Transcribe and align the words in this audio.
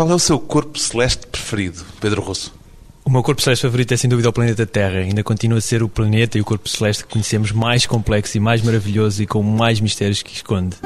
Qual 0.00 0.10
é 0.10 0.14
o 0.14 0.18
seu 0.18 0.38
corpo 0.38 0.78
celeste 0.78 1.26
preferido, 1.26 1.84
Pedro 2.00 2.22
Russo? 2.22 2.54
O 3.04 3.10
meu 3.10 3.22
corpo 3.22 3.42
celeste 3.42 3.66
favorito 3.66 3.92
é 3.92 3.98
sem 3.98 4.08
dúvida 4.08 4.30
o 4.30 4.32
planeta 4.32 4.64
Terra. 4.64 5.00
Ainda 5.00 5.22
continua 5.22 5.58
a 5.58 5.60
ser 5.60 5.82
o 5.82 5.90
planeta 5.90 6.38
e 6.38 6.40
o 6.40 6.44
corpo 6.44 6.66
celeste 6.70 7.04
que 7.04 7.12
conhecemos 7.12 7.52
mais 7.52 7.84
complexo 7.84 8.34
e 8.38 8.40
mais 8.40 8.62
maravilhoso 8.62 9.22
e 9.22 9.26
com 9.26 9.42
mais 9.42 9.78
mistérios 9.78 10.22
que 10.22 10.32
esconde. 10.32 10.78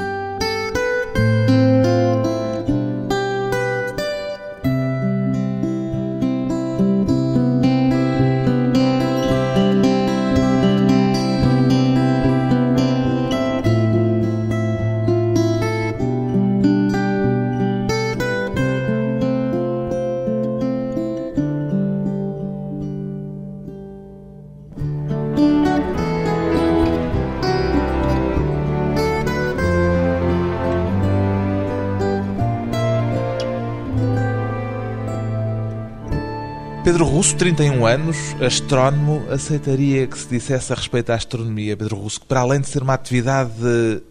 31 37.35 37.85
anos, 37.85 38.17
astrónomo, 38.41 39.25
aceitaria 39.29 40.07
que 40.07 40.17
se 40.17 40.27
dissesse 40.27 40.71
a 40.71 40.75
respeito 40.75 41.09
à 41.09 41.15
astronomia, 41.15 41.75
Pedro 41.75 41.97
Russo, 41.97 42.21
que 42.21 42.25
para 42.25 42.39
além 42.39 42.61
de 42.61 42.67
ser 42.67 42.81
uma 42.81 42.93
atividade 42.93 43.51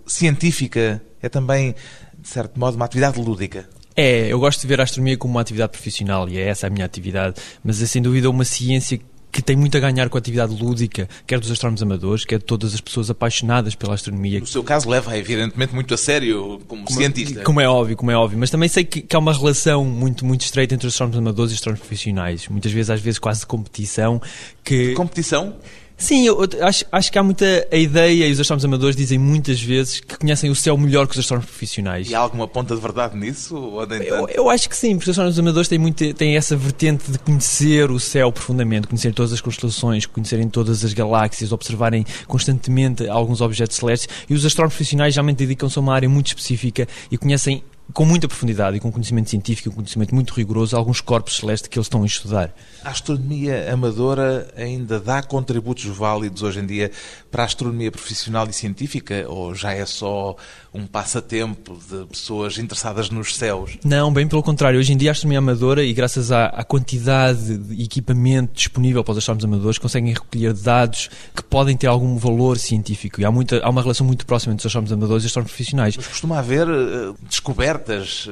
científica, 0.06 1.02
é 1.22 1.28
também, 1.28 1.74
de 2.18 2.28
certo 2.28 2.60
modo, 2.60 2.76
uma 2.76 2.84
atividade 2.84 3.18
lúdica? 3.18 3.66
É, 3.96 4.26
eu 4.30 4.38
gosto 4.38 4.60
de 4.60 4.66
ver 4.66 4.78
a 4.78 4.82
astronomia 4.82 5.16
como 5.16 5.34
uma 5.34 5.40
atividade 5.40 5.72
profissional 5.72 6.28
e 6.28 6.36
é 6.36 6.48
essa 6.48 6.66
a 6.66 6.70
minha 6.70 6.84
atividade, 6.84 7.36
mas 7.62 7.80
é 7.80 7.86
sem 7.86 8.02
dúvida 8.02 8.28
uma 8.28 8.44
ciência 8.44 9.00
que 9.34 9.42
tem 9.42 9.56
muito 9.56 9.76
a 9.76 9.80
ganhar 9.80 10.08
com 10.08 10.16
a 10.16 10.20
atividade 10.20 10.54
lúdica, 10.54 11.08
quer 11.26 11.40
dos 11.40 11.50
astrónomos 11.50 11.82
amadores, 11.82 12.24
quer 12.24 12.38
de 12.38 12.44
todas 12.44 12.72
as 12.72 12.80
pessoas 12.80 13.10
apaixonadas 13.10 13.74
pela 13.74 13.94
astronomia. 13.94 14.38
No 14.38 14.46
seu 14.46 14.62
caso, 14.62 14.88
leva 14.88 15.18
evidentemente 15.18 15.74
muito 15.74 15.92
a 15.92 15.96
sério 15.96 16.60
como, 16.68 16.84
como 16.84 16.96
cientista. 16.96 17.42
Como 17.42 17.60
é 17.60 17.68
óbvio, 17.68 17.96
como 17.96 18.12
é 18.12 18.16
óbvio, 18.16 18.38
mas 18.38 18.48
também 18.48 18.68
sei 18.68 18.84
que, 18.84 19.02
que, 19.02 19.16
há 19.16 19.18
uma 19.18 19.32
relação 19.32 19.84
muito, 19.84 20.24
muito 20.24 20.42
estreita 20.42 20.76
entre 20.76 20.86
os 20.86 20.94
astrónomos 20.94 21.18
amadores 21.18 21.50
e 21.50 21.54
os 21.54 21.58
astrónomos 21.58 21.80
profissionais. 21.80 22.46
Muitas 22.46 22.70
vezes, 22.70 22.90
às 22.90 23.00
vezes, 23.00 23.18
quase 23.18 23.40
de 23.40 23.46
competição. 23.46 24.22
Que... 24.62 24.90
De 24.90 24.94
competição? 24.94 25.56
Sim, 25.96 26.26
eu 26.26 26.38
acho, 26.62 26.84
acho 26.90 27.12
que 27.12 27.18
há 27.18 27.22
muita 27.22 27.66
a 27.70 27.76
ideia, 27.76 28.26
e 28.26 28.32
os 28.32 28.40
astrónomos 28.40 28.64
amadores 28.64 28.96
dizem 28.96 29.18
muitas 29.18 29.62
vezes 29.62 30.00
que 30.00 30.18
conhecem 30.18 30.50
o 30.50 30.54
céu 30.54 30.76
melhor 30.76 31.06
que 31.06 31.12
os 31.12 31.18
astrónomos 31.18 31.48
profissionais. 31.48 32.10
E 32.10 32.14
há 32.14 32.18
alguma 32.18 32.48
ponta 32.48 32.74
de 32.74 32.80
verdade 32.80 33.16
nisso? 33.16 33.56
Ou 33.56 33.86
nem 33.86 34.02
eu, 34.02 34.28
eu 34.28 34.50
acho 34.50 34.68
que 34.68 34.76
sim, 34.76 34.96
porque 34.96 35.04
os 35.04 35.10
astrónomos 35.10 35.38
amadores 35.38 35.68
têm, 35.68 35.78
muito, 35.78 36.12
têm 36.14 36.36
essa 36.36 36.56
vertente 36.56 37.10
de 37.10 37.18
conhecer 37.18 37.90
o 37.90 38.00
céu 38.00 38.32
profundamente, 38.32 38.88
conhecer 38.88 39.14
todas 39.14 39.32
as 39.32 39.40
constelações, 39.40 40.04
conhecerem 40.04 40.48
todas 40.48 40.84
as 40.84 40.92
galáxias, 40.92 41.52
observarem 41.52 42.04
constantemente 42.26 43.08
alguns 43.08 43.40
objetos 43.40 43.76
celestes, 43.76 44.08
e 44.28 44.34
os 44.34 44.44
astrónomos 44.44 44.74
profissionais 44.74 45.14
geralmente 45.14 45.38
dedicam-se 45.38 45.78
a 45.78 45.80
uma 45.80 45.94
área 45.94 46.08
muito 46.08 46.26
específica 46.26 46.88
e 47.10 47.16
conhecem 47.16 47.62
com 47.94 48.04
muita 48.04 48.26
profundidade 48.26 48.76
e 48.76 48.80
com 48.80 48.90
conhecimento 48.90 49.30
científico, 49.30 49.70
um 49.70 49.72
conhecimento 49.72 50.12
muito 50.12 50.34
rigoroso, 50.34 50.76
alguns 50.76 51.00
corpos 51.00 51.36
celestes 51.36 51.68
que 51.68 51.78
eles 51.78 51.86
estão 51.86 52.02
a 52.02 52.06
estudar. 52.06 52.52
A 52.82 52.90
astronomia 52.90 53.72
amadora 53.72 54.52
ainda 54.56 54.98
dá 54.98 55.22
contributos 55.22 55.84
válidos 55.84 56.42
hoje 56.42 56.58
em 56.58 56.66
dia 56.66 56.90
para 57.30 57.44
a 57.44 57.46
astronomia 57.46 57.92
profissional 57.92 58.48
e 58.50 58.52
científica 58.52 59.24
ou 59.28 59.54
já 59.54 59.72
é 59.72 59.86
só 59.86 60.34
um 60.74 60.88
passatempo 60.88 61.78
de 61.88 62.04
pessoas 62.06 62.58
interessadas 62.58 63.10
nos 63.10 63.36
céus? 63.36 63.78
Não, 63.84 64.12
bem 64.12 64.26
pelo 64.26 64.42
contrário. 64.42 64.80
Hoje 64.80 64.92
em 64.92 64.96
dia 64.96 65.10
a 65.10 65.12
astronomia 65.12 65.38
amadora 65.38 65.84
e 65.84 65.92
graças 65.92 66.32
à, 66.32 66.46
à 66.46 66.64
quantidade 66.64 67.56
de 67.56 67.80
equipamento 67.82 68.54
disponível 68.54 69.04
para 69.04 69.12
os 69.12 69.18
astrónomos 69.18 69.44
amadores 69.44 69.78
conseguem 69.78 70.12
recolher 70.12 70.52
dados 70.52 71.08
que 71.34 71.44
podem 71.44 71.76
ter 71.76 71.86
algum 71.86 72.16
valor 72.16 72.58
científico 72.58 73.20
e 73.20 73.24
há, 73.24 73.30
muita, 73.30 73.64
há 73.64 73.70
uma 73.70 73.82
relação 73.82 74.04
muito 74.04 74.26
próxima 74.26 74.52
entre 74.52 74.62
os 74.62 74.66
astrónomos 74.66 74.92
amadores 74.92 75.22
e 75.22 75.26
os 75.26 75.30
astrónomos 75.30 75.52
profissionais. 75.52 75.96
Mas 75.96 76.08
costuma 76.08 76.40
haver 76.40 76.68
uh, 76.68 77.14
descobertas 77.22 77.83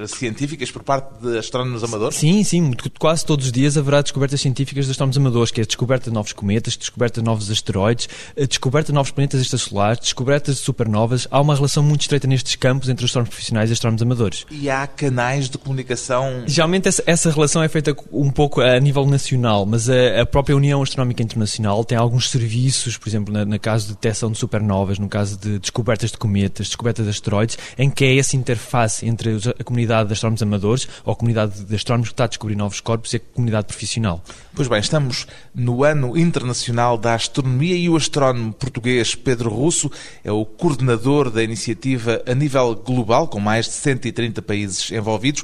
científicas 0.08 0.70
por 0.70 0.82
parte 0.82 1.08
de 1.20 1.38
astrónomos 1.38 1.82
amadores? 1.84 2.16
Sim, 2.16 2.42
sim. 2.44 2.72
Quase 2.98 3.24
todos 3.24 3.46
os 3.46 3.52
dias 3.52 3.76
haverá 3.76 4.02
descobertas 4.02 4.40
científicas 4.40 4.86
dos 4.86 4.92
astrónomos 4.92 5.16
amadores, 5.16 5.50
que 5.50 5.60
é 5.60 5.64
a 5.64 5.66
descoberta 5.66 6.10
de 6.10 6.14
novos 6.14 6.32
cometas, 6.32 6.76
descoberta 6.76 7.20
de 7.20 7.24
novos 7.24 7.50
asteroides, 7.50 8.08
descoberta 8.36 8.88
de 8.88 8.94
novos 8.94 9.10
planetas 9.10 9.40
extrasolares, 9.40 10.00
descobertas 10.00 10.56
de 10.56 10.62
supernovas. 10.62 11.26
Há 11.30 11.40
uma 11.40 11.54
relação 11.54 11.82
muito 11.82 12.02
estreita 12.02 12.26
nestes 12.26 12.56
campos 12.56 12.88
entre 12.88 13.04
os 13.04 13.10
astrónomos 13.10 13.30
profissionais 13.30 13.70
e 13.70 13.72
os 13.72 13.76
astrónomos 13.76 14.02
amadores. 14.02 14.46
E 14.50 14.70
há 14.70 14.86
canais 14.86 15.48
de 15.48 15.58
comunicação? 15.58 16.44
Geralmente 16.46 16.88
essa, 16.88 17.02
essa 17.06 17.30
relação 17.30 17.62
é 17.62 17.68
feita 17.68 17.94
um 18.12 18.30
pouco 18.30 18.60
a 18.60 18.78
nível 18.78 19.06
nacional, 19.06 19.66
mas 19.66 19.88
a, 19.88 20.22
a, 20.22 20.26
própria 20.26 20.56
União 20.56 20.82
Astronómica 20.82 21.22
Internacional 21.22 21.84
tem 21.84 21.96
alguns 21.96 22.30
serviços, 22.30 22.96
por 22.96 23.08
exemplo, 23.08 23.32
na, 23.32 23.44
na 23.44 23.58
caso 23.58 23.88
de 23.88 23.92
detecção 23.94 24.30
de 24.30 24.38
supernovas, 24.38 24.98
no 24.98 25.08
caso 25.08 25.38
de 25.38 25.58
descobertas 25.58 26.10
de 26.10 26.18
cometas, 26.18 26.68
descobertas 26.68 27.04
de 27.04 27.10
asteroides, 27.10 27.58
em 27.78 27.90
que 27.90 28.04
é 28.04 28.18
essa 28.18 28.36
interface 28.36 29.06
entre 29.06 29.30
a 29.48 29.64
comunidade 29.64 30.08
de 30.08 30.14
astrónomos 30.14 30.42
amadores, 30.42 30.88
ou 31.04 31.12
a 31.12 31.16
comunidade 31.16 31.64
de 31.64 31.74
astrónomos 31.74 32.08
que 32.08 32.14
está 32.14 32.24
a 32.24 32.28
descobrir 32.28 32.56
novos 32.56 32.80
corpos, 32.80 33.12
e 33.12 33.16
a 33.16 33.20
comunidade 33.20 33.66
profissional. 33.66 34.22
Pois 34.54 34.68
bem, 34.68 34.80
estamos 34.80 35.26
no 35.54 35.84
Ano 35.84 36.16
Internacional 36.16 36.96
da 36.98 37.14
Astronomia 37.14 37.76
e 37.76 37.88
o 37.88 37.96
astrónomo 37.96 38.52
português 38.52 39.14
Pedro 39.14 39.50
Russo 39.50 39.90
é 40.24 40.30
o 40.30 40.44
coordenador 40.44 41.30
da 41.30 41.42
iniciativa 41.42 42.22
a 42.26 42.34
nível 42.34 42.74
global, 42.74 43.28
com 43.28 43.40
mais 43.40 43.66
de 43.66 43.72
130 43.72 44.42
países 44.42 44.90
envolvidos. 44.90 45.42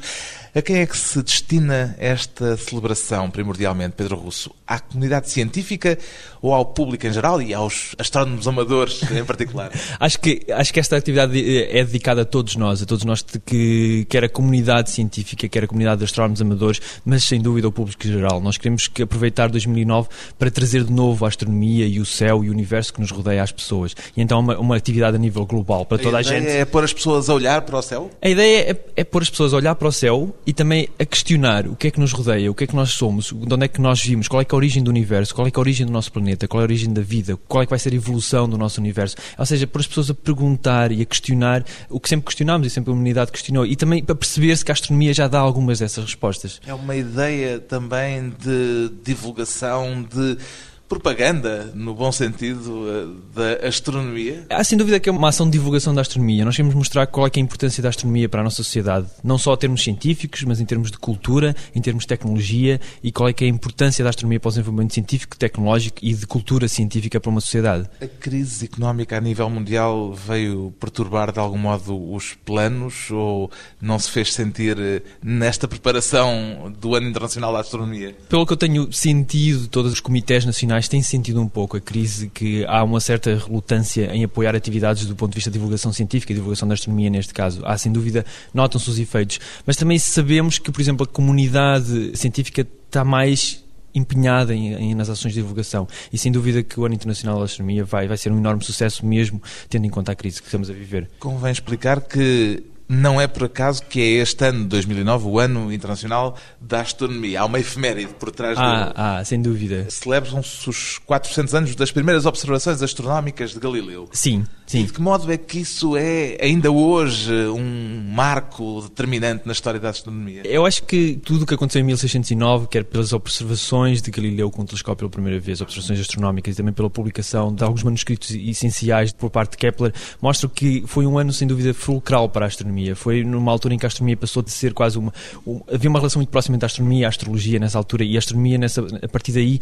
A 0.59 0.63
quem 0.63 0.79
é 0.79 0.87
que 0.87 0.97
se 0.97 1.23
destina 1.23 1.95
esta 2.01 2.57
celebração, 2.57 3.31
primordialmente, 3.31 3.95
Pedro 3.97 4.17
Russo? 4.17 4.51
À 4.67 4.81
comunidade 4.81 5.31
científica 5.31 5.97
ou 6.43 6.53
ao 6.53 6.65
público 6.67 7.07
em 7.07 7.13
geral 7.13 7.41
e 7.41 7.55
aos 7.55 7.95
astrónomos 7.97 8.49
amadores 8.49 9.09
em 9.09 9.25
particular? 9.25 9.71
acho, 10.01 10.19
que, 10.19 10.45
acho 10.51 10.75
que 10.75 10.81
esta 10.81 10.97
atividade 10.97 11.39
é 11.71 11.85
dedicada 11.85 12.23
a 12.23 12.25
todos 12.25 12.57
nós, 12.57 12.83
a 12.83 12.87
todos 12.87 13.05
nós, 13.05 13.25
que, 13.47 14.05
quer 14.11 14.25
a 14.25 14.29
comunidade 14.29 14.91
científica, 14.91 15.49
quer 15.49 15.63
a 15.63 15.69
comunidade 15.69 16.01
de 16.01 16.07
astrónomos 16.07 16.43
amadores, 16.43 16.81
mas 17.05 17.23
sem 17.23 17.41
dúvida 17.41 17.69
ao 17.69 17.73
público 17.73 18.05
em 18.05 18.11
geral. 18.11 18.41
Nós 18.41 18.59
queremos 18.59 18.89
que 18.89 19.05
aproveitar 19.05 19.49
2009 19.51 20.09
para 20.37 20.51
trazer 20.51 20.83
de 20.83 20.93
novo 20.93 21.25
a 21.25 21.29
astronomia 21.29 21.87
e 21.87 22.01
o 22.01 22.05
céu 22.05 22.43
e 22.43 22.49
o 22.49 22.53
universo 22.53 22.93
que 22.93 23.01
nos 23.01 23.13
rodeia 23.13 23.45
às 23.45 23.53
pessoas. 23.53 23.95
E 24.17 24.21
então 24.21 24.41
uma, 24.41 24.59
uma 24.59 24.75
atividade 24.75 25.15
a 25.15 25.21
nível 25.21 25.47
global, 25.47 25.87
para 25.87 25.99
toda 25.99 26.17
a, 26.17 26.19
a 26.19 26.23
gente. 26.25 26.49
é 26.49 26.65
pôr 26.65 26.83
as 26.83 26.93
pessoas 26.93 27.31
a 27.31 27.35
olhar 27.35 27.63
para 27.63 27.79
o 27.79 27.83
céu? 27.83 28.11
A 28.21 28.29
ideia 28.29 28.73
é, 28.73 28.77
é 28.97 29.05
pôr 29.05 29.23
as 29.23 29.31
pessoas 29.31 29.55
a 29.55 29.57
olhar 29.57 29.77
para 29.77 29.87
o 29.87 29.93
céu 29.93 30.35
e 30.49 30.53
também 30.55 30.89
a 30.99 31.05
questionar 31.05 31.67
o 31.67 31.77
que 31.77 31.89
é 31.89 31.91
que 31.91 32.01
nos 32.01 32.11
rodeia, 32.11 32.51
o 32.51 32.55
que 32.55 32.65
é 32.65 32.67
que 32.67 32.75
nós 32.75 32.93
somos, 32.93 33.27
de 33.27 33.55
onde 33.55 33.67
é 33.67 33.69
que 33.69 33.83
nós 33.83 34.03
vimos, 34.03 34.29
qual 34.29 34.41
é, 34.41 34.45
é 34.45 34.47
a 34.51 34.57
origem 34.57 34.83
do 34.83 34.89
universo, 34.89 35.35
qual 35.35 35.47
é, 35.47 35.51
é 35.51 35.53
a 35.55 35.61
origem 35.61 35.85
do 35.85 35.93
nosso 35.93 36.11
planeta, 36.11 36.49
qual 36.49 36.63
é 36.63 36.65
a 36.65 36.65
origem 36.65 36.91
da 36.91 37.03
vida, 37.03 37.37
qual 37.47 37.63
é 37.63 37.67
que 37.67 37.71
vai 37.71 37.79
ser 37.79 37.93
a 37.93 37.97
evolução 37.97 38.49
do 38.49 38.57
nosso 38.57 38.81
universo. 38.81 39.15
Ou 39.37 39.45
seja, 39.45 39.67
pôr 39.67 39.81
as 39.81 39.87
pessoas 39.87 40.09
a 40.09 40.15
perguntar 40.15 40.91
e 40.91 41.03
a 41.03 41.05
questionar 41.05 41.67
o 41.91 42.01
que 42.01 42.09
sempre 42.09 42.25
questionámos 42.25 42.67
e 42.67 42.71
sempre 42.71 42.91
a 42.91 42.95
humanidade 42.95 43.31
questionou. 43.31 43.67
E 43.67 43.77
também 43.77 44.03
para 44.03 44.15
perceber-se 44.15 44.65
que 44.65 44.73
a 44.73 44.75
astronomia 44.75 45.13
já 45.13 45.29
dá 45.29 45.39
algumas 45.39 45.81
dessas 45.81 46.03
respostas. 46.03 46.63
É 46.67 46.73
uma 46.73 46.97
ideia 46.97 47.61
também 47.61 48.31
de 48.31 48.91
divulgação, 49.05 50.03
de 50.03 50.39
propaganda, 50.88 51.71
no 51.75 51.94
bom 51.94 52.10
sentido, 52.10 52.87
eh, 52.88 53.59
da 53.60 53.69
astronomia? 53.69 54.47
Há 54.49 54.65
sem 54.65 54.78
dúvida 54.78 54.99
que 54.99 55.09
é 55.09 55.12
uma 55.12 55.28
ação 55.28 55.47
de 55.47 55.53
divulgação 55.53 55.94
da 55.94 56.00
astronomia. 56.00 56.44
Nós 56.44 56.56
queremos 56.56 56.75
mostrar 56.75 57.06
qual 57.06 57.26
é, 57.26 57.31
é 57.34 57.38
a 57.38 57.41
importância 57.41 57.82
da 57.82 57.91
astronomia 57.91 58.28
para 58.28 58.41
a 58.41 58.44
nossa 58.44 58.56
sociedade, 58.56 59.06
não 59.22 59.37
só 59.37 59.54
em 59.54 59.59
termos 59.59 59.82
científicos, 59.82 60.43
mas 60.44 60.60
em 60.60 60.65
termos 60.65 60.91
de 60.91 60.99
cultura, 60.99 61.54
em 61.75 61.81
termos 61.81 62.04
de 62.04 62.09
tecnologia 62.09 62.81
e 63.03 63.12
qual 63.12 63.28
é, 63.28 63.34
é 63.38 63.44
a 63.44 63.49
importância 63.49 64.03
da 64.03 64.10
astronomia 64.10 64.41
para 64.41 64.49
o 64.49 64.53
desenvolvimento 64.53 64.94
científico, 64.94 65.37
tecnológico 65.37 65.99
e 66.03 66.15
de 66.15 66.26
cultura 66.26 66.66
científica 66.69 67.20
para 67.20 67.31
uma 67.31 67.41
sociedade. 67.41 67.88
A 68.00 68.06
crise 68.06 68.65
económica 68.65 69.16
a 69.16 69.20
nível 69.20 69.50
mundial 69.50 70.12
veio 70.15 70.72
perturbar 70.81 71.32
de 71.32 71.38
algum 71.38 71.59
modo 71.59 72.12
os 72.12 72.34
planos 72.44 73.10
ou 73.10 73.50
não 73.81 73.99
se 73.99 74.10
fez 74.10 74.32
sentir 74.32 74.76
eh, 74.78 75.03
nesta 75.22 75.69
preparação 75.69 76.72
do 76.81 76.94
Ano 76.94 77.09
Internacional 77.09 77.52
da 77.52 77.61
Astronomia? 77.61 78.17
Pelo 78.29 78.46
que 78.46 78.52
eu 78.52 78.56
tenho 78.56 78.91
sentido, 78.93 79.69
todos 79.69 79.93
os 79.93 80.00
comitês 80.00 80.44
nacionais 80.44 80.78
profissionais 80.79 80.89
têm 80.89 81.03
sentido 81.03 81.41
um 81.41 81.49
pouco 81.49 81.77
a 81.77 81.81
crise 81.81 82.29
que 82.29 82.65
há 82.67 82.83
uma 82.85 83.01
certa 83.01 83.35
relutância 83.35 84.15
em 84.15 84.25
apoiar 84.25 84.55
atividades 84.55 85.07
do 85.07 85.17
ponto 85.17 85.33
de 85.33 85.37
vista 85.37 85.51
de 85.51 85.55
divulgação 85.55 85.93
científica 85.93 86.33
divulgação 86.33 86.69
da 86.69 86.75
astronomia 86.75 87.11
neste 87.11 87.35
caso. 87.35 87.63
Há 87.65 87.77
sem 87.77 87.91
dúvida, 87.91 88.25
notam-se 88.55 88.89
os 88.89 88.99
efeitos. 88.99 89.41
Mas 89.67 89.77
também 89.77 89.99
sabemos 89.99 90.59
que, 90.59 90.71
por 90.71 90.81
exemplo, 90.81 91.05
a 91.05 91.07
comunidade 91.07 92.17
científica 92.17 92.67
está 92.87 93.05
mais 93.05 93.65
empenhada 93.95 94.55
em, 94.55 94.75
em, 94.75 94.95
nas 94.95 95.09
ações 95.09 95.33
de 95.33 95.41
divulgação 95.41 95.89
e 96.13 96.19
sem 96.19 96.31
dúvida 96.31 96.63
que 96.63 96.79
o 96.79 96.85
Ano 96.85 96.95
Internacional 96.95 97.39
da 97.39 97.47
Astronomia 97.47 97.85
vai, 97.85 98.07
vai 98.07 98.17
ser 98.17 98.31
um 98.31 98.37
enorme 98.37 98.63
sucesso 98.63 99.05
mesmo 99.05 99.43
tendo 99.69 99.87
em 99.87 99.91
conta 99.91 100.13
a 100.13 100.15
crise 100.15 100.41
que 100.41 100.47
estamos 100.47 100.71
a 100.71 100.73
viver. 100.73 101.09
Convém 101.19 101.51
explicar 101.51 102.01
que 102.01 102.63
Não 102.88 103.20
é 103.20 103.26
por 103.26 103.44
acaso 103.44 103.82
que 103.82 104.00
é 104.00 104.23
este 104.23 104.46
ano, 104.46 104.64
2009, 104.64 105.26
o 105.26 105.38
ano 105.38 105.70
internacional 105.70 106.37
da 106.58 106.81
astronomia. 106.81 107.43
Há 107.43 107.44
uma 107.44 107.61
efeméride 107.61 108.14
por 108.14 108.31
trás 108.31 108.56
ah, 108.58 108.85
dele. 108.85 108.93
Ah, 108.96 109.25
sem 109.25 109.43
dúvida. 109.43 109.87
Celebram-se 109.90 110.70
os 110.70 110.99
400 111.05 111.55
anos 111.55 111.75
das 111.75 111.93
primeiras 111.93 112.25
observações 112.25 112.82
astronómicas 112.82 113.50
de 113.50 113.61
Galileu. 113.61 114.08
Sim, 114.12 114.46
sim. 114.69 114.85
De 114.85 114.93
que 114.93 115.00
modo 115.00 115.31
é 115.32 115.37
que 115.37 115.61
isso 115.61 115.97
é, 115.97 116.38
ainda 116.41 116.70
hoje, 116.70 117.32
um 117.49 118.03
marco 118.15 118.82
determinante 118.82 119.43
na 119.47 119.53
história 119.53 119.81
da 119.81 119.88
astronomia? 119.91 120.43
Eu 120.44 120.65
acho 120.65 120.85
que 120.85 121.19
tudo 121.25 121.43
o 121.43 121.47
que 121.47 121.55
aconteceu 121.55 121.81
em 121.81 121.85
1609, 121.85 122.69
quer 122.69 122.85
pelas 122.85 123.12
observações 123.12 124.00
de 124.00 124.11
Galileu 124.11 124.50
com 124.50 124.62
o 124.62 124.65
telescópio 124.65 125.09
pela 125.09 125.11
primeira 125.11 125.41
vez, 125.41 125.61
observações 125.61 126.00
astronómicas 126.00 126.55
e 126.55 126.56
também 126.56 126.73
pela 126.73 126.91
publicação 126.91 127.55
de 127.55 127.65
alguns 127.65 127.82
manuscritos 127.82 128.31
essenciais 128.31 129.12
por 129.12 129.31
parte 129.31 129.53
de 129.53 129.59
Kepler, 129.59 129.93
mostra 130.20 130.49
que 130.49 130.82
foi 130.87 131.06
um 131.06 131.19
ano, 131.19 131.32
sem 131.32 131.47
dúvida, 131.49 131.73
fulcral 131.75 132.29
para 132.29 132.47
a 132.47 132.49
astronomia. 132.49 132.94
Foi 132.94 133.25
numa 133.25 133.50
altura 133.50 133.75
em 133.75 133.79
que 133.79 133.87
a 133.87 133.88
astronomia 133.88 134.17
passou 134.17 134.43
de 134.43 134.50
ser 134.50 134.73
quase 134.73 134.99
uma. 134.99 135.12
uma 135.44 135.62
havia 135.73 135.88
uma 135.88 135.99
relação 135.99 136.20
muito 136.20 136.31
próxima 136.31 136.56
entre 136.56 136.67
a 136.67 136.69
astronomia 136.69 137.00
e 137.00 137.05
a 137.05 137.09
astrologia 137.09 137.59
nessa 137.59 137.79
altura, 137.79 138.05
e 138.05 138.17
a 138.17 138.19
astronomia, 138.19 138.59
nessa, 138.59 138.87
a 139.03 139.09
partir 139.09 139.32
daí, 139.32 139.61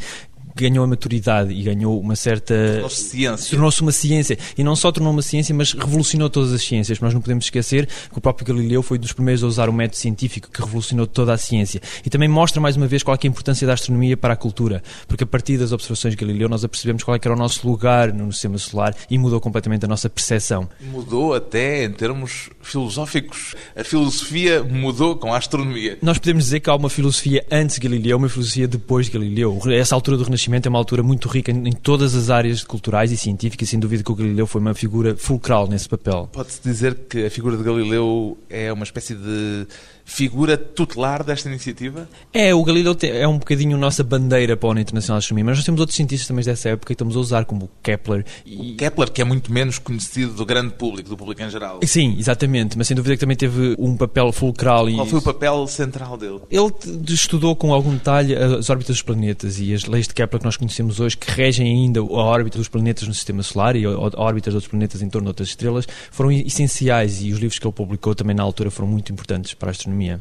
ganhou 0.57 0.85
a 0.85 0.89
maturidade 0.89 1.53
e 1.53 1.63
ganhou 1.63 2.01
uma 2.01 2.17
certa. 2.17 2.55
Tornou-se 2.55 3.03
ciência. 3.03 3.51
Tornou-se 3.51 3.83
uma 3.83 3.93
ciência. 3.93 4.39
E 4.57 4.65
não 4.65 4.75
só 4.75 4.91
tornou 4.91 5.13
uma 5.13 5.23
ciência, 5.23 5.55
mas 5.55 5.73
revolucionou 5.73 6.31
todas 6.31 6.53
as 6.53 6.63
ciências. 6.63 6.99
Nós 7.01 7.13
não 7.13 7.21
podemos 7.21 7.45
esquecer 7.45 7.87
que 7.87 8.19
o 8.19 8.21
próprio 8.21 8.47
Galileu 8.47 8.83
foi 8.83 8.99
dos 8.99 9.13
primeiros 9.13 9.45
a 9.45 9.47
usar 9.47 9.69
o 9.69 9.73
método 9.73 9.99
científico 9.99 10.51
que 10.51 10.61
revolucionou 10.61 11.07
toda 11.07 11.35
a 11.35 11.39
ciência. 11.39 11.81
E 12.05 12.11
também 12.11 12.29
mostra, 12.29 12.61
mais 12.61 12.77
uma 12.77 12.87
vez, 12.87 13.03
qual 13.03 13.15
é 13.15 13.19
a 13.23 13.27
importância 13.27 13.67
da 13.67 13.75
astronomia 13.75 14.17
para 14.17 14.35
a 14.35 14.37
cultura. 14.37 14.83
Porque 15.07 15.25
a 15.25 15.27
partir 15.27 15.59
das 15.59 15.73
observações 15.73 16.15
de 16.15 16.21
Galileu 16.21 16.49
nós 16.49 16.65
apercebemos 16.65 17.03
qual 17.05 17.15
é 17.17 17.27
era 17.27 17.35
o 17.35 17.39
nosso 17.39 17.67
lugar 17.69 18.13
no 18.13 18.33
sistema 18.33 18.57
solar 18.57 18.95
e 19.11 19.19
mudou 19.19 19.41
completamente 19.41 19.85
a 19.85 19.89
nossa 19.89 20.09
percepção. 20.09 20.69
Mudou 20.81 21.35
até 21.35 21.85
em 21.85 21.91
termos 21.91 22.51
filosóficos. 22.63 23.55
A 23.75 23.83
filosofia 23.83 24.63
mudou 24.63 25.17
com 25.17 25.35
a 25.35 25.37
astronomia. 25.37 25.99
Nós 26.01 26.19
podemos 26.19 26.45
dizer 26.45 26.61
que 26.61 26.71
há 26.71 26.75
uma 26.75 26.89
filosofia 26.89 27.45
antes 27.51 27.77
de 27.77 27.83
Galileu, 27.83 28.17
uma 28.17 28.29
filosofia 28.29 28.69
depois 28.69 29.07
de 29.07 29.13
Galileu. 29.13 29.61
Essa 29.67 29.95
altura 29.95 30.17
do 30.17 30.25
Renascimento 30.25 30.46
É 30.47 30.69
uma 30.69 30.79
altura 30.79 31.03
muito 31.03 31.29
rica 31.29 31.51
em, 31.51 31.73
todas 31.73 32.15
as 32.15 32.31
áreas 32.31 32.63
culturais 32.63 33.11
e 33.11 33.17
científicas, 33.17 33.69
e 33.69 33.71
sem 33.73 33.81
dúvida 33.81 34.03
que 34.03 34.13
o 34.13 34.15
Galileu 34.15 34.47
foi 34.47 34.61
uma 34.61 34.75
figura 34.75 35.17
fulcral 35.17 35.67
nesse 35.67 35.89
papel. 35.89 36.29
Pode-se 36.33 36.61
dizer 36.63 36.95
que 37.09 37.27
a 37.27 37.31
figura 37.31 37.57
de 37.57 37.65
Galileu 37.65 38.39
é 38.49 38.73
uma 38.73 38.85
espécie 38.85 39.15
de 39.15 39.67
figura 40.07 40.57
tutelar 40.57 41.25
desta 41.25 41.49
iniciativa? 41.49 42.09
É, 42.33 42.55
o 42.55 42.63
Galileu 42.63 42.97
é 43.03 43.27
um 43.27 43.39
bocadinho 43.39 43.77
a 43.77 43.79
nossa 43.79 44.05
bandeira 44.05 44.57
para 44.57 44.69
a 44.69 44.71
União 44.71 44.83
Internacional 44.83 45.19
de 45.19 45.25
Astronomia, 45.25 45.45
mas 45.45 45.59
nós 45.59 45.65
temos 45.65 45.81
outros 45.81 45.97
cientistas 45.97 46.29
também 46.29 46.45
dessa 46.45 46.71
época 46.71 46.93
e 46.93 46.95
estamos 46.95 47.17
a 47.17 47.19
usar, 47.19 47.45
como 47.45 47.65
o 47.65 47.71
Kepler. 47.83 48.25
E... 48.47 48.73
O 48.73 48.77
Kepler, 48.77 49.11
que 49.11 49.21
é 49.21 49.25
muito 49.25 49.53
menos 49.53 49.79
conhecido 49.79 50.33
do 50.33 50.47
grande 50.47 50.75
público, 50.75 51.11
do 51.11 51.17
público 51.17 51.43
em 51.43 51.51
geral. 51.51 51.81
Sim, 51.83 52.17
exatamente, 52.19 52.79
mas 52.79 52.87
sem 52.87 52.97
dúvida 52.97 53.17
que 53.17 53.21
também 53.21 53.37
teve 53.37 53.75
um 53.79 53.97
papel 53.97 54.31
fulcral. 54.33 54.87
Qual 54.95 55.07
foi 55.07 55.19
o 55.19 55.23
papel 55.23 55.67
central 55.67 56.17
dele? 56.17 56.41
Ele 56.49 56.73
estudou 57.09 57.57
com 57.57 57.75
algum 57.75 57.93
detalhe 57.93 58.35
as 58.37 58.71
órbitas 58.71 58.95
dos 58.95 59.03
planetas 59.03 59.59
e 59.59 59.75
as 59.75 59.85
leis 59.87 60.07
de 60.07 60.15
Kepler 60.15 60.39
que 60.39 60.47
nós 60.47 60.57
conhecemos 60.57 61.01
hoje, 61.01 61.17
que 61.17 61.31
regem 61.33 61.67
ainda 61.67 61.99
a 61.99 62.05
órbita 62.05 62.59
dos 62.59 62.69
planetas 62.69 63.09
no 63.09 63.13
Sistema 63.13 63.43
Solar 63.43 63.75
e 63.75 63.85
a 63.85 63.91
órbita 63.91 64.51
dos 64.51 64.55
outros 64.55 64.71
planetas 64.71 65.03
em 65.03 65.11
torno 65.11 65.27
de 65.27 65.31
outras 65.31 65.49
estrelas, 65.49 65.87
foram 66.13 66.31
essenciais 66.31 67.23
e 67.23 67.33
os 67.33 67.41
livros 67.41 67.59
que 67.59 67.67
ele 67.67 67.75
publicou 67.75 68.15
também 68.15 68.37
na 68.37 68.45
altura 68.45 68.71
foram 68.71 68.89
muito 68.89 69.13
importantes 69.13 69.53
para 69.53 69.71
a 69.71 69.73
astronomia 69.73 69.96
astronomia. 69.97 70.21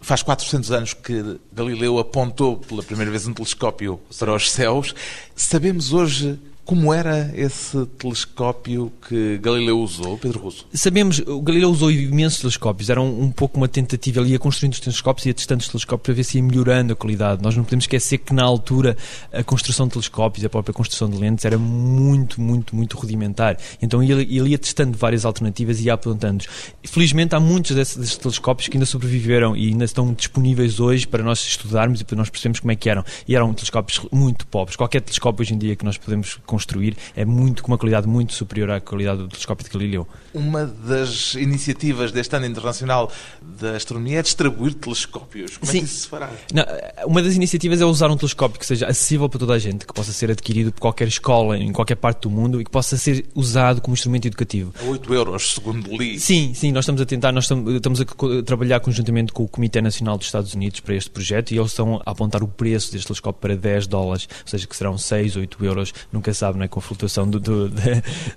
Faz 0.00 0.22
400 0.22 0.70
anos 0.70 0.92
que 0.92 1.38
Galileu 1.52 1.98
apontou 1.98 2.58
pela 2.58 2.82
primeira 2.82 3.10
vez 3.10 3.26
um 3.26 3.32
telescópio 3.32 3.98
para 4.18 4.34
os 4.34 4.50
céus. 4.50 4.94
Sabemos 5.34 5.94
hoje 5.94 6.38
como 6.64 6.92
era 6.94 7.30
esse 7.34 7.84
telescópio 7.98 8.90
que 9.06 9.38
Galileu 9.38 9.78
usou, 9.80 10.16
Pedro 10.16 10.40
Russo? 10.40 10.66
Sabemos, 10.72 11.18
o 11.26 11.40
Galileu 11.42 11.70
usou 11.70 11.90
imensos 11.90 12.40
telescópios, 12.40 12.88
era 12.88 13.00
um, 13.00 13.24
um 13.24 13.30
pouco 13.30 13.58
uma 13.58 13.68
tentativa, 13.68 14.20
ele 14.20 14.30
ia 14.30 14.38
construindo 14.38 14.72
os 14.72 14.80
telescópios 14.80 15.26
e 15.26 15.28
ia 15.28 15.34
testando 15.34 15.60
os 15.60 15.68
telescópios 15.68 16.04
para 16.04 16.14
ver 16.14 16.24
se 16.24 16.38
ia 16.38 16.42
melhorando 16.42 16.92
a 16.92 16.96
qualidade. 16.96 17.42
Nós 17.42 17.54
não 17.56 17.64
podemos 17.64 17.84
esquecer 17.84 18.18
que 18.18 18.32
na 18.32 18.42
altura 18.42 18.96
a 19.32 19.42
construção 19.44 19.86
de 19.86 19.92
telescópios, 19.92 20.44
a 20.44 20.48
própria 20.48 20.72
construção 20.72 21.08
de 21.08 21.18
lentes 21.18 21.44
era 21.44 21.58
muito, 21.58 22.40
muito, 22.40 22.74
muito 22.74 22.96
rudimentar. 22.96 23.58
Então 23.82 24.02
ele, 24.02 24.22
ele 24.22 24.50
ia 24.50 24.58
testando 24.58 24.96
várias 24.96 25.24
alternativas 25.24 25.80
e 25.80 25.84
ia 25.84 25.94
apontando. 25.94 26.44
Felizmente 26.82 27.34
há 27.34 27.40
muitos 27.40 27.76
desses, 27.76 27.96
desses, 27.96 28.16
telescópios 28.16 28.68
que 28.68 28.76
ainda 28.76 28.86
sobreviveram 28.86 29.54
e 29.56 29.68
ainda 29.68 29.84
estão 29.84 30.12
disponíveis 30.14 30.80
hoje 30.80 31.06
para 31.06 31.22
nós 31.22 31.40
estudarmos 31.40 32.00
e 32.00 32.04
para 32.04 32.16
nós 32.16 32.30
percebermos 32.30 32.60
como 32.60 32.72
é 32.72 32.76
que 32.76 32.88
eram. 32.88 33.04
E 33.28 33.36
eram 33.36 33.52
telescópios 33.52 34.00
muito 34.10 34.46
pobres. 34.46 34.76
Qualquer 34.76 35.02
telescópio 35.02 35.42
hoje 35.42 35.54
em 35.54 35.58
dia 35.58 35.76
que 35.76 35.84
nós 35.84 35.98
podemos 35.98 36.38
construir 36.54 36.96
é 37.16 37.24
muito 37.24 37.64
com 37.64 37.72
uma 37.72 37.78
qualidade 37.78 38.06
muito 38.06 38.32
superior 38.32 38.70
à 38.70 38.80
qualidade 38.80 39.18
do 39.18 39.28
telescópio 39.28 39.64
de 39.64 39.70
Galileu. 39.72 40.06
Uma 40.32 40.64
das 40.64 41.34
iniciativas 41.34 42.12
deste 42.12 42.36
ano 42.36 42.46
internacional 42.46 43.10
da 43.42 43.72
astronomia 43.72 44.20
é 44.20 44.22
distribuir 44.22 44.74
telescópios. 44.74 45.56
Como 45.56 45.70
Sim. 45.70 45.78
é 45.78 45.80
que 45.80 45.86
isso 45.86 46.02
se 46.02 46.08
fará? 46.08 46.30
Não, 46.52 46.64
uma 47.06 47.20
das 47.20 47.34
iniciativas 47.34 47.80
é 47.80 47.84
usar 47.84 48.08
um 48.08 48.16
telescópio 48.16 48.60
que 48.60 48.66
seja 48.66 48.86
acessível 48.86 49.28
para 49.28 49.40
toda 49.40 49.54
a 49.54 49.58
gente, 49.58 49.84
que 49.84 49.92
possa 49.92 50.12
ser 50.12 50.30
adquirido 50.30 50.72
por 50.72 50.80
qualquer 50.80 51.08
escola 51.08 51.58
em 51.58 51.72
qualquer 51.72 51.96
parte 51.96 52.22
do 52.22 52.30
mundo 52.30 52.60
e 52.60 52.64
que 52.64 52.70
possa 52.70 52.96
ser 52.96 53.26
usado 53.34 53.80
como 53.80 53.94
instrumento 53.94 54.26
educativo. 54.26 54.72
A 54.80 54.84
8 54.84 55.14
euros, 55.14 55.54
segundo 55.54 55.90
li. 55.96 56.20
Sim, 56.20 56.54
sim, 56.54 56.70
nós 56.70 56.84
estamos 56.84 57.00
a 57.00 57.06
tentar, 57.06 57.32
nós 57.32 57.44
estamos 57.50 58.00
a 58.00 58.04
trabalhar 58.44 58.78
conjuntamente 58.80 59.32
com 59.32 59.42
o 59.42 59.48
Comitê 59.48 59.82
Nacional 59.82 60.16
dos 60.16 60.26
Estados 60.26 60.54
Unidos 60.54 60.80
para 60.80 60.94
este 60.94 61.10
projeto 61.10 61.50
e 61.50 61.58
eles 61.58 61.70
estão 61.72 62.00
a 62.04 62.10
apontar 62.10 62.42
o 62.42 62.48
preço 62.48 62.92
deste 62.92 63.08
telescópio 63.08 63.40
para 63.40 63.56
10 63.56 63.86
dólares, 63.86 64.28
ou 64.42 64.48
seja, 64.48 64.66
que 64.66 64.76
serão 64.76 64.96
6, 64.96 65.36
8 65.36 65.64
euros, 65.64 65.92
nunca 66.12 66.32
sabe, 66.34 66.43
não 66.52 66.64
é? 66.64 66.68
Com 66.68 66.80
flutuação 66.80 67.28
do, 67.28 67.40
do, 67.40 67.68
da, 67.68 67.82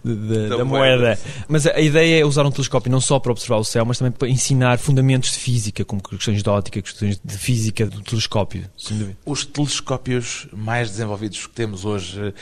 da, 0.03 0.57
da, 0.57 0.65
moeda. 0.65 1.19
Mas 1.47 1.65
a 1.65 1.79
ideia 1.79 2.21
é 2.21 2.25
usar 2.25 2.45
um 2.45 2.51
telescópio 2.51 2.91
não 2.91 3.01
só 3.01 3.19
para 3.19 3.31
observar 3.31 3.57
o 3.57 3.63
céu, 3.63 3.85
mas 3.85 3.97
também 3.97 4.11
para 4.11 4.29
ensinar 4.29 4.77
fundamentos 4.77 5.31
de 5.31 5.39
física, 5.39 5.83
como 5.83 6.01
questões 6.01 6.41
de 6.41 6.49
ótica, 6.49 6.81
questões 6.81 7.19
de 7.23 7.37
física 7.37 7.85
do 7.85 8.01
telescópio, 8.01 8.69
sem 8.77 8.97
dúvida. 8.97 9.17
Os 9.25 9.45
telescópios 9.45 10.47
mais 10.53 10.89
desenvolvidos 10.89 11.45
que 11.47 11.53
temos 11.53 11.85
hoje 11.85 12.33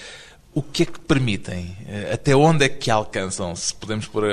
o 0.55 0.61
que 0.61 0.83
é 0.83 0.85
que 0.85 0.97
permitem? 1.01 1.75
Eh, 1.85 2.13
até 2.13 2.33
onde 2.33 2.63
é 2.63 2.69
que 2.69 2.89
alcançam, 2.89 3.53
se 3.57 3.75
podemos 3.75 4.07
pôr 4.07 4.23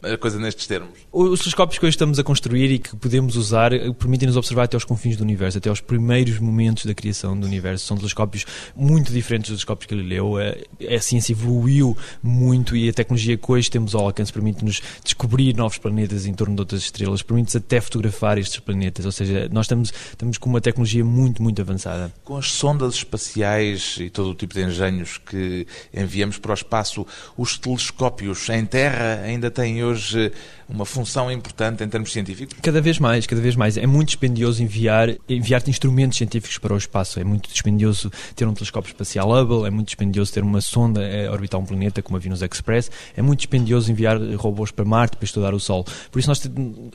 a, 0.00 0.16
coisa 0.16 0.38
nestes 0.38 0.68
termos? 0.68 0.96
Os 1.10 1.40
telescópios 1.40 1.76
que 1.76 1.84
hoje 1.84 1.96
estamos 1.96 2.20
a 2.20 2.22
construir 2.22 2.70
e 2.70 2.78
que 2.78 2.94
podemos 2.94 3.34
usar 3.34 3.72
eh, 3.72 3.92
permitem-nos 3.92 4.36
observar 4.36 4.62
até 4.62 4.76
aos 4.76 4.84
confins 4.84 5.16
do 5.16 5.24
universo, 5.24 5.58
até 5.58 5.68
aos 5.68 5.80
primeiros 5.80 6.38
momentos 6.38 6.86
da 6.86 6.94
criação 6.94 7.36
do 7.38 7.44
universo. 7.44 7.84
São 7.84 7.96
telescópios 7.96 8.46
muito 8.76 9.12
diferentes 9.12 9.50
dos 9.50 9.58
telescópios 9.58 9.88
que 9.88 9.96
Galileu. 9.96 10.38
Eh, 10.38 10.94
a 10.94 11.00
ciência 11.00 11.32
evoluiu 11.32 11.98
muito 12.22 12.76
e 12.76 12.88
a 12.88 12.92
tecnologia 12.92 13.36
que 13.36 13.50
hoje 13.52 13.68
temos 13.68 13.92
ao 13.92 14.06
alcance 14.06 14.32
permite-nos 14.32 14.80
descobrir 15.02 15.52
novos 15.56 15.78
planetas 15.78 16.26
em 16.26 16.32
torno 16.32 16.54
de 16.54 16.60
outras 16.60 16.82
estrelas, 16.82 17.22
permite-nos 17.22 17.56
até 17.56 17.80
fotografar 17.80 18.38
estes 18.38 18.60
planetas. 18.60 19.04
Ou 19.04 19.10
seja, 19.10 19.48
nós 19.50 19.66
estamos, 19.66 19.92
estamos 20.10 20.38
com 20.38 20.48
uma 20.48 20.60
tecnologia 20.60 21.04
muito, 21.04 21.42
muito 21.42 21.60
avançada. 21.60 22.12
Com 22.22 22.36
as 22.36 22.52
sondas 22.52 22.94
espaciais 22.94 23.96
e 23.98 24.08
todo 24.08 24.30
o 24.30 24.34
tipo 24.36 24.54
de 24.54 24.62
engenhos 24.62 25.18
que 25.18 25.66
enviamos 25.92 26.38
para 26.38 26.52
o 26.52 26.54
espaço. 26.54 27.06
Os 27.36 27.58
telescópios 27.58 28.48
em 28.48 28.64
Terra 28.64 29.22
ainda 29.24 29.50
têm 29.50 29.84
hoje 29.84 30.32
uma 30.68 30.86
função 30.86 31.30
importante 31.30 31.84
em 31.84 31.88
termos 31.88 32.12
científicos? 32.12 32.56
Cada 32.62 32.80
vez 32.80 32.98
mais, 32.98 33.26
cada 33.26 33.40
vez 33.40 33.54
mais. 33.54 33.76
É 33.76 33.86
muito 33.86 34.08
dispendioso 34.08 34.62
enviar, 34.62 35.14
enviar 35.28 35.62
instrumentos 35.68 36.16
científicos 36.16 36.58
para 36.58 36.72
o 36.72 36.76
espaço. 36.76 37.20
É 37.20 37.24
muito 37.24 37.48
dispendioso 37.50 38.10
ter 38.34 38.46
um 38.46 38.54
telescópio 38.54 38.88
espacial 38.88 39.30
Hubble, 39.30 39.66
é 39.66 39.70
muito 39.70 39.88
dispendioso 39.88 40.32
ter 40.32 40.42
uma 40.42 40.60
sonda 40.60 41.00
a 41.02 41.30
orbitar 41.30 41.60
um 41.60 41.64
planeta 41.64 42.02
como 42.02 42.16
a 42.16 42.20
Venus 42.20 42.42
Express, 42.42 42.90
é 43.16 43.22
muito 43.22 43.40
dispendioso 43.40 43.90
enviar 43.90 44.18
robôs 44.36 44.70
para 44.70 44.84
Marte 44.84 45.16
para 45.16 45.24
estudar 45.24 45.54
o 45.54 45.60
Sol. 45.60 45.84
Por 46.10 46.18
isso, 46.18 46.28
nós, 46.28 46.42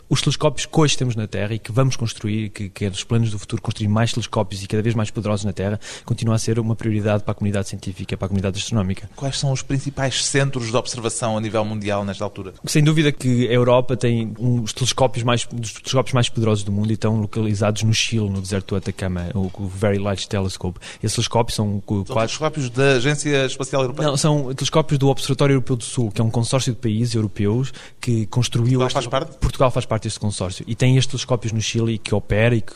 os 0.09 0.21
telescópios 0.21 0.65
que 0.65 0.79
hoje 0.79 0.97
temos 0.97 1.15
na 1.15 1.27
Terra 1.27 1.53
e 1.53 1.59
que 1.59 1.71
vamos 1.71 1.95
construir, 1.95 2.49
que, 2.49 2.69
que 2.69 2.85
é 2.85 2.89
dos 2.89 3.03
planos 3.03 3.31
do 3.31 3.39
futuro 3.39 3.61
construir 3.61 3.87
mais 3.87 4.11
telescópios 4.11 4.63
e 4.63 4.67
cada 4.67 4.81
vez 4.81 4.95
mais 4.95 5.11
poderosos 5.11 5.45
na 5.45 5.53
Terra, 5.53 5.79
continua 6.05 6.35
a 6.35 6.39
ser 6.39 6.59
uma 6.59 6.75
prioridade 6.75 7.23
para 7.23 7.31
a 7.31 7.35
comunidade 7.35 7.69
científica, 7.69 8.17
para 8.17 8.25
a 8.25 8.29
comunidade 8.29 8.57
astronómica. 8.67 9.09
Quais 9.15 9.39
são 9.39 9.51
os 9.51 9.61
principais 9.61 10.23
centros 10.25 10.69
de 10.69 10.75
observação 10.75 11.37
a 11.37 11.41
nível 11.41 11.63
mundial 11.65 12.03
nesta 12.03 12.23
altura? 12.23 12.53
Sem 12.65 12.83
dúvida 12.83 13.11
que 13.11 13.47
a 13.47 13.51
Europa 13.51 13.95
tem 13.95 14.33
um 14.39 14.61
dos 14.61 14.73
telescópios 14.73 15.23
mais, 15.23 15.45
dos 15.45 15.73
telescópios 15.73 16.13
mais 16.13 16.29
poderosos 16.29 16.63
do 16.63 16.71
mundo 16.71 16.89
e 16.91 16.93
estão 16.93 17.19
localizados 17.19 17.83
no 17.83 17.93
Chile, 17.93 18.29
no 18.29 18.41
deserto 18.41 18.69
do 18.69 18.75
Atacama, 18.75 19.29
o, 19.33 19.67
Very 19.67 19.97
Large 19.97 20.27
Telescope. 20.27 20.79
Esses 21.01 21.15
telescópios 21.15 21.55
são... 21.55 21.67
São 21.67 21.81
quatro... 21.81 22.13
telescópios 22.13 22.69
da 22.69 22.93
Agência 22.93 23.45
Espacial 23.45 23.81
Europeia? 23.83 24.09
Não, 24.09 24.17
são 24.17 24.53
telescópios 24.53 24.97
do 24.99 25.07
Observatório 25.07 25.53
Europeu 25.53 25.75
do 25.75 25.83
Sul, 25.83 26.11
que 26.11 26.21
é 26.21 26.23
um 26.23 26.29
consórcio 26.29 26.73
de 26.73 26.79
países 26.79 27.15
europeus 27.15 27.73
que 27.99 28.25
construiu... 28.27 28.79
Portugal 28.79 28.89
faz 28.89 29.07
parte? 29.07 29.37
Portugal 29.37 29.71
faz 29.71 29.85
parte 29.85 30.03
deste 30.03 30.19
consórcio. 30.19 30.65
E 30.67 30.75
tem 30.75 30.97
estes 30.97 31.11
telescópios 31.11 31.51
no 31.51 31.61
Chile 31.61 31.97
que 31.97 32.13
opera 32.13 32.55
e 32.55 32.61
que 32.61 32.73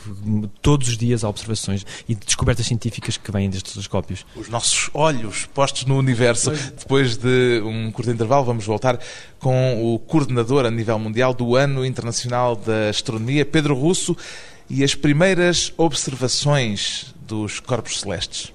todos 0.62 0.88
os 0.88 0.98
dias 0.98 1.24
há 1.24 1.30
observações 1.30 1.86
e 2.08 2.16
descobertas 2.16 2.66
científicas 2.66 3.18
que 3.18 3.32
vêm 3.32 3.50
destes 3.50 3.74
telescópios. 3.74 4.26
Os 4.36 4.50
nossos 4.50 4.90
olhos 4.94 5.46
postos 5.54 5.81
no 5.86 5.98
universo. 5.98 6.52
Depois 6.52 7.18
de 7.18 7.62
um 7.64 7.92
curto 7.92 8.12
intervalo, 8.12 8.46
vamos 8.46 8.66
voltar 8.66 9.00
com 9.40 9.94
o 9.94 10.00
coordenador 10.00 10.66
a 10.66 10.72
nível 10.72 10.98
mundial 11.00 11.34
do 11.34 11.56
Ano 11.56 11.86
Internacional 11.86 12.56
da 12.56 12.90
Astronomia, 12.90 13.46
Pedro 13.46 13.76
Russo, 13.76 14.16
e 14.70 14.84
as 14.84 14.96
primeiras 14.96 15.74
observações 15.78 17.14
dos 17.28 17.60
corpos 17.60 18.00
celestes. 18.00 18.52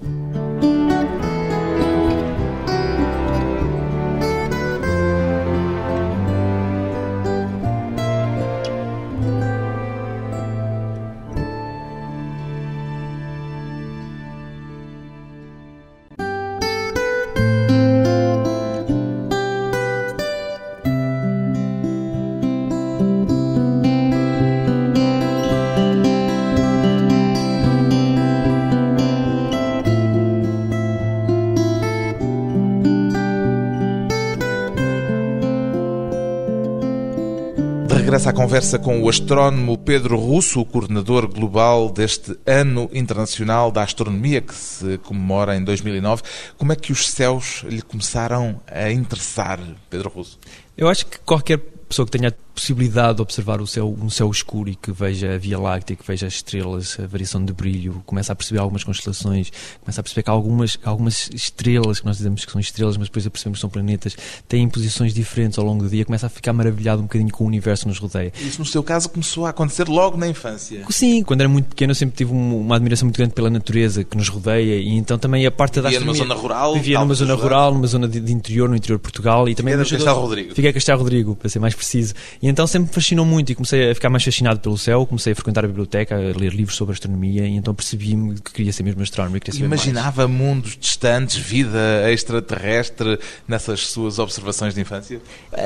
Conversa 38.57 38.79
com 38.79 39.03
o 39.03 39.07
astrónomo 39.07 39.77
Pedro 39.77 40.17
Russo, 40.17 40.59
o 40.59 40.65
coordenador 40.65 41.27
global 41.27 41.91
deste 41.91 42.35
Ano 42.43 42.89
Internacional 42.91 43.69
da 43.69 43.83
Astronomia, 43.83 44.41
que 44.41 44.55
se 44.55 44.97
comemora 44.97 45.55
em 45.55 45.63
2009. 45.63 46.23
Como 46.57 46.73
é 46.73 46.75
que 46.75 46.91
os 46.91 47.07
céus 47.07 47.63
lhe 47.69 47.83
começaram 47.83 48.59
a 48.65 48.91
interessar, 48.91 49.59
Pedro 49.91 50.09
Russo? 50.09 50.39
Eu 50.75 50.89
acho 50.89 51.05
que 51.05 51.19
qualquer 51.19 51.59
pessoa 51.87 52.07
que 52.07 52.17
tenha 52.17 52.35
possibilidade 52.57 53.17
de 53.17 53.21
observar 53.21 53.61
o 53.61 53.67
céu, 53.67 53.95
um 54.01 54.09
céu 54.09 54.31
escuro 54.31 54.67
e 54.67 54.75
que 54.75 54.91
veja 54.91 55.35
a 55.35 55.37
Via 55.37 55.59
Láctea, 55.59 55.95
que 55.95 56.03
veja 56.05 56.25
as 56.25 56.33
estrelas, 56.33 56.97
a 56.99 57.05
variação 57.05 57.45
de 57.45 57.53
brilho, 57.53 58.01
começa 58.03 58.33
a 58.33 58.35
perceber 58.35 58.59
algumas 58.59 58.83
constelações, 58.83 59.51
começa 59.79 60.01
a 60.01 60.03
perceber 60.03 60.23
que 60.23 60.29
algumas, 60.31 60.79
algumas 60.83 61.29
estrelas, 61.31 61.99
que 61.99 62.05
nós 62.07 62.17
dizemos 62.17 62.43
que 62.43 62.51
são 62.51 62.59
estrelas, 62.59 62.97
mas 62.97 63.09
depois 63.09 63.27
percebemos 63.27 63.59
que 63.59 63.61
são 63.61 63.69
planetas, 63.69 64.17
têm 64.47 64.67
posições 64.67 65.13
diferentes 65.13 65.59
ao 65.59 65.65
longo 65.65 65.83
do 65.83 65.89
dia, 65.89 66.03
começa 66.03 66.25
a 66.25 66.29
ficar 66.29 66.51
maravilhado 66.51 66.99
um 67.01 67.03
bocadinho 67.03 67.31
com 67.31 67.43
o 67.43 67.47
universo 67.47 67.83
que 67.83 67.89
nos 67.89 67.99
rodeia. 67.99 68.33
Isso, 68.41 68.57
no 68.57 68.65
seu 68.65 68.81
caso, 68.81 69.07
começou 69.09 69.45
a 69.45 69.51
acontecer 69.51 69.87
logo 69.87 70.17
na 70.17 70.27
infância? 70.27 70.83
Sim, 70.89 71.23
quando 71.23 71.41
era 71.41 71.49
muito 71.49 71.67
pequeno 71.67 71.91
eu 71.91 71.95
sempre 71.95 72.17
tive 72.17 72.31
uma 72.31 72.75
admiração 72.75 73.05
muito 73.05 73.17
grande 73.17 73.35
pela 73.35 73.51
natureza 73.51 74.03
que 74.03 74.17
nos 74.17 74.29
rodeia 74.29 74.79
e 74.79 74.89
então 74.89 75.19
também 75.19 75.45
a 75.45 75.51
parte 75.51 75.79
Vivia 75.79 75.99
da 75.99 76.05
numa 76.05 76.13
zona 76.15 76.33
rural? 76.33 76.73
Vivia 76.73 76.99
numa 76.99 77.13
zona 77.13 77.35
rural, 77.35 77.73
numa 77.73 77.87
zona 77.87 78.07
de, 78.07 78.19
de, 78.19 78.33
interior, 78.33 78.67
no 78.67 78.75
interior 78.75 78.97
de 78.97 79.03
Portugal 79.03 79.47
e 79.47 79.53
também... 79.53 79.77
Fiquei 79.77 79.95
a 79.95 79.99
Castelo 79.99 80.21
Rodrigo. 80.21 80.55
Fiquei 80.55 80.69
a 80.71 80.73
Castelo 80.73 80.99
Rodrigo, 80.99 81.35
para 81.35 81.49
ser 81.49 81.59
mais 81.59 81.75
preciso. 81.75 82.15
E 82.41 82.46
então 82.47 82.67
sempre 82.67 82.89
me 82.89 82.93
fascinou 82.93 83.25
muito 83.25 83.51
e 83.51 83.55
comecei 83.55 83.91
a 83.91 83.95
ficar 83.95 84.09
mais 84.09 84.23
fascinado 84.23 84.59
pelo 84.59 84.77
céu, 84.77 85.05
comecei 85.05 85.33
a 85.33 85.35
frequentar 85.35 85.65
a 85.65 85.67
biblioteca, 85.67 86.15
a 86.15 86.37
ler 86.37 86.53
livros 86.53 86.75
sobre 86.75 86.93
astronomia 86.93 87.45
e 87.45 87.55
então 87.55 87.73
percebi-me 87.73 88.35
que 88.35 88.51
queria 88.51 88.73
ser 88.73 88.83
mesmo 88.83 89.01
astrónomo. 89.01 89.37
Imaginava 89.59 90.27
mundos 90.27 90.77
distantes, 90.79 91.35
vida 91.35 92.11
extraterrestre 92.11 93.19
nessas 93.47 93.87
suas 93.87 94.19
observações 94.19 94.73
de 94.73 94.81
infância? 94.81 95.21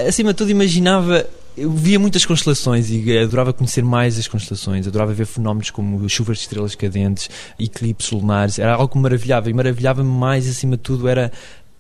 Acima 0.08 0.34
de 0.34 0.38
tudo 0.38 0.52
imaginava 0.52 1.28
eu 1.56 1.70
via 1.70 2.00
muitas 2.00 2.26
constelações 2.26 2.90
e 2.90 3.18
adorava 3.18 3.52
conhecer 3.52 3.84
mais 3.84 4.18
as 4.18 4.28
constelações, 4.28 4.88
adorava 4.88 5.14
ver 5.14 5.26
fenómenos 5.26 5.70
como 5.70 6.08
chuvas 6.08 6.38
de 6.38 6.44
estrelas 6.44 6.76
cadentes, 6.76 7.30
eclipses 7.60 8.10
lunares, 8.12 8.58
era 8.58 8.74
algo 8.74 8.88
que 8.88 8.98
me 8.98 9.04
maravilhava 9.04 9.50
e 9.50 9.54
maravilhava-me 9.54 10.10
mais, 10.10 10.48
acima 10.48 10.78
de 10.78 10.84
tudo, 10.84 11.08
era 11.08 11.32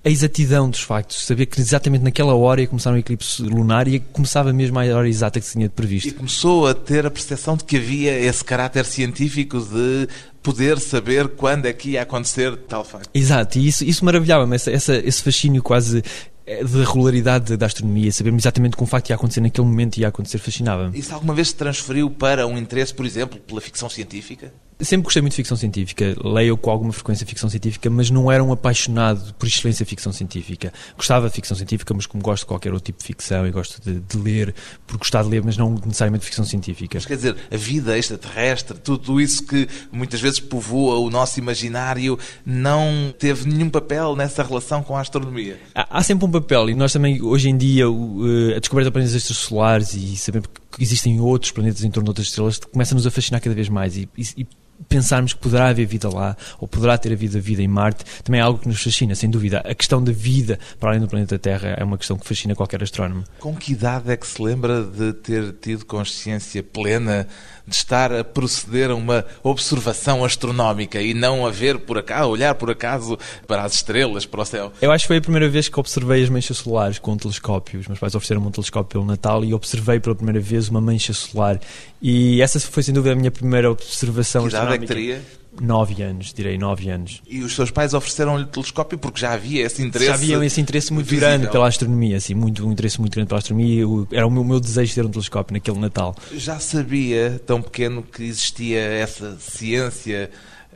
a 0.03 0.09
exatidão 0.09 0.69
dos 0.69 0.81
factos, 0.81 1.25
saber 1.25 1.45
que 1.45 1.61
exatamente 1.61 2.03
naquela 2.03 2.33
hora 2.33 2.61
ia 2.61 2.67
começar 2.67 2.91
um 2.91 2.97
eclipse 2.97 3.41
lunar 3.43 3.87
e 3.87 3.99
começava 3.99 4.51
mesmo 4.51 4.79
a 4.79 4.83
hora 4.83 5.07
exata 5.07 5.39
que 5.39 5.45
se 5.45 5.53
tinha 5.53 5.69
previsto. 5.69 6.09
E 6.09 6.11
começou 6.11 6.67
a 6.67 6.73
ter 6.73 7.05
a 7.05 7.11
percepção 7.11 7.55
de 7.55 7.63
que 7.63 7.77
havia 7.77 8.17
esse 8.19 8.43
caráter 8.43 8.85
científico 8.85 9.59
de 9.59 10.07
poder 10.41 10.79
saber 10.79 11.27
quando 11.29 11.67
é 11.67 11.73
que 11.73 11.91
ia 11.91 12.01
acontecer 12.01 12.55
tal 12.67 12.83
facto. 12.83 13.09
Exato, 13.13 13.59
e 13.59 13.67
isso, 13.67 13.85
isso 13.85 14.03
maravilhava-me, 14.03 14.55
esse 14.55 15.21
fascínio 15.21 15.61
quase 15.61 16.03
eh, 16.47 16.63
de 16.63 16.83
regularidade 16.83 17.55
da 17.55 17.67
astronomia, 17.67 18.11
sabermos 18.11 18.41
exatamente 18.41 18.75
como 18.75 18.87
o 18.87 18.89
facto 18.89 19.09
ia 19.09 19.15
acontecer 19.15 19.41
naquele 19.41 19.67
momento 19.67 19.97
e 19.97 20.01
ia 20.01 20.07
acontecer 20.07 20.39
fascinava-me. 20.39 20.97
Isso 20.97 21.13
alguma 21.13 21.35
vez 21.35 21.49
se 21.49 21.55
transferiu 21.55 22.09
para 22.09 22.47
um 22.47 22.57
interesse, 22.57 22.91
por 22.91 23.05
exemplo, 23.05 23.39
pela 23.39 23.61
ficção 23.61 23.87
científica? 23.87 24.51
Sempre 24.81 25.03
gostei 25.03 25.21
muito 25.21 25.33
de 25.33 25.37
ficção 25.37 25.55
científica, 25.55 26.15
leio 26.23 26.57
com 26.57 26.71
alguma 26.71 26.91
frequência 26.91 27.25
ficção 27.25 27.49
científica, 27.49 27.89
mas 27.89 28.09
não 28.09 28.31
era 28.31 28.43
um 28.43 28.51
apaixonado 28.51 29.33
por 29.35 29.47
excelência 29.47 29.85
de 29.85 29.89
ficção 29.89 30.11
científica. 30.11 30.73
Gostava 30.95 31.27
de 31.27 31.35
ficção 31.35 31.55
científica, 31.55 31.93
mas 31.93 32.05
como 32.05 32.23
gosto 32.23 32.43
de 32.43 32.47
qualquer 32.47 32.73
outro 32.73 32.85
tipo 32.85 32.99
de 32.99 33.05
ficção 33.05 33.45
e 33.47 33.51
gosto 33.51 33.81
de, 33.81 33.99
de 33.99 34.17
ler, 34.17 34.53
por 34.87 34.97
gostar 34.97 35.23
de 35.23 35.29
ler, 35.29 35.43
mas 35.43 35.57
não 35.57 35.71
necessariamente 35.85 36.21
de 36.21 36.25
ficção 36.25 36.45
científica. 36.45 36.97
Mas 36.97 37.05
quer 37.05 37.15
dizer, 37.15 37.35
a 37.51 37.57
vida 37.57 37.97
extraterrestre, 37.97 38.77
tudo 38.77 39.21
isso 39.21 39.45
que 39.45 39.67
muitas 39.91 40.19
vezes 40.19 40.39
povoa 40.39 40.99
o 40.99 41.09
nosso 41.09 41.39
imaginário, 41.39 42.17
não 42.45 43.13
teve 43.17 43.47
nenhum 43.47 43.69
papel 43.69 44.15
nessa 44.15 44.43
relação 44.43 44.83
com 44.83 44.95
a 44.95 45.01
astronomia? 45.01 45.59
Há, 45.75 45.99
há 45.99 46.03
sempre 46.03 46.25
um 46.25 46.31
papel, 46.31 46.69
e 46.69 46.75
nós 46.75 46.91
também, 46.91 47.21
hoje 47.21 47.49
em 47.49 47.57
dia, 47.57 47.85
a 47.85 48.59
descoberta 48.59 48.89
de 48.89 48.93
planetas 48.93 49.15
extrasolares 49.15 49.93
e 49.93 50.17
saber 50.17 50.41
que 50.71 50.81
existem 50.81 51.19
outros 51.19 51.51
planetas 51.51 51.83
em 51.83 51.91
torno 51.91 52.05
de 52.05 52.09
outras 52.11 52.27
estrelas 52.27 52.59
começa-nos 52.59 53.05
a 53.05 53.11
fascinar 53.11 53.41
cada 53.41 53.55
vez 53.55 53.69
mais 53.69 53.97
e, 53.97 54.09
e 54.17 54.47
pensarmos 54.87 55.33
que 55.33 55.39
poderá 55.39 55.67
haver 55.67 55.85
vida 55.85 56.09
lá, 56.09 56.35
ou 56.59 56.67
poderá 56.67 56.97
ter 56.97 57.11
havido 57.11 57.39
vida 57.39 57.61
em 57.61 57.67
Marte, 57.67 58.03
também 58.23 58.39
é 58.39 58.43
algo 58.43 58.59
que 58.59 58.67
nos 58.67 58.81
fascina, 58.81 59.15
sem 59.15 59.29
dúvida. 59.29 59.59
A 59.59 59.73
questão 59.73 60.03
da 60.03 60.11
vida 60.11 60.59
para 60.79 60.91
além 60.91 61.01
do 61.01 61.07
planeta 61.07 61.37
Terra 61.39 61.75
é 61.77 61.83
uma 61.83 61.97
questão 61.97 62.17
que 62.17 62.27
fascina 62.27 62.55
qualquer 62.55 62.81
astrónomo. 62.83 63.23
Com 63.39 63.55
que 63.55 63.73
idade 63.73 64.11
é 64.11 64.17
que 64.17 64.27
se 64.27 64.41
lembra 64.41 64.83
de 64.83 65.13
ter 65.13 65.53
tido 65.53 65.85
consciência 65.85 66.63
plena 66.63 67.27
de 67.67 67.75
estar 67.75 68.11
a 68.11 68.23
proceder 68.23 68.89
a 68.91 68.95
uma 68.95 69.25
observação 69.43 70.25
astronómica 70.25 71.01
e 71.01 71.13
não 71.13 71.45
a 71.45 71.51
ver 71.51 71.79
por 71.79 71.97
acaso, 71.97 72.23
a 72.23 72.27
olhar 72.27 72.55
por 72.55 72.69
acaso 72.69 73.17
para 73.47 73.63
as 73.63 73.75
estrelas, 73.75 74.25
para 74.25 74.41
o 74.41 74.45
céu? 74.45 74.73
Eu 74.81 74.91
acho 74.91 75.03
que 75.03 75.07
foi 75.07 75.17
a 75.17 75.21
primeira 75.21 75.47
vez 75.47 75.69
que 75.69 75.79
observei 75.79 76.23
as 76.23 76.29
manchas 76.29 76.57
solares 76.57 76.99
com 76.99 77.13
um 77.13 77.17
telescópio. 77.17 77.79
Os 77.79 77.87
meus 77.87 77.99
pais 77.99 78.15
ofereceram 78.15 78.45
um 78.45 78.51
telescópio 78.51 78.89
pelo 78.91 79.05
Natal 79.05 79.43
e 79.43 79.53
observei 79.53 79.99
pela 79.99 80.15
primeira 80.15 80.39
vez 80.39 80.69
uma 80.69 80.81
mancha 80.81 81.13
solar. 81.13 81.59
E 82.01 82.41
essa 82.41 82.59
foi 82.59 82.83
sem 82.83 82.93
dúvida 82.93 83.13
a 83.13 83.15
minha 83.15 83.31
primeira 83.31 83.71
observação 83.71 84.45
astronómica. 84.45 84.70
É 84.73 84.77
que 84.79 84.85
teria? 84.85 85.21
Nove 85.59 86.01
anos, 86.01 86.33
direi 86.33 86.57
nove 86.57 86.89
anos. 86.89 87.21
E 87.27 87.41
os 87.41 87.53
seus 87.53 87.69
pais 87.69 87.93
ofereceram-lhe 87.93 88.45
telescópio 88.45 88.97
porque 88.97 89.19
já 89.19 89.33
havia 89.33 89.65
esse 89.65 89.81
interesse 89.81 90.07
Já 90.07 90.13
havia 90.13 90.45
esse 90.45 90.61
interesse 90.61 90.93
muito 90.93 91.07
visível. 91.07 91.27
grande 91.27 91.49
pela 91.51 91.67
astronomia, 91.67 92.15
assim, 92.15 92.33
muito, 92.33 92.65
um 92.65 92.71
interesse 92.71 92.99
muito 93.01 93.13
grande 93.13 93.27
pela 93.27 93.39
astronomia. 93.39 93.83
Era 94.13 94.25
o 94.25 94.31
meu, 94.31 94.45
meu 94.45 94.61
desejo 94.61 94.95
ter 94.95 95.05
um 95.05 95.09
telescópio 95.09 95.53
naquele 95.53 95.77
Natal. 95.77 96.15
Já 96.33 96.57
sabia, 96.59 97.41
tão 97.45 97.61
pequeno, 97.61 98.01
que 98.01 98.23
existia 98.23 98.79
essa 98.79 99.37
ciência 99.39 100.31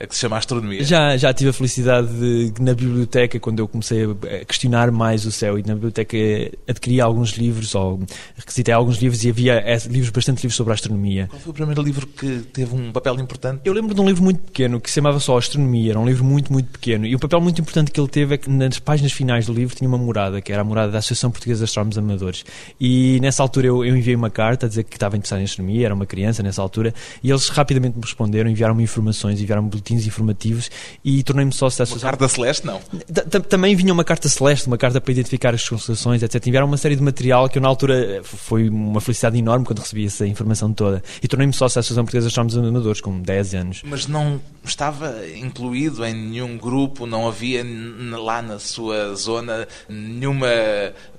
que 0.07 0.13
se 0.13 0.21
chama 0.21 0.37
astronomia? 0.37 0.83
Já, 0.83 1.15
já 1.15 1.33
tive 1.33 1.51
a 1.51 1.53
felicidade 1.53 2.07
de, 2.07 2.53
na 2.59 2.73
biblioteca, 2.73 3.39
quando 3.39 3.59
eu 3.59 3.67
comecei 3.67 4.03
a 4.03 4.45
questionar 4.45 4.91
mais 4.91 5.25
o 5.25 5.31
céu, 5.31 5.57
e 5.57 5.63
na 5.63 5.73
biblioteca 5.73 6.17
adquiri 6.67 6.99
alguns 6.99 7.31
livros, 7.31 7.73
ou 7.75 8.01
requisitei 8.35 8.73
alguns 8.73 8.97
livros, 8.97 9.23
e 9.23 9.29
havia 9.29 9.63
livros, 9.87 10.09
bastante 10.09 10.37
livros 10.37 10.55
sobre 10.55 10.71
a 10.71 10.75
astronomia. 10.75 11.27
Qual 11.29 11.39
foi 11.39 11.51
o 11.51 11.53
primeiro 11.53 11.81
livro 11.81 12.07
que 12.07 12.39
teve 12.51 12.75
um 12.75 12.91
papel 12.91 13.15
importante? 13.19 13.61
Eu 13.63 13.73
lembro 13.73 13.95
de 13.95 14.01
um 14.01 14.05
livro 14.05 14.23
muito 14.23 14.41
pequeno, 14.41 14.81
que 14.81 14.89
se 14.89 14.95
chamava 14.95 15.19
só 15.19 15.37
Astronomia, 15.37 15.91
era 15.91 15.99
um 15.99 16.05
livro 16.05 16.25
muito, 16.25 16.51
muito 16.51 16.69
pequeno, 16.71 17.05
e 17.05 17.15
o 17.15 17.19
papel 17.19 17.39
muito 17.39 17.61
importante 17.61 17.91
que 17.91 17.99
ele 17.99 18.09
teve 18.09 18.35
é 18.35 18.37
que 18.37 18.49
nas 18.49 18.79
páginas 18.79 19.11
finais 19.11 19.45
do 19.45 19.53
livro 19.53 19.75
tinha 19.75 19.87
uma 19.87 19.97
morada, 19.97 20.41
que 20.41 20.51
era 20.51 20.61
a 20.61 20.65
morada 20.65 20.91
da 20.91 20.97
Associação 20.99 21.31
Portuguesa 21.31 21.59
de 21.59 21.63
Astrónomos 21.65 21.97
Amadores. 21.97 22.43
E 22.79 23.19
nessa 23.21 23.41
altura 23.41 23.67
eu, 23.67 23.85
eu 23.85 23.95
enviei 23.95 24.15
uma 24.15 24.29
carta 24.29 24.65
a 24.65 24.69
dizer 24.69 24.83
que 24.83 24.95
estava 24.95 25.15
interessado 25.15 25.39
em 25.39 25.45
astronomia, 25.45 25.85
era 25.85 25.95
uma 25.95 26.05
criança 26.05 26.43
nessa 26.43 26.61
altura, 26.61 26.93
e 27.23 27.29
eles 27.29 27.47
rapidamente 27.49 27.95
me 27.95 28.03
responderam, 28.03 28.49
enviaram-me 28.49 28.83
informações, 28.83 29.39
enviaram-me 29.41 29.69
boletins 29.85 30.07
informativos 30.07 30.71
e 31.03 31.21
tornei-me 31.21 31.53
sócio 31.53 31.77
da 31.77 31.83
associação. 31.83 32.07
Uma 32.07 32.17
carta 32.17 32.27
celeste, 32.27 32.65
não? 32.65 32.81
Também 33.47 33.75
vinha 33.75 33.93
uma 33.93 34.03
carta 34.03 34.27
celeste, 34.27 34.67
uma 34.67 34.77
carta 34.77 34.99
para 34.99 35.11
identificar 35.11 35.53
as 35.53 35.67
constelações, 35.67 36.23
etc. 36.23 36.45
Enviaram 36.47 36.67
uma 36.67 36.77
série 36.77 36.95
de 36.95 37.03
material 37.03 37.47
que 37.47 37.57
eu, 37.57 37.61
na 37.61 37.67
altura, 37.67 38.21
foi 38.23 38.67
uma 38.67 38.99
felicidade 38.99 39.37
enorme 39.37 39.65
quando 39.65 39.79
recebi 39.79 40.05
essa 40.05 40.25
informação 40.25 40.73
toda. 40.73 41.03
E 41.21 41.27
tornei-me 41.27 41.53
sócio 41.53 41.75
da 41.75 41.81
Associação 41.81 42.03
Portuguesa 42.03 42.27
de 42.27 42.31
Astrónomos 42.31 42.57
Amadores, 42.57 43.01
com 43.01 43.21
10 43.21 43.55
anos. 43.55 43.81
Mas 43.85 44.07
não 44.07 44.41
estava 44.63 45.15
incluído 45.35 46.03
em 46.03 46.13
nenhum 46.13 46.57
grupo, 46.57 47.05
não 47.05 47.27
havia 47.27 47.63
lá 48.17 48.41
na 48.41 48.57
sua 48.57 49.13
zona 49.13 49.67
nenhuma 49.87 50.47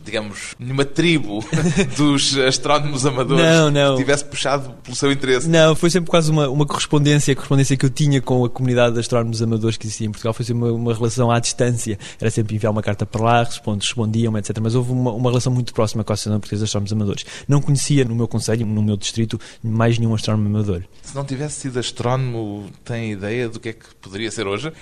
digamos, 0.06 0.54
nenhuma 0.58 0.85
tribo 0.85 1.44
dos 1.99 2.38
astrónomos 2.38 3.04
amadores 3.04 3.44
não, 3.44 3.70
não. 3.70 3.96
que 3.96 4.02
tivesse 4.02 4.25
puxado 4.25 4.73
pelo 4.82 4.96
seu 4.96 5.11
interesse. 5.11 5.49
Não, 5.49 5.75
foi 5.75 5.90
sempre 5.90 6.08
quase 6.08 6.30
uma, 6.30 6.49
uma 6.49 6.64
correspondência, 6.64 7.32
a 7.32 7.35
correspondência 7.35 7.76
que 7.76 7.85
eu 7.85 7.90
tinha 7.90 8.23
com 8.23 8.44
a 8.44 8.49
comunidade 8.56 8.94
de 8.94 9.00
astrónomos 9.00 9.42
amadores 9.42 9.76
que 9.76 9.86
existia 9.86 10.06
em 10.06 10.10
Portugal, 10.10 10.32
foi 10.32 10.46
uma, 10.50 10.72
uma 10.72 10.94
relação 10.94 11.30
à 11.30 11.38
distância. 11.38 11.98
Era 12.18 12.30
sempre 12.30 12.56
enviar 12.56 12.72
uma 12.72 12.82
carta 12.82 13.04
para 13.04 13.22
lá, 13.22 13.42
respondiam, 13.42 14.36
etc. 14.38 14.58
Mas 14.62 14.75
houve 14.75 14.92
uma, 14.92 15.12
uma 15.12 15.28
relação 15.28 15.52
muito 15.52 15.75
próxima 15.75 16.02
com 16.02 16.10
a 16.10 16.14
Associação 16.14 16.40
Portuguesa 16.40 16.64
de 16.64 16.68
Astrónomos 16.68 16.92
Amadores. 16.92 17.26
Não 17.46 17.60
conhecia 17.60 18.04
no 18.04 18.14
meu 18.14 18.26
conselho, 18.26 18.64
no 18.64 18.82
meu 18.82 18.96
distrito, 18.96 19.38
mais 19.62 19.98
nenhum 19.98 20.14
astrónomo 20.14 20.48
amador. 20.48 20.84
Se 21.02 21.14
não 21.14 21.25
tivesse 21.25 21.60
sido 21.60 21.78
astrónomo, 21.78 22.70
tem 22.82 23.12
ideia 23.12 23.46
do 23.48 23.60
que 23.60 23.68
é 23.68 23.72
que 23.75 23.94
poderia 24.00 24.30
ser 24.30 24.46
hoje? 24.46 24.72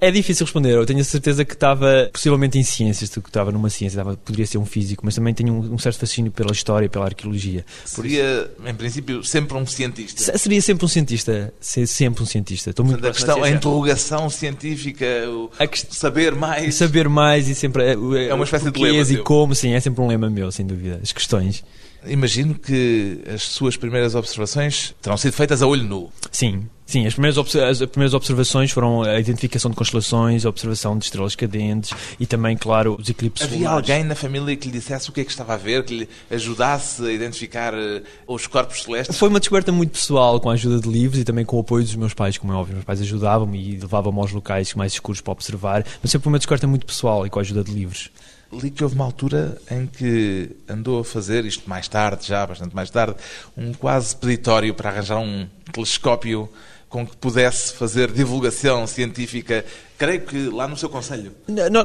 É 0.00 0.10
difícil 0.10 0.44
responder. 0.46 0.72
Eu 0.72 0.86
tenho 0.86 1.00
a 1.00 1.04
certeza 1.04 1.44
que 1.44 1.52
estava 1.52 2.08
possivelmente 2.12 2.58
em 2.58 2.62
ciências, 2.62 3.10
que 3.10 3.18
estava 3.20 3.52
numa 3.52 3.70
ciência, 3.70 3.98
estava, 3.98 4.16
poderia 4.16 4.46
ser 4.46 4.58
um 4.58 4.64
físico, 4.64 5.02
mas 5.04 5.14
também 5.14 5.34
tenho 5.34 5.52
um, 5.52 5.74
um 5.74 5.78
certo 5.78 5.98
fascínio 5.98 6.32
pela 6.32 6.52
história 6.52 6.86
e 6.86 6.88
pela 6.88 7.04
arqueologia. 7.04 7.64
Seria, 7.84 8.50
em 8.64 8.74
princípio, 8.74 9.22
sempre 9.22 9.56
um 9.56 9.66
cientista? 9.66 10.36
Seria 10.38 10.62
sempre 10.62 10.84
um 10.84 10.88
cientista. 10.88 11.52
Ser 11.60 11.86
sempre 11.86 12.22
um 12.22 12.26
cientista. 12.26 12.70
Estou 12.70 12.84
muito 12.84 13.06
a 13.06 13.12
questão, 13.12 13.42
a 13.42 13.50
interrogação 13.50 14.30
científica, 14.30 15.06
o 15.28 15.50
que... 15.68 15.94
saber 15.94 16.34
mais. 16.34 16.74
Saber 16.74 17.08
mais 17.08 17.48
e 17.48 17.54
sempre. 17.54 17.84
É, 17.84 17.92
é 18.28 18.34
uma 18.34 18.44
espécie 18.44 18.70
de 18.70 18.80
lema. 18.80 19.10
E 19.10 19.16
como, 19.18 19.54
sim, 19.54 19.72
é 19.72 19.80
sempre 19.80 20.02
um 20.02 20.06
lema 20.06 20.28
meu, 20.30 20.50
sem 20.50 20.66
dúvida. 20.66 21.00
As 21.02 21.12
questões. 21.12 21.62
Imagino 22.06 22.54
que 22.54 23.20
as 23.32 23.42
suas 23.42 23.76
primeiras 23.76 24.14
observações 24.14 24.94
terão 25.02 25.16
sido 25.16 25.32
feitas 25.32 25.62
a 25.62 25.66
olho 25.66 25.84
nu. 25.84 26.10
Sim, 26.32 26.66
sim. 26.86 27.06
As 27.06 27.12
primeiras, 27.14 27.38
as 27.56 27.78
primeiras 27.86 28.14
observações 28.14 28.70
foram 28.70 29.02
a 29.02 29.20
identificação 29.20 29.70
de 29.70 29.76
constelações, 29.76 30.46
a 30.46 30.48
observação 30.48 30.96
de 30.96 31.04
estrelas 31.04 31.34
cadentes 31.34 31.92
e 32.18 32.26
também, 32.26 32.56
claro, 32.56 32.96
os 32.98 33.08
eclipses 33.08 33.46
Havia 33.46 33.66
solares. 33.66 33.90
alguém 33.90 34.04
na 34.04 34.14
família 34.14 34.56
que 34.56 34.68
lhe 34.68 34.72
dissesse 34.78 35.10
o 35.10 35.12
que 35.12 35.20
é 35.20 35.24
que 35.24 35.30
estava 35.30 35.54
a 35.54 35.56
ver, 35.56 35.84
que 35.84 35.98
lhe 35.98 36.08
ajudasse 36.30 37.04
a 37.04 37.12
identificar 37.12 37.74
eh, 37.74 38.02
os 38.26 38.46
corpos 38.46 38.82
celestes? 38.82 39.18
Foi 39.18 39.28
uma 39.28 39.38
descoberta 39.38 39.70
muito 39.70 39.92
pessoal, 39.92 40.40
com 40.40 40.48
a 40.48 40.54
ajuda 40.54 40.80
de 40.80 40.88
livros 40.88 41.20
e 41.20 41.24
também 41.24 41.44
com 41.44 41.56
o 41.56 41.60
apoio 41.60 41.84
dos 41.84 41.94
meus 41.96 42.14
pais, 42.14 42.38
como 42.38 42.52
é 42.52 42.56
óbvio. 42.56 42.74
Meus 42.74 42.84
pais 42.84 43.00
ajudavam-me 43.00 43.74
e 43.74 43.78
levavam-me 43.78 44.18
aos 44.20 44.32
locais 44.32 44.74
mais 44.74 44.92
escuros 44.94 45.20
para 45.20 45.32
observar, 45.32 45.84
mas 46.02 46.10
sempre 46.10 46.28
uma 46.28 46.38
descoberta 46.38 46.66
muito 46.66 46.86
pessoal 46.86 47.26
e 47.26 47.30
com 47.30 47.38
a 47.38 47.42
ajuda 47.42 47.62
de 47.62 47.72
livros. 47.72 48.10
Li 48.52 48.70
que 48.70 48.82
houve 48.82 48.96
uma 48.96 49.04
altura 49.04 49.60
em 49.70 49.86
que 49.86 50.50
andou 50.68 51.00
a 51.00 51.04
fazer, 51.04 51.44
isto 51.44 51.70
mais 51.70 51.86
tarde, 51.86 52.26
já 52.26 52.44
bastante 52.44 52.74
mais 52.74 52.90
tarde, 52.90 53.14
um 53.56 53.72
quase 53.72 54.16
peditório 54.16 54.74
para 54.74 54.90
arranjar 54.90 55.18
um 55.18 55.46
telescópio 55.72 56.48
com 56.88 57.06
que 57.06 57.16
pudesse 57.16 57.72
fazer 57.74 58.10
divulgação 58.10 58.86
científica 58.88 59.64
creio 60.00 60.22
que 60.22 60.48
lá 60.48 60.66
no 60.66 60.78
seu 60.78 60.88
conselho. 60.88 61.30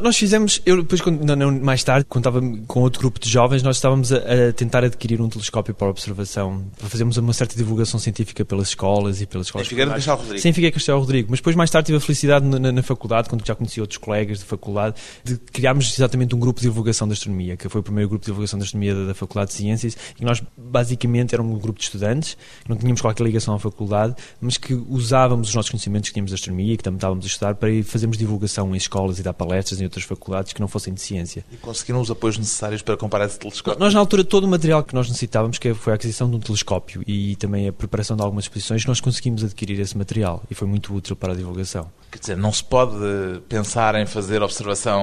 Nós 0.02 0.16
fizemos, 0.16 0.62
eu 0.66 0.82
depois, 0.82 1.02
não, 1.06 1.36
não, 1.36 1.52
mais 1.60 1.84
tarde, 1.84 2.06
quando 2.08 2.22
estava 2.22 2.42
com 2.66 2.80
outro 2.80 3.02
grupo 3.02 3.20
de 3.20 3.30
jovens, 3.30 3.62
nós 3.62 3.76
estávamos 3.76 4.14
a, 4.14 4.20
a, 4.20 4.54
tentar 4.54 4.86
adquirir 4.86 5.22
um 5.22 5.28
telescópio 5.28 5.74
para 5.74 5.90
observação, 5.90 6.64
para 6.80 6.88
fazermos 6.88 7.18
uma 7.18 7.34
certa 7.34 7.58
divulgação 7.58 8.00
científica 8.00 8.46
pelas 8.46 8.70
escolas 8.70 9.20
e 9.20 9.26
pelas 9.26 9.48
escolas. 9.48 9.68
Em 9.68 9.70
Figueiredo 9.70 9.96
Castelo 9.96 10.18
Rodrigo. 10.18 10.42
Sim, 10.42 10.54
Figueiredo 10.54 10.74
Castelo 10.76 11.00
Rodrigo. 11.00 11.28
Mas 11.30 11.40
depois, 11.40 11.56
mais 11.58 11.70
tarde, 11.70 11.88
tive 11.88 11.98
a 11.98 12.00
felicidade 12.00 12.46
na, 12.46 12.72
na, 12.72 12.84
faculdade, 12.84 13.28
quando 13.28 13.46
já 13.46 13.54
conheci 13.54 13.82
outros 13.82 13.98
colegas 13.98 14.40
de 14.40 14.46
faculdade, 14.46 14.96
de 15.22 15.36
criarmos 15.36 15.94
exatamente 15.94 16.34
um 16.34 16.40
grupo 16.40 16.62
de 16.62 16.68
divulgação 16.68 17.10
da 17.10 17.14
astronomia, 17.14 17.58
que 17.58 17.68
foi 17.68 17.82
o 17.82 17.84
primeiro 17.84 18.08
grupo 18.08 18.24
de 18.24 18.32
divulgação 18.32 18.58
da 18.58 18.64
astronomia 18.64 18.96
da, 18.96 19.08
da 19.08 19.14
Faculdade 19.14 19.52
de 19.52 19.58
Ciências, 19.58 19.98
e 20.18 20.24
nós, 20.24 20.42
basicamente, 20.56 21.36
éramos 21.36 21.54
um 21.54 21.60
grupo 21.60 21.80
de 21.80 21.84
estudantes, 21.84 22.38
não 22.66 22.78
tínhamos 22.78 23.02
qualquer 23.02 23.26
ligação 23.26 23.56
à 23.56 23.60
faculdade, 23.60 24.16
mas 24.40 24.58
que 24.58 24.74
usávamos 24.74 25.50
os 25.50 25.56
nossos 25.56 25.70
conhecimentos 25.70 26.10
que 26.10 26.14
tínhamos 26.14 26.32
de 26.32 26.36
astronomia 26.36 26.76
e 26.76 26.78
que 26.78 26.84
também 26.84 26.96
estávamos 26.96 27.26
a 27.26 27.28
estudar 27.28 27.56
para 27.56 27.70
ir 27.70 27.84
fazermos 28.06 28.18
divulgação 28.18 28.74
em 28.74 28.78
escolas 28.78 29.20
e 29.20 29.24
dar 29.24 29.34
palestras 29.34 29.82
em 29.82 29.84
outras 29.84 30.04
faculdades 30.04 30.54
que 30.54 30.62
não 30.62 30.68
fossem 30.68 30.94
de 30.94 31.02
ciência. 31.02 31.44
E 31.52 31.58
conseguiram 31.58 32.00
os 32.00 32.10
apoios 32.10 32.38
necessários 32.38 32.82
para 32.82 32.96
comprar 32.96 33.26
esse 33.26 33.38
telescópio? 33.38 33.80
Nós, 33.80 33.94
na 33.94 34.00
altura, 34.00 34.24
todo 34.24 34.46
o 34.46 34.48
material 34.48 34.84
que 34.84 34.94
nós 34.94 35.08
necessitávamos, 35.08 35.58
que 35.58 35.74
foi 35.74 35.94
a 35.94 35.96
aquisição 35.96 36.30
de 36.30 36.36
um 36.36 36.40
telescópio 36.40 37.04
e 37.08 37.36
também 37.36 37.68
a 37.68 37.74
preparação 37.74 38.16
de 38.16 38.24
algumas 38.24 38.46
exposições, 38.46 38.86
nós 38.86 39.02
conseguimos 39.02 39.44
adquirir 39.44 39.80
esse 39.80 39.98
material 39.98 40.44
e 40.50 40.56
foi 40.56 40.68
muito 40.68 40.94
útil 40.94 41.16
para 41.16 41.34
a 41.34 41.36
divulgação. 41.36 41.90
Quer 42.12 42.20
dizer, 42.20 42.38
não 42.38 42.52
se 42.52 42.64
pode 42.64 42.96
pensar 43.50 43.96
em 43.96 44.06
fazer 44.06 44.42
observação 44.42 45.02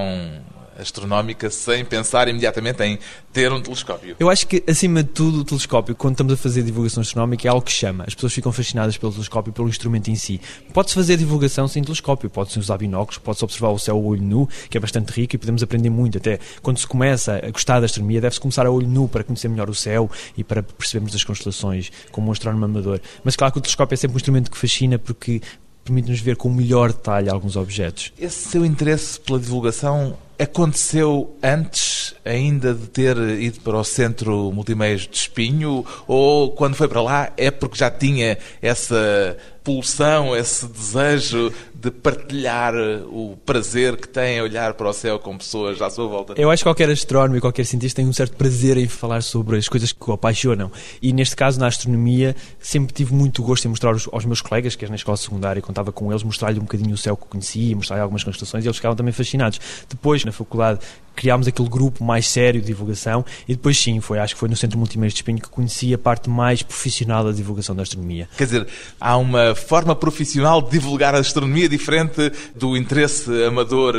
astronómica 0.78 1.50
sem 1.50 1.84
pensar 1.84 2.28
imediatamente 2.28 2.82
em 2.82 2.98
ter 3.32 3.52
um 3.52 3.60
telescópio. 3.60 4.16
Eu 4.18 4.28
acho 4.28 4.46
que, 4.46 4.62
acima 4.68 5.02
de 5.02 5.10
tudo, 5.10 5.40
o 5.40 5.44
telescópio, 5.44 5.94
quando 5.94 6.14
estamos 6.14 6.32
a 6.32 6.36
fazer 6.36 6.62
divulgação 6.62 7.00
astronómica, 7.00 7.46
é 7.46 7.50
algo 7.50 7.62
que 7.62 7.72
chama. 7.72 8.04
As 8.06 8.14
pessoas 8.14 8.32
ficam 8.32 8.52
fascinadas 8.52 8.96
pelo 8.96 9.12
telescópio 9.12 9.50
e 9.50 9.54
pelo 9.54 9.68
instrumento 9.68 10.08
em 10.08 10.14
si. 10.14 10.40
Pode-se 10.72 10.94
fazer 10.94 11.16
divulgação 11.16 11.66
sem 11.68 11.82
telescópio, 11.82 12.28
pode-se 12.28 12.58
usar 12.58 12.78
binóculos, 12.78 13.18
pode-se 13.18 13.44
observar 13.44 13.70
o 13.70 13.78
céu 13.78 13.96
a 13.96 14.00
olho 14.00 14.22
nu, 14.22 14.48
que 14.68 14.76
é 14.76 14.80
bastante 14.80 15.10
rico 15.10 15.36
e 15.36 15.38
podemos 15.38 15.62
aprender 15.62 15.90
muito. 15.90 16.18
Até 16.18 16.38
quando 16.60 16.78
se 16.78 16.86
começa 16.86 17.40
a 17.44 17.50
gostar 17.50 17.80
da 17.80 17.86
astronomia, 17.86 18.20
deve-se 18.20 18.40
começar 18.40 18.66
a 18.66 18.70
olho 18.70 18.88
nu 18.88 19.08
para 19.08 19.24
conhecer 19.24 19.48
melhor 19.48 19.70
o 19.70 19.74
céu 19.74 20.10
e 20.36 20.44
para 20.44 20.62
percebermos 20.62 21.14
as 21.14 21.24
constelações 21.24 21.90
como 22.10 22.28
um 22.28 22.32
astrónomo 22.32 22.64
amador. 22.64 23.00
Mas 23.24 23.36
claro 23.36 23.52
que 23.52 23.58
o 23.58 23.62
telescópio 23.62 23.94
é 23.94 23.96
sempre 23.96 24.14
um 24.14 24.18
instrumento 24.18 24.50
que 24.50 24.58
fascina 24.58 24.98
porque 24.98 25.40
permite-nos 25.84 26.20
ver 26.20 26.36
com 26.36 26.48
melhor 26.48 26.92
detalhe 26.92 27.28
alguns 27.28 27.56
objetos. 27.56 28.12
Esse 28.18 28.48
seu 28.48 28.64
interesse 28.64 29.18
pela 29.18 29.38
divulgação 29.38 30.16
aconteceu 30.42 31.36
antes 31.42 32.14
ainda 32.24 32.74
de 32.74 32.88
ter 32.88 33.16
ido 33.16 33.60
para 33.60 33.76
o 33.76 33.84
Centro 33.84 34.50
Multimeios 34.52 35.06
de 35.06 35.16
Espinho? 35.16 35.84
Ou 36.06 36.50
quando 36.52 36.74
foi 36.74 36.88
para 36.88 37.02
lá 37.02 37.32
é 37.36 37.50
porque 37.50 37.78
já 37.78 37.90
tinha 37.90 38.38
essa 38.60 39.36
pulsão, 39.62 40.36
esse 40.36 40.66
desejo 40.66 41.52
de 41.74 41.90
partilhar 41.90 42.74
o 43.06 43.36
prazer 43.44 43.96
que 43.96 44.06
tem 44.06 44.38
a 44.38 44.42
olhar 44.42 44.74
para 44.74 44.88
o 44.88 44.92
céu 44.92 45.18
com 45.18 45.36
pessoas 45.36 45.82
à 45.82 45.90
sua 45.90 46.06
volta? 46.06 46.34
Eu 46.36 46.50
acho 46.50 46.62
que 46.62 46.68
qualquer 46.68 46.88
astrónomo 46.88 47.36
e 47.36 47.40
qualquer 47.40 47.64
cientista 47.64 47.96
tem 48.00 48.08
um 48.08 48.12
certo 48.12 48.36
prazer 48.36 48.76
em 48.76 48.86
falar 48.86 49.22
sobre 49.22 49.56
as 49.56 49.68
coisas 49.68 49.92
que 49.92 50.10
o 50.10 50.12
apaixonam. 50.12 50.70
E 51.00 51.12
neste 51.12 51.34
caso, 51.34 51.58
na 51.58 51.66
astronomia, 51.66 52.36
sempre 52.60 52.92
tive 52.92 53.12
muito 53.12 53.42
gosto 53.42 53.64
em 53.64 53.68
mostrar 53.68 53.90
aos, 53.90 54.08
aos 54.12 54.24
meus 54.24 54.40
colegas, 54.40 54.76
que 54.76 54.84
é 54.84 54.88
na 54.88 54.94
escola 54.94 55.16
secundária, 55.16 55.60
contava 55.60 55.90
com 55.90 56.10
eles, 56.12 56.22
mostrar-lhe 56.22 56.58
um 56.58 56.62
bocadinho 56.62 56.94
o 56.94 56.98
céu 56.98 57.16
que 57.16 57.26
conhecia, 57.26 57.74
mostrar-lhe 57.74 58.02
algumas 58.02 58.22
constelações 58.22 58.64
e 58.64 58.68
eles 58.68 58.76
ficavam 58.76 58.96
também 58.96 59.12
fascinados. 59.12 59.60
Depois, 59.88 60.24
na 60.24 60.30
faculdade, 60.30 60.80
criámos 61.14 61.46
aquele 61.46 61.68
grupo 61.68 62.02
mais 62.04 62.28
sério 62.28 62.60
de 62.60 62.66
divulgação 62.66 63.24
e 63.46 63.54
depois 63.54 63.78
sim, 63.78 64.00
foi, 64.00 64.18
acho 64.18 64.34
que 64.34 64.40
foi 64.40 64.48
no 64.48 64.56
Centro 64.56 64.78
Multimédia 64.78 65.10
de 65.10 65.16
Espinho 65.16 65.40
que 65.40 65.48
conheci 65.48 65.92
a 65.92 65.98
parte 65.98 66.30
mais 66.30 66.62
profissional 66.62 67.24
da 67.24 67.32
divulgação 67.32 67.74
da 67.74 67.82
astronomia. 67.82 68.28
Quer 68.36 68.44
dizer, 68.44 68.68
há 69.00 69.16
uma 69.16 69.51
forma 69.54 69.94
profissional 69.94 70.62
de 70.62 70.70
divulgar 70.70 71.14
a 71.14 71.18
astronomia 71.18 71.68
diferente 71.68 72.32
do 72.54 72.76
interesse 72.76 73.44
amador 73.44 73.94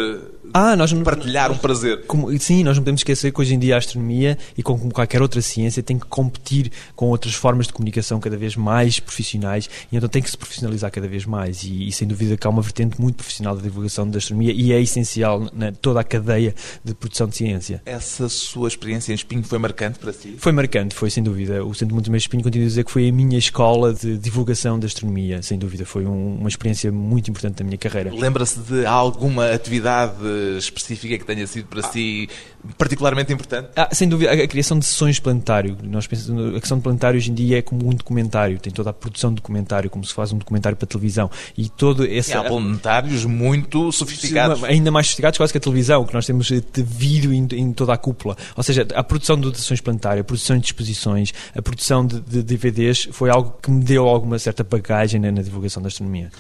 ah, 0.54 0.76
nós 0.76 0.92
não, 0.92 1.04
partilhar 1.04 1.52
um 1.52 1.58
prazer. 1.58 2.06
Como, 2.06 2.38
sim, 2.40 2.64
nós 2.64 2.76
não 2.76 2.84
podemos 2.84 3.02
esquecer 3.02 3.32
que 3.32 3.40
hoje 3.40 3.56
em 3.56 3.60
dia 3.60 3.76
a 3.76 3.78
astronomia 3.78 4.38
e 4.58 4.64
como 4.64 4.92
qualquer 4.92 5.22
outra 5.22 5.42
ciência 5.42 5.82
tem 5.82 5.98
que 5.98 6.06
competir 6.06 6.72
com 6.96 7.08
outras 7.08 7.34
formas 7.34 7.68
de 7.68 7.74
comunicação 7.74 8.20
cada 8.20 8.38
vez 8.38 8.56
mais 8.56 9.00
profissionais 9.00 9.70
e 9.92 9.98
então 9.98 10.10
tem 10.10 10.22
que 10.22 10.30
se 10.30 10.38
profissionalizar 10.38 10.92
cada 10.92 11.08
vez 11.08 11.26
mais 11.26 11.64
e, 11.64 11.88
e 11.88 11.92
sem 11.92 12.08
dúvida 12.08 12.36
que 12.36 12.46
há 12.46 12.50
uma 12.50 12.62
vertente 12.62 13.00
muito 13.00 13.16
profissional 13.16 13.56
da 13.56 13.62
divulgação 13.62 14.10
da 14.10 14.18
astronomia 14.18 14.52
e 14.54 14.72
é 14.72 14.82
essencial 14.82 15.50
na 15.54 15.72
toda 15.72 16.00
a 16.00 16.04
cadeia 16.04 16.54
de 16.84 16.94
produção 16.94 17.28
de 17.28 17.36
ciência. 17.36 17.82
Essa 17.86 18.28
sua 18.30 18.68
experiência 18.68 19.12
em 19.12 19.16
Espinho 19.16 19.44
foi 19.44 19.60
marcante 19.60 20.00
para 20.00 20.12
si? 20.12 20.36
Foi 20.38 20.52
marcante, 20.52 20.96
foi 20.96 21.10
sem 21.10 21.24
dúvida. 21.24 21.64
O 21.64 21.74
Centro 21.74 21.96
Multimédia 21.96 22.24
Espinho 22.24 22.44
continua 22.44 22.66
a 22.66 22.70
dizer 22.70 22.84
que 22.84 22.92
foi 22.92 23.10
a 23.10 23.12
minha 23.12 23.38
escola 23.38 23.94
de 23.94 24.18
divulgação 24.18 24.80
da 24.80 24.86
astronomia, 24.86 25.42
sem 25.42 25.58
dúvida. 25.58 25.86
Foi 25.86 26.06
um, 26.06 26.38
uma 26.38 26.50
experiência 26.50 26.92
muito 26.92 27.30
importante 27.30 27.56
da 27.56 27.64
minha 27.64 27.78
carreira. 27.78 28.14
Lembra-se 28.14 28.60
de 28.60 28.86
alguma 28.86 29.52
atividade 29.52 30.33
específica 30.58 31.18
que 31.18 31.26
tenha 31.26 31.46
sido 31.48 31.68
para 31.68 31.80
ah. 31.80 31.92
si 31.92 32.30
particularmente 32.78 33.32
importante? 33.34 33.70
Ah, 33.76 33.90
sem 33.92 34.08
dúvida, 34.08 34.32
a, 34.32 34.48
criação 34.48 34.78
de 34.80 34.86
sessões 34.86 35.16
de 35.16 35.22
planetário. 35.22 35.78
Nós 35.84 36.08
pensamos, 36.08 36.56
a 36.56 36.60
questão 36.60 36.78
de 36.78 36.84
planetário 36.84 37.18
hoje 37.18 37.32
em 37.32 37.34
dia 37.34 37.60
é 37.60 37.62
como 37.62 37.88
um 37.88 37.94
documentário, 37.94 38.60
tem 38.60 38.72
toda 38.72 38.90
a 38.90 38.94
produção 38.94 39.30
de 39.32 39.38
documentário, 39.38 39.90
como 39.90 40.04
se 40.06 40.14
faz 40.14 40.32
um 40.32 40.38
documentário 40.38 40.78
para 40.78 40.88
televisão. 40.88 41.30
E 41.58 41.70
todo 41.70 42.06
esse. 42.06 42.32
E 42.32 42.34
há 42.34 42.44
planetários 42.44 43.26
muito 43.26 43.92
sofisticados. 43.92 44.64
Ainda 44.64 44.92
mais 44.92 45.08
sofisticados 45.08 45.38
quase 45.38 45.52
que 45.52 45.58
a 45.58 45.62
televisão, 45.62 46.06
que 46.06 46.14
nós 46.14 46.26
temos 46.26 46.48
de 46.48 46.84
vídeo 46.84 47.34
em, 47.34 47.48
em 47.52 47.74
toda 47.74 47.94
a 47.94 47.98
cúpula. 47.98 48.38
Ou 48.56 48.64
seja, 48.64 48.88
a 48.94 49.04
produção 49.04 49.40
de 49.40 49.58
sessões 49.58 49.82
planetárias, 49.82 50.22
a 50.22 50.24
produção 50.24 50.58
de 50.58 50.66
exposições, 50.66 51.34
a 51.56 51.62
produção 51.62 52.06
de, 52.06 52.20
de 52.20 52.44
DVDs 52.44 53.10
foi 53.12 53.30
algo 53.30 53.56
que 53.62 53.72
me 53.72 53.84
deu 53.84 54.08
alguma 54.08 54.40
certa 54.40 54.64
bagagem 54.64 55.20
na, 55.20 55.32
na 55.32 55.42
divulgação 55.42 55.82
da 55.82 55.88
astronomia. 55.88 56.32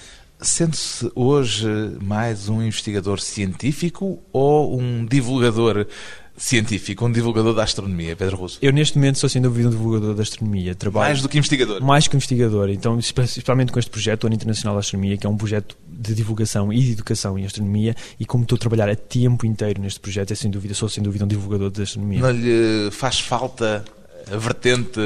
Sente-se 0.43 1.09
hoje 1.15 1.65
mais 2.01 2.49
um 2.49 2.61
investigador 2.61 3.21
científico 3.21 4.19
ou 4.33 4.77
um 4.77 5.05
divulgador 5.05 5.87
científico, 6.35 7.05
um 7.05 7.11
divulgador 7.11 7.53
da 7.53 7.63
astronomia, 7.63 8.13
Pedro 8.13 8.35
Russo? 8.35 8.59
Eu, 8.61 8.73
neste 8.73 8.97
momento, 8.97 9.19
sou 9.19 9.29
sem 9.29 9.41
dúvida 9.41 9.69
um 9.69 9.71
divulgador 9.71 10.13
da 10.13 10.21
astronomia. 10.21 10.75
Trabalho 10.75 11.05
mais 11.05 11.21
do 11.21 11.29
que 11.29 11.37
investigador? 11.37 11.81
Mais 11.81 12.09
que 12.09 12.17
investigador. 12.17 12.69
Então, 12.69 12.99
especialmente 12.99 13.71
com 13.71 13.79
este 13.79 13.89
projeto, 13.89 14.25
o 14.25 14.27
Ano 14.27 14.35
Internacional 14.35 14.75
da 14.75 14.81
Astronomia, 14.81 15.15
que 15.15 15.25
é 15.25 15.29
um 15.29 15.37
projeto 15.37 15.77
de 15.87 16.13
divulgação 16.13 16.73
e 16.73 16.79
de 16.81 16.91
educação 16.91 17.39
em 17.39 17.45
astronomia, 17.45 17.95
e 18.19 18.25
como 18.25 18.43
estou 18.43 18.57
a 18.57 18.59
trabalhar 18.59 18.89
a 18.89 18.97
tempo 18.97 19.45
inteiro 19.45 19.81
neste 19.81 20.01
projeto, 20.01 20.31
é 20.31 20.35
sem 20.35 20.51
dúvida, 20.51 20.73
sou 20.73 20.89
sem 20.89 21.01
dúvida 21.01 21.23
um 21.23 21.27
divulgador 21.27 21.69
da 21.71 21.83
astronomia. 21.83 22.19
Não 22.19 22.31
lhe 22.31 22.91
faz 22.91 23.21
falta 23.21 23.85
a 24.31 24.37
vertente 24.37 24.99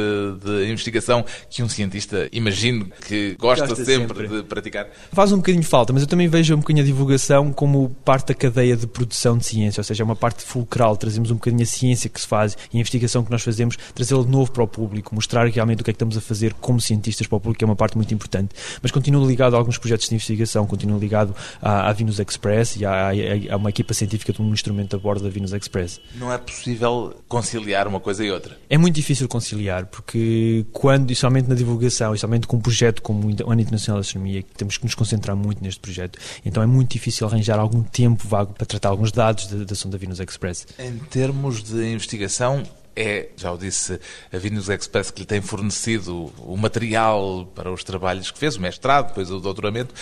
de 0.43 0.71
investigação 0.71 1.25
que 1.49 1.63
um 1.63 1.69
cientista, 1.69 2.27
imagino, 2.31 2.89
que 3.05 3.35
gosta, 3.39 3.67
gosta 3.67 3.85
sempre, 3.85 4.07
sempre, 4.07 4.27
de 4.27 4.43
praticar? 4.43 4.87
Faz 5.11 5.31
um 5.31 5.37
bocadinho 5.37 5.63
falta, 5.63 5.93
mas 5.93 6.01
eu 6.01 6.07
também 6.07 6.27
vejo 6.27 6.53
um 6.55 6.59
bocadinho 6.59 6.83
a 6.83 6.87
divulgação 6.87 7.51
como 7.51 7.89
parte 8.03 8.27
da 8.27 8.33
cadeia 8.33 8.75
de 8.75 8.87
produção 8.87 9.37
de 9.37 9.45
ciência, 9.45 9.79
ou 9.79 9.83
seja, 9.83 10.03
é 10.03 10.05
uma 10.05 10.15
parte 10.15 10.43
fulcral, 10.43 10.95
trazemos 10.97 11.31
um 11.31 11.35
bocadinho 11.35 11.63
a 11.63 11.65
ciência 11.65 12.09
que 12.09 12.19
se 12.19 12.27
faz 12.27 12.57
e 12.73 12.77
a 12.77 12.79
investigação 12.79 13.23
que 13.23 13.31
nós 13.31 13.43
fazemos, 13.43 13.77
trazê-la 13.93 14.23
de 14.23 14.29
novo 14.29 14.51
para 14.51 14.63
o 14.63 14.67
público, 14.67 15.13
mostrar 15.13 15.47
realmente 15.47 15.81
o 15.81 15.83
que 15.83 15.89
é 15.89 15.93
que 15.93 15.95
estamos 15.95 16.17
a 16.17 16.21
fazer 16.21 16.53
como 16.53 16.79
cientistas 16.79 17.27
para 17.27 17.37
o 17.37 17.39
público, 17.39 17.63
é 17.63 17.65
uma 17.65 17.75
parte 17.75 17.95
muito 17.97 18.13
importante. 18.13 18.55
Mas 18.81 18.91
continuo 18.91 19.27
ligado 19.27 19.55
a 19.55 19.59
alguns 19.59 19.77
projetos 19.77 20.07
de 20.07 20.15
investigação, 20.15 20.65
continuo 20.65 20.99
ligado 20.99 21.35
à, 21.61 21.89
à 21.89 21.93
Venus 21.93 22.19
Express 22.19 22.75
e 22.77 22.85
a, 22.85 23.09
a, 23.51 23.57
uma 23.57 23.69
equipa 23.69 23.93
científica 23.93 24.31
de 24.31 24.41
um 24.41 24.53
instrumento 24.53 24.95
a 24.95 24.99
bordo 24.99 25.23
da 25.23 25.29
Venus 25.29 25.53
Express. 25.53 25.99
Não 26.15 26.31
é 26.31 26.37
possível 26.37 27.15
conciliar 27.27 27.87
uma 27.87 27.99
coisa 27.99 28.23
e 28.23 28.31
outra? 28.31 28.57
É 28.69 28.77
muito 28.77 28.95
difícil 28.95 29.06
difícil 29.07 29.27
conciliar, 29.29 29.85
porque 29.85 30.65
quando, 30.73 31.11
e 31.11 31.15
somente 31.15 31.47
na 31.47 31.55
divulgação, 31.55 32.13
e 32.13 32.19
somente 32.19 32.45
com 32.45 32.57
um 32.57 32.59
projeto 32.59 33.01
como 33.01 33.27
o 33.27 33.51
Ano 33.51 33.61
Internacional 33.61 34.01
de 34.01 34.07
Astronomia, 34.07 34.43
temos 34.57 34.77
que 34.77 34.83
nos 34.83 34.93
concentrar 34.93 35.35
muito 35.35 35.63
neste 35.63 35.79
projeto, 35.79 36.19
então 36.45 36.61
é 36.61 36.65
muito 36.65 36.91
difícil 36.91 37.25
arranjar 37.25 37.57
algum 37.57 37.81
tempo 37.81 38.27
vago 38.27 38.53
para 38.53 38.65
tratar 38.65 38.89
alguns 38.89 39.11
dados 39.11 39.47
da, 39.47 39.63
da 39.63 39.75
sonda 39.75 39.97
Venus 39.97 40.19
Express. 40.19 40.67
Em 40.77 40.97
termos 40.97 41.63
de 41.63 41.93
investigação, 41.93 42.63
é, 42.97 43.29
já 43.37 43.51
o 43.51 43.57
disse, 43.57 43.97
a 44.33 44.37
Venus 44.37 44.67
Express 44.67 45.09
que 45.09 45.21
lhe 45.21 45.25
tem 45.25 45.39
fornecido 45.39 46.33
o 46.39 46.57
material 46.57 47.49
para 47.55 47.71
os 47.71 47.83
trabalhos 47.83 48.29
que 48.29 48.37
fez, 48.37 48.57
o 48.57 48.61
mestrado, 48.61 49.09
depois 49.09 49.31
o 49.31 49.39
doutoramento. 49.39 49.93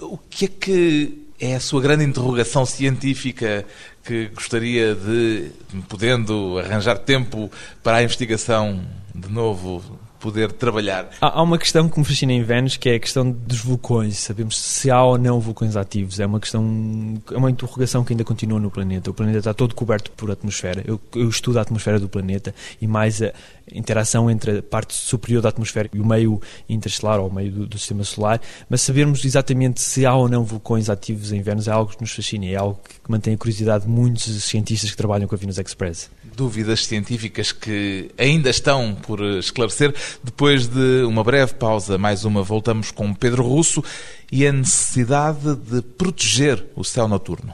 O 0.00 0.18
que 0.18 0.46
é 0.46 0.48
que 0.48 1.27
é 1.40 1.54
a 1.54 1.60
sua 1.60 1.80
grande 1.80 2.04
interrogação 2.04 2.66
científica 2.66 3.64
que 4.04 4.28
gostaria 4.28 4.94
de, 4.94 5.50
podendo 5.88 6.58
arranjar 6.58 6.98
tempo 6.98 7.50
para 7.82 7.98
a 7.98 8.02
investigação 8.02 8.80
de 9.14 9.28
novo, 9.28 9.82
poder 10.18 10.52
trabalhar. 10.52 11.10
Há, 11.20 11.42
uma 11.42 11.58
questão 11.58 11.88
que 11.88 11.98
me 11.98 12.04
fascina 12.04 12.32
em 12.32 12.42
Vênus, 12.42 12.76
que 12.76 12.88
é 12.88 12.94
a 12.96 12.98
questão 12.98 13.30
dos 13.30 13.58
vulcões. 13.58 14.18
Sabemos 14.18 14.58
se 14.58 14.90
há 14.90 15.02
ou 15.02 15.18
não 15.18 15.40
vulcões 15.40 15.76
ativos. 15.76 16.20
É 16.20 16.26
uma 16.26 16.40
questão, 16.40 17.20
é 17.30 17.36
uma 17.36 17.50
interrogação 17.50 18.04
que 18.04 18.12
ainda 18.12 18.24
continua 18.24 18.58
no 18.58 18.70
planeta. 18.70 19.10
O 19.10 19.14
planeta 19.14 19.38
está 19.38 19.54
todo 19.54 19.74
coberto 19.74 20.10
por 20.12 20.30
atmosfera. 20.30 20.82
Eu, 20.86 21.00
eu 21.14 21.28
estudo 21.28 21.58
a 21.58 21.62
atmosfera 21.62 21.98
do 21.98 22.08
planeta 22.08 22.54
e 22.80 22.86
mais 22.86 23.22
a 23.22 23.32
interação 23.72 24.30
entre 24.30 24.58
a 24.58 24.62
parte 24.62 24.94
superior 24.94 25.42
da 25.42 25.48
atmosfera 25.48 25.88
e 25.92 26.00
o 26.00 26.06
meio 26.06 26.40
interestelar 26.68 27.20
ou 27.20 27.28
o 27.28 27.32
meio 27.32 27.50
do, 27.50 27.66
do 27.66 27.78
sistema 27.78 28.04
solar. 28.04 28.40
Mas 28.68 28.82
sabermos 28.82 29.24
exatamente 29.24 29.80
se 29.80 30.04
há 30.06 30.14
ou 30.14 30.28
não 30.28 30.44
vulcões 30.44 30.88
ativos 30.88 31.32
em 31.32 31.40
Vênus 31.40 31.68
é 31.68 31.70
algo 31.70 31.92
que 31.92 32.00
nos 32.00 32.12
fascina. 32.12 32.46
É 32.46 32.56
algo 32.56 32.80
que 32.82 33.10
mantém 33.10 33.34
a 33.34 33.38
curiosidade 33.38 33.84
de 33.84 33.90
muitos 33.90 34.44
cientistas 34.44 34.90
que 34.90 34.96
trabalham 34.96 35.26
com 35.26 35.34
a 35.34 35.38
Venus 35.38 35.58
Express. 35.58 36.10
Dúvidas 36.36 36.86
científicas 36.86 37.52
que 37.52 38.10
ainda 38.16 38.50
estão 38.50 38.94
por 38.94 39.20
esclarecer. 39.20 39.94
Depois 40.22 40.66
de 40.66 41.02
uma 41.04 41.24
breve 41.24 41.54
pausa, 41.54 41.98
mais 41.98 42.24
uma, 42.24 42.42
voltamos 42.42 42.90
com 42.90 43.12
Pedro 43.12 43.42
Russo 43.42 43.82
e 44.30 44.46
a 44.46 44.52
necessidade 44.52 45.56
de 45.56 45.82
proteger 45.82 46.64
o 46.76 46.84
céu 46.84 47.08
noturno. 47.08 47.52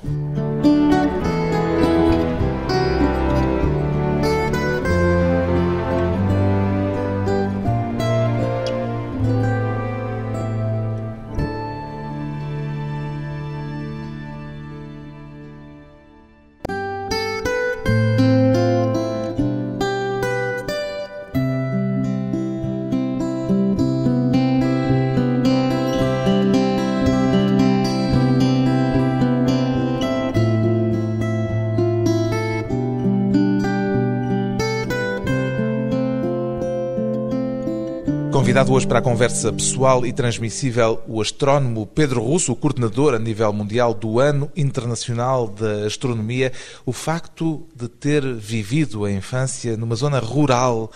Convidado 38.64 38.72
hoje 38.79 38.87
para 38.87 38.98
a 38.98 39.03
conversa 39.03 39.53
pessoal 39.53 40.07
e 40.07 40.12
transmissível 40.12 41.03
o 41.07 41.20
astrónomo 41.20 41.87
Pedro 41.87 42.22
Russo, 42.22 42.50
o 42.50 42.57
coordenador 42.57 43.12
a 43.12 43.18
nível 43.18 43.53
mundial 43.53 43.92
do 43.92 44.18
Ano 44.18 44.50
Internacional 44.57 45.48
da 45.48 45.85
Astronomia. 45.85 46.50
O 46.87 46.92
facto 46.92 47.66
de 47.77 47.88
ter 47.88 48.24
vivido 48.35 49.05
a 49.05 49.12
infância 49.12 49.77
numa 49.77 49.94
zona 49.94 50.18
rural 50.18 50.90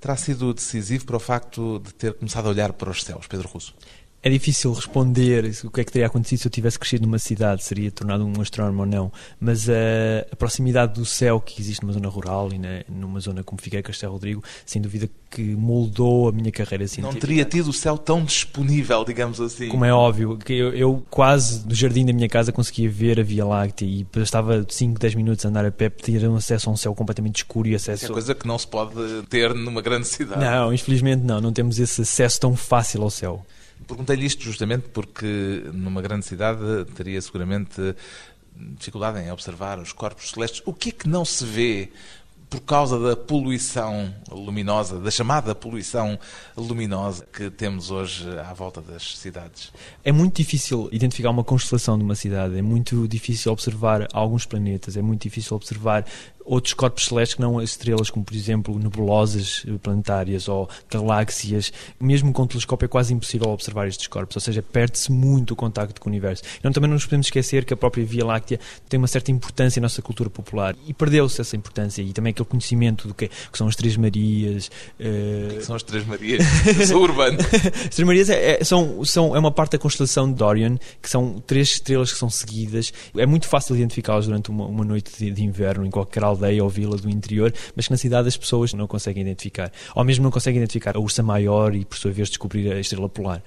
terá 0.00 0.16
sido 0.16 0.52
decisivo 0.52 1.04
para 1.04 1.16
o 1.16 1.20
facto 1.20 1.78
de 1.78 1.94
ter 1.94 2.14
começado 2.14 2.46
a 2.46 2.50
olhar 2.50 2.72
para 2.72 2.90
os 2.90 3.04
céus, 3.04 3.28
Pedro 3.28 3.48
Russo? 3.48 3.72
É 4.24 4.30
difícil 4.30 4.72
responder 4.72 5.52
o 5.64 5.70
que 5.70 5.80
é 5.80 5.84
que 5.84 5.90
teria 5.90 6.06
acontecido 6.06 6.38
se 6.38 6.46
eu 6.46 6.50
tivesse 6.50 6.78
crescido 6.78 7.04
numa 7.04 7.18
cidade, 7.18 7.64
seria 7.64 7.90
tornado 7.90 8.24
um 8.24 8.40
astrónomo 8.40 8.82
ou 8.82 8.86
não, 8.86 9.12
mas 9.40 9.68
a, 9.68 9.72
a 10.30 10.36
proximidade 10.36 10.94
do 10.94 11.04
céu 11.04 11.40
que 11.40 11.60
existe 11.60 11.82
numa 11.82 11.92
zona 11.92 12.08
rural 12.08 12.48
e 12.52 12.58
na, 12.58 12.84
numa 12.88 13.18
zona 13.18 13.42
como 13.42 13.60
Figueira 13.60 13.82
Castelo 13.82 14.12
Rodrigo, 14.12 14.40
sem 14.64 14.80
dúvida 14.80 15.10
que 15.28 15.42
moldou 15.56 16.28
a 16.28 16.32
minha 16.32 16.52
carreira 16.52 16.86
científica. 16.86 17.12
Não 17.12 17.20
teria 17.20 17.44
tido 17.44 17.70
o 17.70 17.72
céu 17.72 17.98
tão 17.98 18.24
disponível, 18.24 19.04
digamos 19.04 19.40
assim. 19.40 19.68
Como 19.68 19.84
é 19.84 19.92
óbvio, 19.92 20.36
que 20.36 20.52
eu, 20.52 20.72
eu 20.72 21.04
quase 21.10 21.66
do 21.66 21.74
jardim 21.74 22.06
da 22.06 22.12
minha 22.12 22.28
casa 22.28 22.52
conseguia 22.52 22.88
ver 22.88 23.18
a 23.18 23.24
Via 23.24 23.44
Láctea 23.44 23.86
e 23.86 24.06
estava 24.18 24.64
5, 24.68 25.00
10 25.00 25.16
minutos 25.16 25.44
a 25.44 25.48
andar 25.48 25.66
a 25.66 25.72
pé, 25.72 25.90
ter 25.90 26.28
um 26.28 26.36
acesso 26.36 26.70
a 26.70 26.72
um 26.72 26.76
céu 26.76 26.94
completamente 26.94 27.38
escuro 27.38 27.66
e 27.66 27.74
acesso... 27.74 28.04
É 28.04 28.08
coisa 28.08 28.36
que 28.36 28.46
não 28.46 28.56
se 28.56 28.68
pode 28.68 28.94
ter 29.28 29.52
numa 29.52 29.82
grande 29.82 30.06
cidade. 30.06 30.40
Não, 30.40 30.72
infelizmente 30.72 31.24
não, 31.24 31.40
não 31.40 31.52
temos 31.52 31.80
esse 31.80 32.02
acesso 32.02 32.38
tão 32.38 32.54
fácil 32.54 33.02
ao 33.02 33.10
céu. 33.10 33.44
Perguntei-lhe 33.92 34.24
isto 34.24 34.42
justamente 34.42 34.88
porque 34.88 35.64
numa 35.70 36.00
grande 36.00 36.24
cidade 36.24 36.86
teria 36.94 37.20
seguramente 37.20 37.94
dificuldade 38.56 39.20
em 39.20 39.30
observar 39.30 39.78
os 39.78 39.92
corpos 39.92 40.30
celestes. 40.30 40.62
O 40.64 40.72
que 40.72 40.88
é 40.88 40.92
que 40.92 41.06
não 41.06 41.26
se 41.26 41.44
vê 41.44 41.92
por 42.52 42.60
causa 42.60 42.98
da 42.98 43.16
poluição 43.16 44.14
luminosa, 44.30 44.98
da 44.98 45.10
chamada 45.10 45.54
poluição 45.54 46.18
luminosa 46.54 47.26
que 47.32 47.48
temos 47.48 47.90
hoje 47.90 48.28
à 48.40 48.52
volta 48.52 48.82
das 48.82 49.16
cidades? 49.16 49.72
É 50.04 50.12
muito 50.12 50.36
difícil 50.36 50.86
identificar 50.92 51.30
uma 51.30 51.42
constelação 51.42 51.96
de 51.96 52.04
uma 52.04 52.14
cidade, 52.14 52.58
é 52.58 52.60
muito 52.60 53.08
difícil 53.08 53.50
observar 53.50 54.06
alguns 54.12 54.44
planetas, 54.44 54.98
é 54.98 55.02
muito 55.02 55.22
difícil 55.22 55.56
observar 55.56 56.04
outros 56.44 56.74
corpos 56.74 57.06
celestes 57.06 57.36
que 57.36 57.40
não 57.40 57.58
as 57.58 57.70
estrelas, 57.70 58.10
como 58.10 58.24
por 58.24 58.34
exemplo 58.34 58.78
nebulosas 58.78 59.64
planetárias 59.82 60.48
ou 60.48 60.68
galáxias. 60.90 61.72
Mesmo 62.00 62.32
com 62.32 62.42
o 62.42 62.46
telescópio 62.46 62.86
é 62.86 62.88
quase 62.88 63.14
impossível 63.14 63.50
observar 63.50 63.88
estes 63.88 64.06
corpos, 64.06 64.36
ou 64.36 64.40
seja, 64.40 64.62
perde-se 64.62 65.10
muito 65.10 65.52
o 65.52 65.56
contacto 65.56 66.00
com 66.00 66.08
o 66.08 66.12
universo. 66.12 66.42
Então 66.58 66.72
também 66.72 66.88
não 66.88 66.94
nos 66.94 67.04
podemos 67.04 67.26
esquecer 67.26 67.64
que 67.64 67.74
a 67.74 67.76
própria 67.76 68.04
Via 68.04 68.24
Láctea 68.24 68.60
tem 68.88 68.98
uma 68.98 69.06
certa 69.06 69.30
importância 69.30 69.80
na 69.80 69.84
nossa 69.84 70.02
cultura 70.02 70.30
popular 70.30 70.76
e 70.86 70.92
perdeu-se 70.92 71.40
essa 71.40 71.56
importância 71.56 72.02
e 72.02 72.12
também 72.12 72.32
aquele 72.42 72.44
conhecimento 72.44 73.08
do 73.08 73.14
que, 73.14 73.28
que 73.28 73.58
são 73.58 73.66
as 73.66 73.76
Três 73.76 73.96
Marias. 73.96 74.70
Uh... 74.98 75.54
O 75.54 75.58
que 75.58 75.64
são 75.64 75.76
as 75.76 75.82
Três 75.82 76.06
Marias? 76.06 76.44
sou 76.88 77.02
urbano. 77.02 77.38
as 77.88 77.94
Três 77.94 78.06
Marias 78.06 78.28
é, 78.28 78.60
é, 78.60 78.64
são, 78.64 79.04
são, 79.04 79.34
é 79.34 79.38
uma 79.38 79.50
parte 79.50 79.72
da 79.72 79.78
constelação 79.78 80.30
de 80.32 80.42
Orion, 80.42 80.76
que 81.00 81.08
são 81.08 81.42
três 81.46 81.72
estrelas 81.72 82.12
que 82.12 82.18
são 82.18 82.28
seguidas. 82.28 82.92
É 83.16 83.26
muito 83.26 83.48
fácil 83.48 83.76
identificá-las 83.76 84.26
durante 84.26 84.50
uma, 84.50 84.66
uma 84.66 84.84
noite 84.84 85.12
de, 85.18 85.30
de 85.30 85.42
inverno 85.42 85.86
em 85.86 85.90
qualquer 85.90 86.24
aldeia 86.24 86.62
ou 86.62 86.68
vila 86.68 86.96
do 86.96 87.08
interior, 87.08 87.52
mas 87.74 87.86
que 87.86 87.92
na 87.92 87.98
cidade 87.98 88.28
as 88.28 88.36
pessoas 88.36 88.72
não 88.72 88.86
conseguem 88.86 89.22
identificar. 89.22 89.72
Ou 89.94 90.04
mesmo 90.04 90.24
não 90.24 90.30
conseguem 90.30 90.58
identificar 90.58 90.96
a 90.96 91.00
ursa 91.00 91.22
maior 91.22 91.74
e, 91.74 91.84
por 91.84 91.96
sua 91.96 92.10
vez, 92.10 92.28
descobrir 92.28 92.72
a 92.72 92.80
estrela 92.80 93.08
polar. 93.08 93.42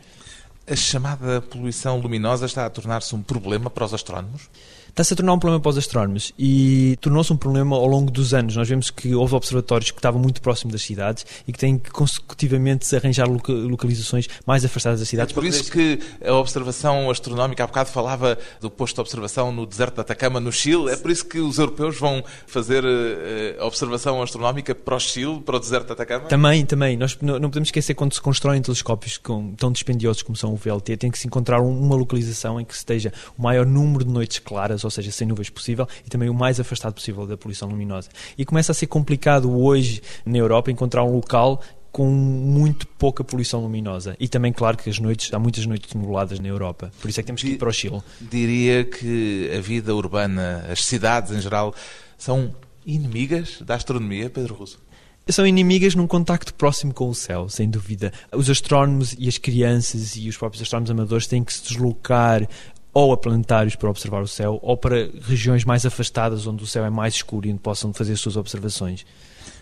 A 0.68 0.76
chamada 0.76 1.42
poluição 1.42 2.00
luminosa 2.00 2.48
está 2.48 2.66
a 2.66 2.70
tornar-se 2.70 3.14
um 3.16 3.22
problema 3.22 3.70
para 3.70 3.86
os 3.86 3.94
astrónomos? 3.94 4.50
Está-se 4.96 5.14
a 5.14 5.18
tornar 5.18 5.34
um 5.34 5.40
problema 5.40 5.62
para 5.62 5.72
os 5.72 5.78
astrónomos 5.78 6.34
e 6.40 6.98
tornou-se 7.02 7.32
um 7.32 7.36
problema 7.36 7.76
ao 7.76 7.86
longo 7.86 8.10
dos 8.10 8.34
anos. 8.34 8.56
Nós 8.56 8.70
vemos 8.70 8.90
que 8.90 9.14
houve 9.14 9.36
observatórios 9.36 9.92
que 9.92 10.00
estavam 10.00 10.22
muito 10.22 10.42
próximos 10.42 10.72
das 10.72 10.84
cidades 10.84 11.26
e 11.46 11.52
que 11.52 11.60
têm 11.60 11.78
que 11.78 11.92
consecutivamente 11.92 12.96
arranjar 12.96 13.28
localizações 13.28 14.30
mais 14.46 14.64
afastadas 14.64 15.02
das 15.02 15.10
cidades. 15.10 15.34
É 15.34 15.36
por 15.36 15.44
isso 15.44 15.70
que 15.70 16.00
a 16.26 16.34
observação 16.34 17.10
astronómica, 17.10 17.66
há 17.66 17.68
bocado 17.68 17.90
falava 17.90 18.38
do 18.62 18.72
posto 18.72 18.96
de 18.96 19.02
observação 19.02 19.52
no 19.52 19.66
deserto 19.66 19.96
de 19.96 20.02
Atacama, 20.02 20.40
no 20.40 20.52
Chile, 20.52 20.90
é 20.90 20.96
por 20.96 21.12
isso 21.12 21.26
que 21.26 21.40
os 21.40 21.58
europeus 21.58 22.00
vão 22.00 22.24
fazer 22.48 22.86
uh, 22.86 23.66
observação 23.66 24.22
astronómica 24.24 24.74
para 24.74 24.96
o 24.96 25.00
Chile, 25.00 25.42
para 25.42 25.58
o 25.58 25.60
deserto 25.60 25.88
de 25.88 25.92
Atacama? 25.92 26.30
Também, 26.30 26.66
também. 26.66 26.96
Nós 26.96 27.18
não 27.22 27.50
podemos 27.50 27.68
esquecer 27.68 27.96
quando 27.96 28.14
se 28.14 28.22
constroem 28.22 28.62
telescópios 28.62 29.20
tão 29.58 29.74
dispendiosos 29.74 30.22
como 30.22 30.38
são 30.38 30.54
o 30.54 30.56
VLT, 30.56 30.96
tem 30.96 31.12
que 31.12 31.20
se 31.20 31.28
encontrar 31.28 31.60
uma 31.60 31.96
localização 31.98 32.62
em 32.62 32.64
que 32.64 32.74
esteja 32.74 33.12
o 33.38 33.42
maior 33.42 33.66
número 33.66 34.06
de 34.06 34.12
noites 34.12 34.40
claras 34.40 34.85
ou 34.86 34.92
seja, 34.92 35.12
sem 35.12 35.28
nuvens 35.28 35.50
possível, 35.50 35.88
e 36.06 36.10
também 36.10 36.30
o 36.30 36.34
mais 36.34 36.60
afastado 36.60 36.94
possível 36.94 37.26
da 37.26 37.38
poluição 37.38 37.68
luminosa. 37.70 38.10
E 38.38 38.46
começa 38.46 38.72
a 38.72 38.76
ser 38.76 38.88
complicado 38.88 39.52
hoje 39.52 40.02
na 40.26 40.38
Europa 40.38 40.72
encontrar 40.72 41.04
um 41.04 41.14
local 41.14 41.62
com 41.92 42.10
muito 42.10 42.86
pouca 42.86 43.24
poluição 43.24 43.62
luminosa. 43.62 44.18
E 44.20 44.28
também, 44.28 44.52
claro, 44.52 44.76
que 44.76 44.90
as 44.90 45.00
noites, 45.00 45.34
há 45.34 45.40
muitas 45.40 45.66
noites 45.66 45.94
nubladas 45.94 46.42
na 46.42 46.48
Europa. 46.50 46.92
Por 47.00 47.10
isso 47.10 47.22
é 47.22 47.24
que 47.24 47.28
temos 47.28 47.42
que 47.42 47.52
ir 47.52 47.58
para 47.58 47.70
o 47.70 47.72
Chile. 47.72 48.02
Diria 48.20 48.84
que 48.84 49.50
a 49.56 49.62
vida 49.62 49.96
urbana, 49.96 50.66
as 50.70 50.84
cidades 50.84 51.32
em 51.32 51.40
geral, 51.40 51.74
são 52.18 52.54
inimigas 52.86 53.62
da 53.62 53.76
astronomia, 53.76 54.30
Pedro 54.30 54.56
Russo? 54.56 54.86
são 55.32 55.48
inimigas 55.48 55.96
num 55.96 56.06
contacto 56.06 56.54
próximo 56.54 56.94
com 56.94 57.10
o 57.10 57.16
céu, 57.16 57.50
sem 57.50 57.70
dúvida. 57.70 58.14
Os 58.32 58.50
astrónomos 58.50 59.16
e 59.18 59.28
as 59.28 59.38
crianças 59.38 60.16
e 60.16 60.30
os 60.30 60.38
próprios 60.38 60.62
astrónomos 60.62 60.92
amadores 60.92 61.26
têm 61.26 61.44
que 61.44 61.52
se 61.52 61.64
deslocar 61.64 62.48
ou 62.98 63.12
a 63.12 63.18
planetários 63.18 63.76
para 63.76 63.90
observar 63.90 64.24
o 64.24 64.28
céu, 64.28 64.58
ou 64.62 64.78
para 64.78 65.10
regiões 65.28 65.66
mais 65.66 65.86
afastadas 65.86 66.48
onde 66.48 66.64
o 66.64 66.68
céu 66.68 66.86
é 66.86 66.90
mais 66.90 67.16
escuro 67.16 67.46
e 67.46 67.52
onde 67.52 67.60
possam 67.60 67.94
fazer 67.94 68.16
suas 68.16 68.38
observações. 68.38 69.06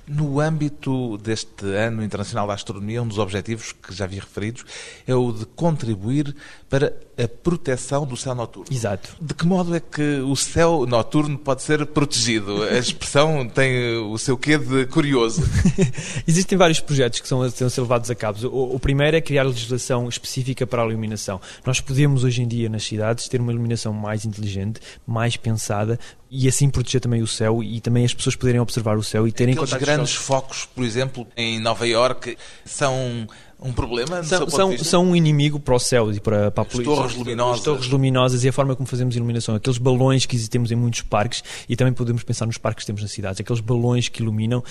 No 0.07 0.39
âmbito 0.39 1.17
deste 1.17 1.65
Ano 1.65 2.03
Internacional 2.03 2.45
da 2.45 2.53
Astronomia, 2.53 3.01
um 3.01 3.07
dos 3.07 3.17
objetivos 3.17 3.71
que 3.71 3.91
já 3.91 4.05
vi 4.05 4.19
referidos 4.19 4.63
é 5.07 5.15
o 5.15 5.31
de 5.31 5.47
contribuir 5.47 6.35
para 6.69 6.93
a 7.17 7.27
proteção 7.27 8.05
do 8.05 8.17
céu 8.17 8.33
noturno. 8.33 8.67
Exato. 8.71 9.15
De 9.21 9.33
que 9.33 9.45
modo 9.45 9.75
é 9.75 9.79
que 9.79 10.19
o 10.19 10.35
céu 10.35 10.85
noturno 10.85 11.37
pode 11.37 11.61
ser 11.61 11.85
protegido? 11.85 12.63
A 12.63 12.77
expressão 12.77 13.47
tem 13.47 13.97
o 13.97 14.17
seu 14.17 14.37
quê 14.37 14.57
de 14.57 14.85
curioso. 14.87 15.43
Existem 16.27 16.57
vários 16.57 16.79
projetos 16.79 17.19
que 17.19 17.27
são, 17.27 17.49
são 17.49 17.69
ser 17.69 17.81
levados 17.81 18.09
a 18.09 18.15
cabo. 18.15 18.47
O, 18.47 18.75
o, 18.75 18.79
primeiro 18.79 19.15
é 19.15 19.21
criar 19.21 19.43
legislação 19.43 20.09
específica 20.09 20.65
para 20.65 20.83
a 20.83 20.87
iluminação. 20.87 21.39
Nós 21.65 21.79
podemos, 21.79 22.23
hoje 22.23 22.41
em 22.41 22.47
dia, 22.47 22.69
nas 22.69 22.83
cidades, 22.83 23.27
ter 23.27 23.39
uma 23.39 23.51
iluminação 23.51 23.93
mais 23.93 24.25
inteligente, 24.25 24.79
mais 25.05 25.37
pensada, 25.37 25.99
e 26.35 26.47
assim 26.47 26.67
proteger 26.67 26.99
também 26.99 27.21
o 27.21 27.27
céu 27.27 27.61
e 27.61 27.79
também 27.79 28.03
as 28.03 28.13
pessoas 28.13 28.35
poderem 28.35 28.59
observar 28.59 28.97
o 28.97 29.03
céu 29.03 29.27
e 29.27 29.31
terem 29.31 29.53
Aqueles 29.53 29.73
grandes 29.73 30.15
focos, 30.15 30.65
por 30.65 30.83
exemplo, 30.83 31.27
em 31.37 31.59
Nova 31.59 31.87
Iorque, 31.87 32.35
são 32.65 33.27
um 33.63 33.71
problema? 33.71 34.21
São, 34.23 34.49
são, 34.49 34.77
são, 34.77 35.05
um 35.05 35.15
inimigo 35.15 35.59
para 35.59 35.73
o 35.73 35.79
céu 35.79 36.11
e 36.11 36.19
para, 36.19 36.51
para 36.51 36.63
a 36.63 36.65
polícia. 36.65 36.93
Torres 36.93 37.15
luminosas. 37.15 37.59
As 37.59 37.63
torres 37.63 37.87
luminosas 37.87 38.43
e 38.43 38.49
a 38.49 38.53
forma 38.53 38.75
como 38.75 38.87
fazemos 38.87 39.15
iluminação. 39.15 39.55
Aqueles 39.55 39.77
balões 39.77 40.25
que 40.25 40.37
temos 40.49 40.71
em 40.71 40.75
muitos 40.75 41.01
parques 41.01 41.43
e 41.67 41.75
também 41.75 41.93
podemos 41.93 42.23
pensar 42.23 42.45
nos 42.45 42.57
parques 42.57 42.83
que 42.83 42.87
temos 42.87 43.01
nas 43.01 43.11
cidades. 43.11 43.39
Aqueles 43.39 43.61
balões 43.61 44.09
que 44.09 44.21
iluminam. 44.21 44.63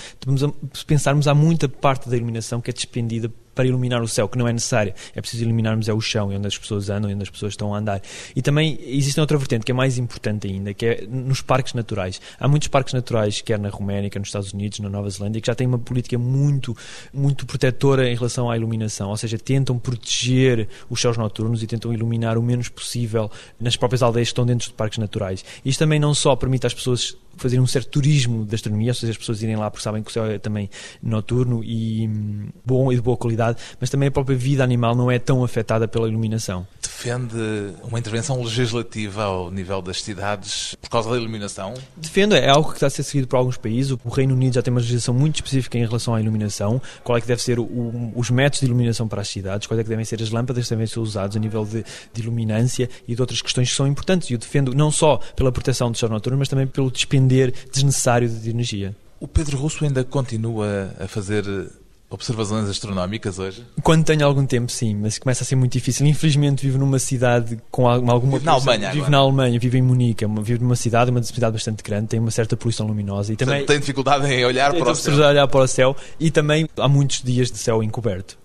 Se 0.73 0.85
pensarmos, 0.85 1.27
há 1.27 1.33
muita 1.33 1.67
parte 1.67 2.07
da 2.09 2.15
iluminação 2.15 2.61
que 2.61 2.69
é 2.69 2.73
despendida 2.73 3.31
para 3.53 3.65
iluminar 3.65 4.01
o 4.01 4.07
céu, 4.07 4.27
que 4.27 4.37
não 4.37 4.47
é 4.47 4.53
necessário. 4.53 4.93
É 5.15 5.21
preciso 5.21 5.43
iluminarmos 5.43 5.87
é 5.87 5.93
o 5.93 6.01
chão, 6.01 6.29
onde 6.29 6.47
as 6.47 6.57
pessoas 6.57 6.89
andam, 6.89 7.11
onde 7.11 7.23
as 7.23 7.29
pessoas 7.29 7.53
estão 7.53 7.73
a 7.73 7.77
andar. 7.77 8.01
E 8.35 8.41
também 8.41 8.79
existe 8.81 9.19
outra 9.19 9.37
vertente 9.37 9.65
que 9.65 9.71
é 9.71 9.75
mais 9.75 9.97
importante 9.97 10.47
ainda, 10.47 10.73
que 10.73 10.85
é 10.85 11.07
nos 11.07 11.41
parques 11.41 11.73
naturais. 11.73 12.19
Há 12.39 12.47
muitos 12.47 12.67
parques 12.67 12.93
naturais, 12.93 13.41
quer 13.41 13.59
na 13.59 13.69
Roménia, 13.69 14.09
quer 14.09 14.19
nos 14.19 14.29
Estados 14.29 14.53
Unidos, 14.53 14.79
na 14.79 14.89
Nova 14.89 15.09
Zelândia, 15.09 15.41
que 15.41 15.47
já 15.47 15.55
têm 15.55 15.67
uma 15.67 15.79
política 15.79 16.17
muito, 16.17 16.75
muito 17.13 17.45
protetora 17.45 18.09
em 18.09 18.15
relação 18.15 18.49
à 18.49 18.57
iluminação, 18.57 19.09
ou 19.09 19.17
seja, 19.17 19.37
tentam 19.37 19.77
proteger 19.77 20.67
os 20.89 20.99
céus 20.99 21.17
noturnos 21.17 21.61
e 21.63 21.67
tentam 21.67 21.93
iluminar 21.93 22.37
o 22.37 22.43
menos 22.43 22.69
possível 22.69 23.29
nas 23.59 23.75
próprias 23.75 24.01
aldeias 24.01 24.29
que 24.29 24.31
estão 24.31 24.45
dentro 24.45 24.69
de 24.69 24.73
parques 24.73 24.97
naturais. 24.97 25.43
Isto 25.63 25.79
também 25.79 25.99
não 25.99 26.13
só 26.13 26.35
permite 26.35 26.65
às 26.67 26.73
pessoas 26.73 27.15
fazerem 27.35 27.63
um 27.63 27.67
certo 27.67 27.89
turismo 27.89 28.45
da 28.45 28.55
astronomia, 28.55 28.91
ou 28.91 28.95
seja, 28.95 29.11
as 29.11 29.17
pessoas 29.17 29.41
irem 29.41 29.55
lá 29.55 29.69
porque 29.69 29.83
sabem 29.83 30.03
que 30.03 30.09
o 30.09 30.13
céu 30.13 30.25
é 30.25 30.37
também 30.37 30.69
noturno 31.01 31.63
e 31.63 32.07
hum, 32.07 32.47
bom 32.65 32.91
e 32.91 32.95
de 32.95 33.01
boa 33.01 33.17
qualidade, 33.17 33.42
mas 33.79 33.89
também 33.89 34.07
a 34.07 34.11
própria 34.11 34.37
vida 34.37 34.63
animal 34.63 34.95
não 34.95 35.09
é 35.09 35.19
tão 35.19 35.43
afetada 35.43 35.87
pela 35.87 36.07
iluminação. 36.07 36.65
Defende 36.81 37.35
uma 37.83 37.99
intervenção 37.99 38.41
legislativa 38.41 39.23
ao 39.23 39.51
nível 39.51 39.81
das 39.81 40.01
cidades 40.01 40.75
por 40.81 40.89
causa 40.89 41.09
da 41.09 41.17
iluminação? 41.17 41.73
Defendo, 41.97 42.35
é 42.35 42.47
algo 42.47 42.69
que 42.69 42.75
está 42.75 42.87
a 42.87 42.89
ser 42.89 43.03
seguido 43.03 43.27
por 43.27 43.37
alguns 43.37 43.57
países. 43.57 43.91
O 44.03 44.09
Reino 44.09 44.33
Unido 44.33 44.53
já 44.53 44.61
tem 44.61 44.71
uma 44.71 44.79
legislação 44.79 45.13
muito 45.13 45.35
específica 45.35 45.77
em 45.77 45.85
relação 45.85 46.15
à 46.15 46.21
iluminação, 46.21 46.81
qual 47.03 47.17
é 47.17 47.21
que 47.21 47.27
deve 47.27 47.41
ser 47.41 47.59
o, 47.59 48.13
os 48.15 48.29
métodos 48.29 48.61
de 48.61 48.65
iluminação 48.65 49.07
para 49.07 49.21
as 49.21 49.27
cidades, 49.27 49.67
quais 49.67 49.79
é 49.79 49.83
que 49.83 49.89
devem 49.89 50.05
ser 50.05 50.21
as 50.21 50.29
lâmpadas 50.29 50.63
que 50.63 50.69
devem 50.69 50.87
ser 50.87 50.99
usadas 50.99 51.35
a 51.35 51.39
nível 51.39 51.65
de, 51.65 51.83
de 52.13 52.21
iluminância 52.21 52.89
e 53.07 53.15
de 53.15 53.21
outras 53.21 53.41
questões 53.41 53.69
que 53.69 53.75
são 53.75 53.87
importantes. 53.87 54.29
E 54.29 54.33
eu 54.33 54.37
defendo 54.37 54.73
não 54.73 54.91
só 54.91 55.19
pela 55.35 55.51
proteção 55.51 55.91
do 55.91 55.97
céu 55.97 56.09
noturno, 56.09 56.37
mas 56.37 56.47
também 56.47 56.67
pelo 56.67 56.91
despender 56.91 57.53
desnecessário 57.71 58.29
de 58.29 58.49
energia. 58.49 58.95
O 59.19 59.27
Pedro 59.27 59.57
Russo 59.57 59.85
ainda 59.85 60.03
continua 60.03 60.93
a 60.99 61.07
fazer 61.07 61.45
observações 62.13 62.69
astronómicas 62.69 63.39
hoje? 63.39 63.65
Quando 63.81 64.05
tenho 64.05 64.25
algum 64.25 64.45
tempo, 64.45 64.71
sim, 64.71 64.95
mas 64.95 65.17
começa 65.17 65.43
a 65.43 65.45
ser 65.45 65.55
muito 65.55 65.73
difícil. 65.73 66.05
Infelizmente 66.05 66.65
vivo 66.65 66.77
numa 66.77 66.99
cidade 66.99 67.59
com 67.71 67.87
alguma... 67.87 68.37
Vivo 68.37 68.45
na 68.45 68.51
Alemanha 68.53 68.91
Vivo 68.91 69.05
agora. 69.05 69.11
na 69.11 69.17
Alemanha, 69.17 69.59
vivo 69.59 69.77
em 69.77 69.81
Munique, 69.81 70.23
é 70.23 70.27
vivo 70.27 70.63
numa 70.63 70.75
cidade, 70.75 71.11
uma 71.11 71.23
cidade 71.23 71.53
bastante 71.53 71.83
grande, 71.83 72.07
tem 72.07 72.19
uma 72.19 72.31
certa 72.31 72.55
poluição 72.55 72.87
luminosa 72.87 73.33
e 73.33 73.35
também... 73.35 73.65
tem 73.65 73.79
dificuldade 73.79 74.25
em 74.27 74.45
olhar 74.45 74.73
para 74.73 74.91
o 74.91 74.95
céu. 74.95 75.13
olhar 75.15 75.47
para 75.47 75.61
o 75.61 75.67
céu 75.67 75.95
e 76.19 76.29
também 76.31 76.67
há 76.77 76.87
muitos 76.87 77.21
dias 77.21 77.51
de 77.51 77.57
céu 77.57 77.81
encoberto. 77.81 78.42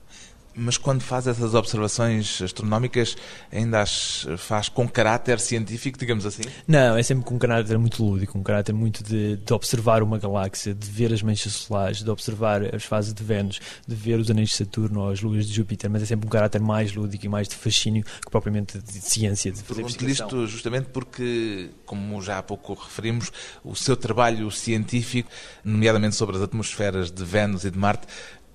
Mas 0.58 0.76
quando 0.76 1.02
faz 1.02 1.26
essas 1.26 1.54
observações 1.54 2.42
astronómicas, 2.42 3.16
ainda 3.52 3.80
as 3.80 4.26
faz 4.36 4.68
com 4.68 4.88
caráter 4.88 5.38
científico, 5.38 5.98
digamos 5.98 6.26
assim? 6.26 6.42
Não, 6.66 6.96
é 6.96 7.02
sempre 7.02 7.24
com 7.24 7.36
um 7.36 7.38
caráter 7.38 7.78
muito 7.78 8.04
lúdico, 8.04 8.36
um 8.36 8.42
caráter 8.42 8.74
muito 8.74 9.04
de, 9.04 9.36
de, 9.36 9.52
observar 9.52 10.02
uma 10.02 10.18
galáxia, 10.18 10.74
de 10.74 10.88
ver 10.88 11.12
as 11.12 11.22
manchas 11.22 11.52
solares, 11.52 12.02
de 12.02 12.10
observar 12.10 12.74
as 12.74 12.84
fases 12.84 13.14
de 13.14 13.22
Vênus, 13.22 13.60
de 13.86 13.94
ver 13.94 14.18
os 14.18 14.30
anéis 14.30 14.50
de 14.50 14.56
Saturno 14.56 15.00
ou 15.00 15.10
as 15.10 15.20
luas 15.20 15.46
de 15.46 15.54
Júpiter, 15.54 15.88
mas 15.88 16.02
é 16.02 16.06
sempre 16.06 16.26
um 16.26 16.30
caráter 16.30 16.60
mais 16.60 16.94
lúdico 16.94 17.24
e 17.24 17.28
mais 17.28 17.48
de 17.48 17.54
fascínio 17.54 18.04
que 18.04 18.30
propriamente 18.30 18.78
de 18.78 18.92
ciência, 19.00 19.52
de 19.52 19.62
fazer 19.62 19.82
Pergunto 19.82 20.08
isto 20.08 20.46
justamente 20.46 20.86
porque, 20.86 21.70
como 21.86 22.20
já 22.20 22.38
há 22.38 22.42
pouco 22.42 22.74
referimos, 22.74 23.30
o 23.62 23.74
seu 23.74 23.96
trabalho 23.96 24.50
científico, 24.50 25.30
nomeadamente 25.64 26.16
sobre 26.16 26.36
as 26.36 26.42
atmosferas 26.42 27.10
de 27.10 27.24
Vênus 27.24 27.64
e 27.64 27.70
de 27.70 27.78
Marte, 27.78 28.06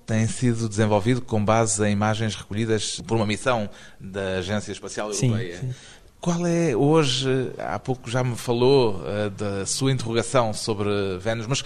tem 0.06 0.26
sido 0.26 0.68
desenvolvido 0.68 1.20
com 1.20 1.44
base 1.44 1.84
em 1.86 1.92
imagens 1.92 2.34
recolhidas 2.34 3.00
por 3.06 3.16
uma 3.16 3.26
missão 3.26 3.68
da 3.98 4.38
Agência 4.38 4.72
Espacial 4.72 5.10
Europeia. 5.10 5.56
Sim, 5.58 5.68
sim. 5.68 5.74
Qual 6.20 6.46
é 6.46 6.74
hoje, 6.74 7.52
há 7.58 7.78
pouco 7.78 8.10
já 8.10 8.24
me 8.24 8.34
falou 8.34 9.02
uh, 9.02 9.28
da 9.30 9.66
sua 9.66 9.92
interrogação 9.92 10.54
sobre 10.54 10.88
Vênus, 11.18 11.46
mas 11.46 11.62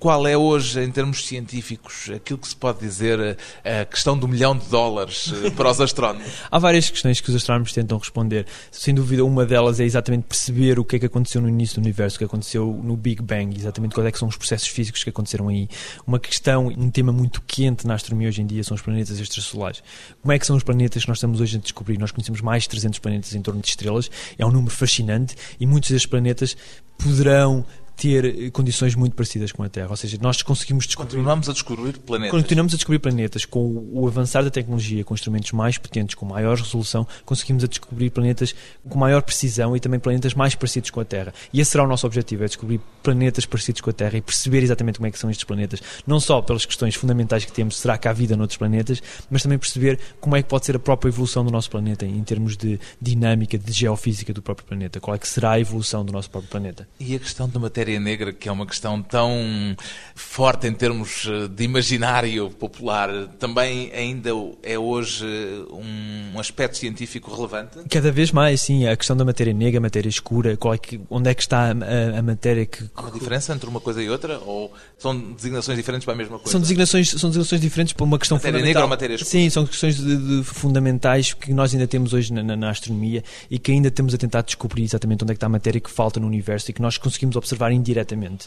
qual 0.00 0.26
é 0.26 0.34
hoje, 0.34 0.82
em 0.82 0.90
termos 0.90 1.26
científicos, 1.26 2.10
aquilo 2.12 2.38
que 2.38 2.48
se 2.48 2.56
pode 2.56 2.80
dizer 2.80 3.36
a 3.62 3.84
questão 3.84 4.16
do 4.18 4.26
milhão 4.26 4.56
de 4.56 4.66
dólares 4.66 5.30
eh, 5.44 5.50
para 5.50 5.70
os 5.70 5.78
astrónomos? 5.78 6.26
Há 6.50 6.58
várias 6.58 6.88
questões 6.88 7.20
que 7.20 7.28
os 7.28 7.36
astrónomos 7.36 7.74
tentam 7.74 7.98
responder. 7.98 8.46
Sem 8.72 8.94
dúvida, 8.94 9.22
uma 9.22 9.44
delas 9.44 9.78
é 9.78 9.84
exatamente 9.84 10.24
perceber 10.24 10.78
o 10.78 10.84
que 10.84 10.96
é 10.96 10.98
que 10.98 11.04
aconteceu 11.04 11.42
no 11.42 11.48
início 11.50 11.76
do 11.76 11.84
universo, 11.84 12.16
o 12.16 12.18
que 12.18 12.24
aconteceu 12.24 12.80
no 12.82 12.96
Big 12.96 13.20
Bang, 13.20 13.54
exatamente 13.54 13.94
quais 13.94 14.08
é 14.08 14.18
são 14.18 14.26
os 14.26 14.36
processos 14.36 14.68
físicos 14.68 15.04
que 15.04 15.10
aconteceram 15.10 15.48
aí. 15.48 15.68
Uma 16.06 16.18
questão, 16.18 16.68
um 16.68 16.90
tema 16.90 17.12
muito 17.12 17.42
quente 17.46 17.86
na 17.86 17.94
astronomia 17.94 18.28
hoje 18.28 18.40
em 18.40 18.46
dia 18.46 18.64
são 18.64 18.74
os 18.74 18.80
planetas 18.80 19.20
extrasolares. 19.20 19.82
Como 20.22 20.32
é 20.32 20.38
que 20.38 20.46
são 20.46 20.56
os 20.56 20.62
planetas 20.62 21.02
que 21.02 21.08
nós 21.08 21.18
estamos 21.18 21.42
hoje 21.42 21.58
a 21.58 21.60
descobrir? 21.60 21.98
Nós 21.98 22.10
conhecemos 22.10 22.40
mais 22.40 22.62
de 22.62 22.70
300 22.70 22.98
planetas 23.00 23.34
em 23.34 23.42
torno 23.42 23.60
de 23.60 23.68
estrelas, 23.68 24.10
é 24.38 24.46
um 24.46 24.50
número 24.50 24.74
fascinante 24.74 25.36
e 25.60 25.66
muitos 25.66 25.90
desses 25.90 26.06
planetas 26.06 26.56
poderão 27.02 27.64
ter 28.00 28.50
condições 28.50 28.94
muito 28.94 29.14
parecidas 29.14 29.52
com 29.52 29.62
a 29.62 29.68
Terra. 29.68 29.90
Ou 29.90 29.96
seja, 29.96 30.16
nós 30.22 30.40
conseguimos 30.42 30.86
descobrir. 30.86 31.16
Continuamos 31.16 31.48
a 31.50 31.52
descobrir 31.52 31.98
planetas. 31.98 32.30
Continuamos 32.30 32.72
a 32.72 32.76
descobrir 32.76 32.98
planetas. 32.98 33.44
Com 33.44 33.88
o 33.92 34.08
avançar 34.08 34.42
da 34.42 34.50
tecnologia, 34.50 35.04
com 35.04 35.12
instrumentos 35.12 35.52
mais 35.52 35.76
potentes, 35.76 36.14
com 36.14 36.24
maior 36.24 36.56
resolução, 36.56 37.06
conseguimos 37.26 37.62
a 37.62 37.66
descobrir 37.66 38.08
planetas 38.08 38.54
com 38.88 38.98
maior 38.98 39.20
precisão 39.20 39.76
e 39.76 39.80
também 39.80 40.00
planetas 40.00 40.32
mais 40.32 40.54
parecidos 40.54 40.88
com 40.88 41.00
a 41.00 41.04
Terra. 41.04 41.34
E 41.52 41.60
esse 41.60 41.72
será 41.72 41.84
o 41.84 41.86
nosso 41.86 42.06
objetivo: 42.06 42.42
é 42.42 42.46
descobrir 42.46 42.80
planetas 43.02 43.44
parecidos 43.44 43.82
com 43.82 43.90
a 43.90 43.92
Terra 43.92 44.16
e 44.16 44.22
perceber 44.22 44.62
exatamente 44.62 44.96
como 44.96 45.06
é 45.06 45.10
que 45.10 45.18
são 45.18 45.28
estes 45.28 45.44
planetas. 45.44 45.82
Não 46.06 46.18
só 46.18 46.40
pelas 46.40 46.64
questões 46.64 46.94
fundamentais 46.94 47.44
que 47.44 47.52
temos, 47.52 47.76
será 47.76 47.98
que 47.98 48.08
há 48.08 48.14
vida 48.14 48.34
noutros 48.34 48.56
planetas, 48.56 49.02
mas 49.28 49.42
também 49.42 49.58
perceber 49.58 49.98
como 50.20 50.36
é 50.36 50.42
que 50.42 50.48
pode 50.48 50.64
ser 50.64 50.76
a 50.76 50.78
própria 50.78 51.10
evolução 51.10 51.44
do 51.44 51.50
nosso 51.50 51.70
planeta 51.70 52.06
em 52.06 52.24
termos 52.24 52.56
de 52.56 52.80
dinâmica, 53.00 53.58
de 53.58 53.72
geofísica 53.72 54.32
do 54.32 54.40
próprio 54.40 54.66
planeta. 54.66 55.00
Qual 55.00 55.14
é 55.14 55.18
que 55.18 55.28
será 55.28 55.52
a 55.52 55.60
evolução 55.60 56.02
do 56.02 56.12
nosso 56.12 56.30
próprio 56.30 56.50
planeta? 56.50 56.88
E 56.98 57.14
a 57.14 57.18
questão 57.18 57.46
da 57.46 57.60
matéria 57.60 57.89
matéria 57.90 58.00
negra, 58.00 58.32
que 58.32 58.48
é 58.48 58.52
uma 58.52 58.66
questão 58.66 59.02
tão 59.02 59.76
forte 60.14 60.66
em 60.66 60.72
termos 60.72 61.26
eh, 61.26 61.48
de 61.48 61.64
imaginário 61.64 62.50
popular, 62.50 63.08
também 63.38 63.90
ainda 63.92 64.30
é 64.62 64.78
hoje 64.78 65.26
um 65.70 66.38
aspecto 66.38 66.76
científico 66.76 67.34
relevante? 67.34 67.78
Cada 67.90 68.12
vez 68.12 68.30
mais, 68.30 68.60
sim. 68.60 68.86
A 68.86 68.96
questão 68.96 69.16
da 69.16 69.24
matéria 69.24 69.52
negra, 69.52 69.78
a 69.78 69.80
matéria 69.80 70.08
escura, 70.08 70.52
é 70.52 70.78
que, 70.78 71.00
onde 71.10 71.30
é 71.30 71.34
que 71.34 71.42
está 71.42 71.70
a, 71.70 72.18
a, 72.18 72.22
matéria 72.22 72.66
que... 72.66 72.84
Há 72.94 73.02
uma 73.02 73.10
diferença 73.10 73.52
entre 73.54 73.68
uma 73.68 73.80
coisa 73.80 74.02
e 74.02 74.08
outra? 74.08 74.38
Ou 74.40 74.72
são 74.98 75.18
designações 75.32 75.76
diferentes 75.76 76.04
para 76.04 76.14
a 76.14 76.16
mesma 76.16 76.38
coisa? 76.38 76.52
São 76.52 76.60
designações, 76.60 77.10
são 77.10 77.30
designações 77.30 77.60
diferentes 77.60 77.94
para 77.94 78.04
uma 78.04 78.18
questão 78.18 78.36
matéria 78.36 78.58
fundamental. 78.58 78.82
negra 78.82 78.84
ou 78.84 78.88
matéria 78.88 79.14
escura? 79.14 79.30
Sim, 79.30 79.50
são 79.50 79.66
questões 79.66 79.96
de, 79.96 80.16
de 80.16 80.44
fundamentais 80.44 81.32
que 81.32 81.52
nós 81.52 81.72
ainda 81.72 81.86
temos 81.86 82.12
hoje 82.12 82.32
na, 82.32 82.42
na, 82.42 82.56
na 82.56 82.70
astronomia 82.70 83.24
e 83.50 83.58
que 83.58 83.72
ainda 83.72 83.90
temos 83.90 84.14
a 84.14 84.18
tentar 84.18 84.42
descobrir 84.42 84.84
exatamente 84.84 85.24
onde 85.24 85.32
é 85.32 85.34
que 85.34 85.38
está 85.38 85.46
a 85.46 85.50
matéria 85.50 85.80
que 85.80 85.90
falta 85.90 86.20
no 86.20 86.26
universo 86.26 86.70
e 86.70 86.74
que 86.74 86.82
nós 86.82 86.98
conseguimos 86.98 87.36
observar 87.36 87.72
indiretamente. 87.80 88.46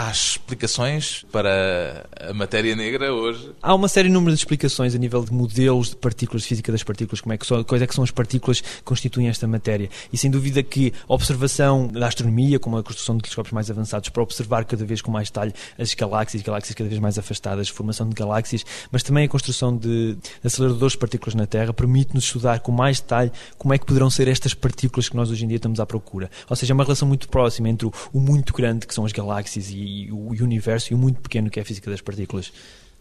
Há 0.00 0.12
explicações 0.12 1.26
para 1.32 2.06
a 2.20 2.32
matéria 2.32 2.76
negra 2.76 3.12
hoje? 3.12 3.50
Há 3.60 3.74
uma 3.74 3.88
série 3.88 4.08
número 4.08 4.32
de 4.32 4.38
explicações 4.38 4.94
a 4.94 4.98
nível 4.98 5.24
de 5.24 5.32
modelos 5.32 5.90
de 5.90 5.96
partículas, 5.96 6.42
de 6.42 6.48
física 6.50 6.70
das 6.70 6.84
partículas, 6.84 7.20
como 7.20 7.32
é 7.32 7.36
que 7.36 7.44
são, 7.44 7.64
quais 7.64 7.82
é 7.82 7.86
que 7.88 7.96
são 7.96 8.04
as 8.04 8.12
partículas 8.12 8.60
que 8.60 8.82
constituem 8.84 9.26
esta 9.26 9.48
matéria. 9.48 9.90
E 10.12 10.16
sem 10.16 10.30
dúvida 10.30 10.62
que 10.62 10.92
a 11.08 11.12
observação 11.12 11.88
da 11.88 12.06
astronomia, 12.06 12.60
como 12.60 12.78
a 12.78 12.82
construção 12.84 13.16
de 13.16 13.24
telescópios 13.24 13.52
mais 13.52 13.72
avançados, 13.72 14.08
para 14.08 14.22
observar 14.22 14.64
cada 14.66 14.84
vez 14.84 15.02
com 15.02 15.10
mais 15.10 15.30
detalhe 15.30 15.52
as 15.76 15.92
galáxias, 15.94 16.44
galáxias 16.44 16.76
cada 16.76 16.88
vez 16.88 17.00
mais 17.00 17.18
afastadas, 17.18 17.68
formação 17.68 18.08
de 18.08 18.14
galáxias, 18.14 18.64
mas 18.92 19.02
também 19.02 19.24
a 19.24 19.28
construção 19.28 19.76
de, 19.76 20.14
de 20.14 20.46
aceleradores 20.46 20.92
de 20.92 20.98
partículas 20.98 21.34
na 21.34 21.44
Terra, 21.44 21.72
permite-nos 21.72 22.22
estudar 22.22 22.60
com 22.60 22.70
mais 22.70 23.00
detalhe 23.00 23.32
como 23.58 23.74
é 23.74 23.78
que 23.78 23.84
poderão 23.84 24.08
ser 24.08 24.28
estas 24.28 24.54
partículas 24.54 25.08
que 25.08 25.16
nós 25.16 25.28
hoje 25.28 25.44
em 25.44 25.48
dia 25.48 25.56
estamos 25.56 25.80
à 25.80 25.86
procura. 25.86 26.30
Ou 26.48 26.54
seja, 26.54 26.72
é 26.72 26.74
uma 26.74 26.84
relação 26.84 27.08
muito 27.08 27.28
próxima 27.28 27.68
entre 27.68 27.88
o 28.12 28.20
muito 28.20 28.52
grande, 28.52 28.86
que 28.86 28.94
são 28.94 29.04
as 29.04 29.10
galáxias, 29.10 29.70
e 29.70 29.87
e 29.88 30.12
o 30.12 30.44
universo 30.44 30.92
e 30.92 30.94
o 30.94 30.98
muito 30.98 31.20
pequeno 31.20 31.50
que 31.50 31.58
é 31.58 31.62
a 31.62 31.64
física 31.64 31.90
das 31.90 32.00
partículas. 32.00 32.52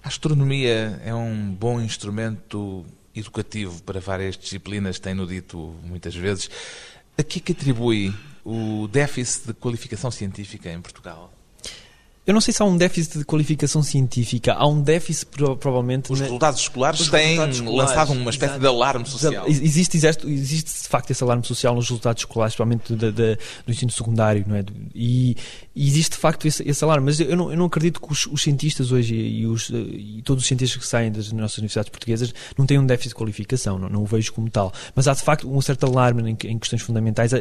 A 0.03 0.07
astronomia 0.07 1.01
é 1.03 1.13
um 1.13 1.53
bom 1.53 1.81
instrumento 1.81 2.85
educativo 3.15 3.81
para 3.83 3.99
várias 3.99 4.37
disciplinas, 4.37 4.99
tem-no 4.99 5.25
dito 5.25 5.75
muitas 5.83 6.15
vezes. 6.15 6.49
A 7.17 7.23
que 7.23 7.39
é 7.39 7.41
que 7.41 7.51
atribui 7.51 8.13
o 8.45 8.87
déficit 8.87 9.47
de 9.47 9.53
qualificação 9.53 10.11
científica 10.11 10.71
em 10.71 10.79
Portugal? 10.79 11.33
Eu 12.27 12.33
não 12.33 12.41
sei 12.41 12.53
se 12.53 12.61
há 12.61 12.65
um 12.65 12.75
déficit 12.75 13.19
de 13.19 13.23
qualificação 13.23 13.81
científica, 13.81 14.53
há 14.53 14.67
um 14.67 14.81
déficit 14.81 15.27
provavelmente. 15.61 16.11
Os 16.11 16.19
resultados 16.19 16.59
escolares 16.59 16.99
Os 16.99 17.09
têm 17.09 17.21
resultados 17.21 17.55
escolares, 17.55 17.89
lançado 17.89 18.11
uma 18.11 18.29
espécie 18.29 18.51
exato. 18.51 18.59
de 18.59 18.67
alarme 18.67 19.05
social. 19.05 19.47
Existe, 19.47 19.95
existe, 19.95 20.27
existe, 20.27 20.83
de 20.83 20.89
facto 20.89 21.09
esse 21.09 21.23
alarme 21.23 21.45
social 21.45 21.73
nos 21.73 21.85
resultados 21.85 22.23
escolares, 22.23 22.53
principalmente 22.53 22.93
do, 22.93 23.71
ensino 23.71 23.89
secundário, 23.91 24.43
não 24.45 24.57
é? 24.57 24.65
E, 24.93 25.37
e 25.77 25.87
existe 25.87 26.13
de 26.13 26.17
facto 26.17 26.47
esse, 26.47 26.67
esse, 26.67 26.83
alarme, 26.83 27.05
mas 27.05 27.19
eu 27.19 27.37
não, 27.37 27.51
eu 27.51 27.57
não 27.57 27.65
acredito 27.65 28.01
que 28.01 28.11
os, 28.11 28.25
os 28.25 28.41
cientistas 28.41 28.91
hoje 28.91 29.13
e, 29.13 29.45
os, 29.45 29.69
e, 29.69 30.23
todos 30.25 30.41
os 30.41 30.47
cientistas 30.47 30.81
que 30.81 30.87
saem 30.87 31.11
das 31.11 31.31
nossas 31.31 31.59
universidades 31.59 31.91
portuguesas 31.91 32.33
não 32.57 32.65
tenham 32.65 32.81
um 32.81 32.85
déficit 32.87 33.09
de 33.09 33.15
qualificação, 33.15 33.77
não, 33.77 33.87
não 33.87 34.01
o 34.01 34.05
vejo 34.05 34.33
como 34.33 34.49
tal. 34.49 34.73
Mas 34.95 35.07
há 35.07 35.13
de 35.13 35.21
facto 35.21 35.47
um 35.47 35.61
certo 35.61 35.85
alarme 35.85 36.31
em, 36.31 36.37
em 36.49 36.57
questões 36.57 36.81
fundamentais 36.81 37.31
da, 37.31 37.39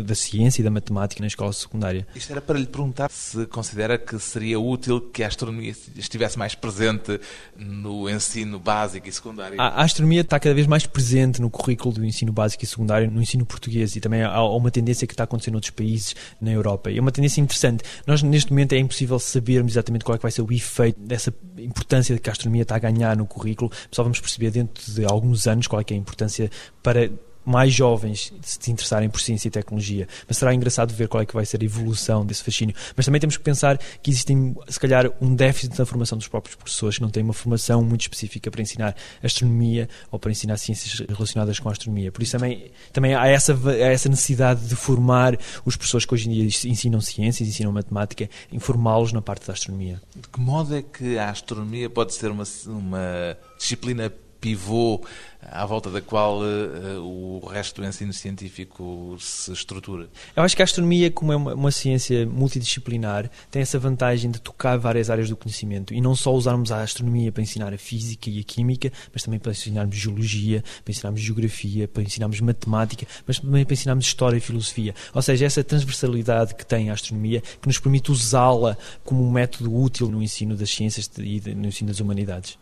da 0.00 0.14
ciência 0.14 0.60
e 0.60 0.64
da 0.64 0.70
matemática 0.70 1.20
na 1.20 1.26
escola 1.26 1.52
secundária. 1.52 2.06
Isto 2.14 2.30
era 2.30 2.40
para 2.40 2.56
lhe 2.56 2.66
perguntar 2.66 3.10
se 3.10 3.46
considera 3.46 3.98
que 3.98 4.16
seria 4.20 4.60
útil 4.60 5.00
que 5.00 5.24
a 5.24 5.26
astronomia 5.26 5.74
estivesse 5.96 6.38
mais 6.38 6.54
presente 6.54 7.20
no 7.56 8.08
ensino 8.08 8.60
básico 8.60 9.08
e 9.08 9.12
secundário? 9.12 9.60
A, 9.60 9.80
a 9.80 9.82
astronomia 9.82 10.20
está 10.20 10.38
cada 10.38 10.54
vez 10.54 10.68
mais 10.68 10.86
presente 10.86 11.40
no 11.40 11.50
currículo 11.50 11.94
do 11.94 12.04
ensino 12.04 12.32
básico 12.32 12.62
e 12.62 12.66
secundário, 12.66 13.10
no 13.10 13.20
ensino 13.20 13.44
português 13.44 13.96
e 13.96 14.00
também 14.00 14.22
há 14.22 14.40
uma 14.44 14.70
tendência 14.70 15.04
que 15.04 15.14
está 15.14 15.24
acontecendo 15.24 15.54
em 15.54 15.56
outros 15.56 15.70
países 15.70 16.14
na 16.40 16.52
Europa. 16.52 16.88
E 16.88 16.98
é 16.98 17.00
uma 17.00 17.10
tendência 17.10 17.40
interessante. 17.40 17.71
Nós, 18.06 18.22
neste 18.22 18.50
momento, 18.50 18.72
é 18.72 18.78
impossível 18.78 19.18
sabermos 19.18 19.72
exatamente 19.72 20.04
qual 20.04 20.14
é 20.14 20.18
que 20.18 20.22
vai 20.22 20.32
ser 20.32 20.42
o 20.42 20.52
efeito 20.52 21.00
dessa 21.00 21.32
importância 21.58 22.18
que 22.18 22.28
a 22.28 22.32
astronomia 22.32 22.62
está 22.62 22.76
a 22.76 22.78
ganhar 22.78 23.16
no 23.16 23.26
currículo. 23.26 23.70
Só 23.90 24.02
vamos 24.02 24.20
perceber 24.20 24.50
dentro 24.50 24.92
de 24.92 25.04
alguns 25.04 25.46
anos 25.46 25.66
qual 25.66 25.80
é 25.80 25.84
que 25.84 25.94
é 25.94 25.96
a 25.96 26.00
importância 26.00 26.50
para 26.82 27.10
mais 27.44 27.72
jovens 27.72 28.32
se 28.42 28.70
interessarem 28.70 29.08
por 29.08 29.20
ciência 29.20 29.48
e 29.48 29.50
tecnologia. 29.50 30.08
Mas 30.26 30.36
será 30.36 30.54
engraçado 30.54 30.92
ver 30.92 31.08
qual 31.08 31.22
é 31.22 31.26
que 31.26 31.34
vai 31.34 31.44
ser 31.44 31.60
a 31.60 31.64
evolução 31.64 32.24
desse 32.24 32.42
fascínio. 32.42 32.74
Mas 32.96 33.06
também 33.06 33.20
temos 33.20 33.36
que 33.36 33.42
pensar 33.42 33.78
que 33.78 34.10
existe, 34.10 34.34
se 34.68 34.80
calhar, 34.80 35.10
um 35.20 35.34
déficit 35.34 35.78
na 35.78 35.84
formação 35.84 36.16
dos 36.16 36.28
próprios 36.28 36.54
professores 36.54 36.96
que 36.96 37.02
não 37.02 37.10
têm 37.10 37.22
uma 37.22 37.32
formação 37.32 37.82
muito 37.82 38.02
específica 38.02 38.50
para 38.50 38.62
ensinar 38.62 38.96
astronomia 39.22 39.88
ou 40.10 40.18
para 40.18 40.30
ensinar 40.30 40.56
ciências 40.56 41.06
relacionadas 41.08 41.58
com 41.58 41.68
a 41.68 41.72
astronomia. 41.72 42.12
Por 42.12 42.22
isso 42.22 42.32
também, 42.32 42.70
também 42.92 43.14
há, 43.14 43.26
essa, 43.26 43.54
há 43.54 43.88
essa 43.88 44.08
necessidade 44.08 44.66
de 44.66 44.76
formar 44.76 45.36
os 45.64 45.76
professores 45.76 46.04
que 46.04 46.14
hoje 46.14 46.28
em 46.28 46.32
dia 46.32 46.44
ensinam 46.44 47.00
ciências, 47.00 47.48
ensinam 47.48 47.72
matemática, 47.72 48.28
informá-los 48.52 49.12
na 49.12 49.22
parte 49.22 49.46
da 49.46 49.52
astronomia. 49.52 50.00
De 50.14 50.28
que 50.28 50.40
modo 50.40 50.74
é 50.74 50.82
que 50.82 51.18
a 51.18 51.30
astronomia 51.30 51.88
pode 51.90 52.14
ser 52.14 52.30
uma, 52.30 52.44
uma 52.66 53.36
disciplina 53.58 54.12
pivô 54.42 55.00
à 55.40 55.64
volta 55.64 55.90
da 55.90 56.00
qual 56.00 56.40
uh, 56.40 57.00
o 57.00 57.46
resto 57.46 57.80
do 57.80 57.86
ensino 57.86 58.12
científico 58.12 59.16
se 59.18 59.52
estrutura? 59.52 60.08
Eu 60.36 60.42
acho 60.42 60.54
que 60.54 60.62
a 60.62 60.64
astronomia, 60.64 61.10
como 61.10 61.32
é 61.32 61.36
uma, 61.36 61.54
uma, 61.54 61.70
ciência 61.70 62.26
multidisciplinar, 62.26 63.30
tem 63.50 63.62
essa 63.62 63.78
vantagem 63.78 64.30
de 64.30 64.40
tocar 64.40 64.76
várias 64.76 65.10
áreas 65.10 65.28
do 65.28 65.36
conhecimento 65.36 65.94
e 65.94 66.00
não 66.00 66.14
só 66.14 66.32
usarmos 66.32 66.70
a 66.72 66.82
astronomia 66.82 67.30
para 67.32 67.42
ensinar 67.42 67.72
a 67.72 67.78
física 67.78 68.30
e 68.30 68.40
a 68.40 68.42
química, 68.42 68.92
mas 69.12 69.22
também 69.22 69.38
para 69.38 69.52
ensinarmos 69.52 69.96
geologia, 69.96 70.62
para 70.84 70.90
ensinarmos 70.90 71.20
geografia, 71.20 71.88
para 71.88 72.02
ensinarmos 72.02 72.40
matemática, 72.40 73.06
mas 73.26 73.38
também 73.38 73.64
para 73.64 73.74
ensinarmos 73.74 74.04
história 74.04 74.36
e 74.36 74.40
filosofia. 74.40 74.94
Ou 75.14 75.22
seja, 75.22 75.46
essa 75.46 75.62
transversalidade 75.62 76.54
que 76.54 76.66
tem 76.66 76.90
a 76.90 76.94
astronomia 76.94 77.40
que 77.40 77.66
nos 77.66 77.78
permite 77.78 78.10
usá-la 78.10 78.76
como 79.04 79.24
um 79.24 79.30
método 79.30 79.74
útil 79.74 80.08
no 80.08 80.22
ensino 80.22 80.56
das 80.56 80.70
ciências 80.70 81.10
e 81.18 81.40
no 81.54 81.66
ensino 81.68 81.88
das 81.88 82.00
humanidades. 82.00 82.58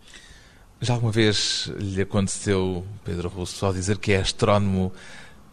Já 0.83 0.95
alguma 0.95 1.13
vez 1.13 1.71
lhe 1.79 2.01
aconteceu, 2.01 2.87
Pedro 3.05 3.29
Russo, 3.29 3.67
ao 3.67 3.73
dizer 3.73 3.99
que 3.99 4.13
é 4.13 4.21
astrónomo, 4.21 4.91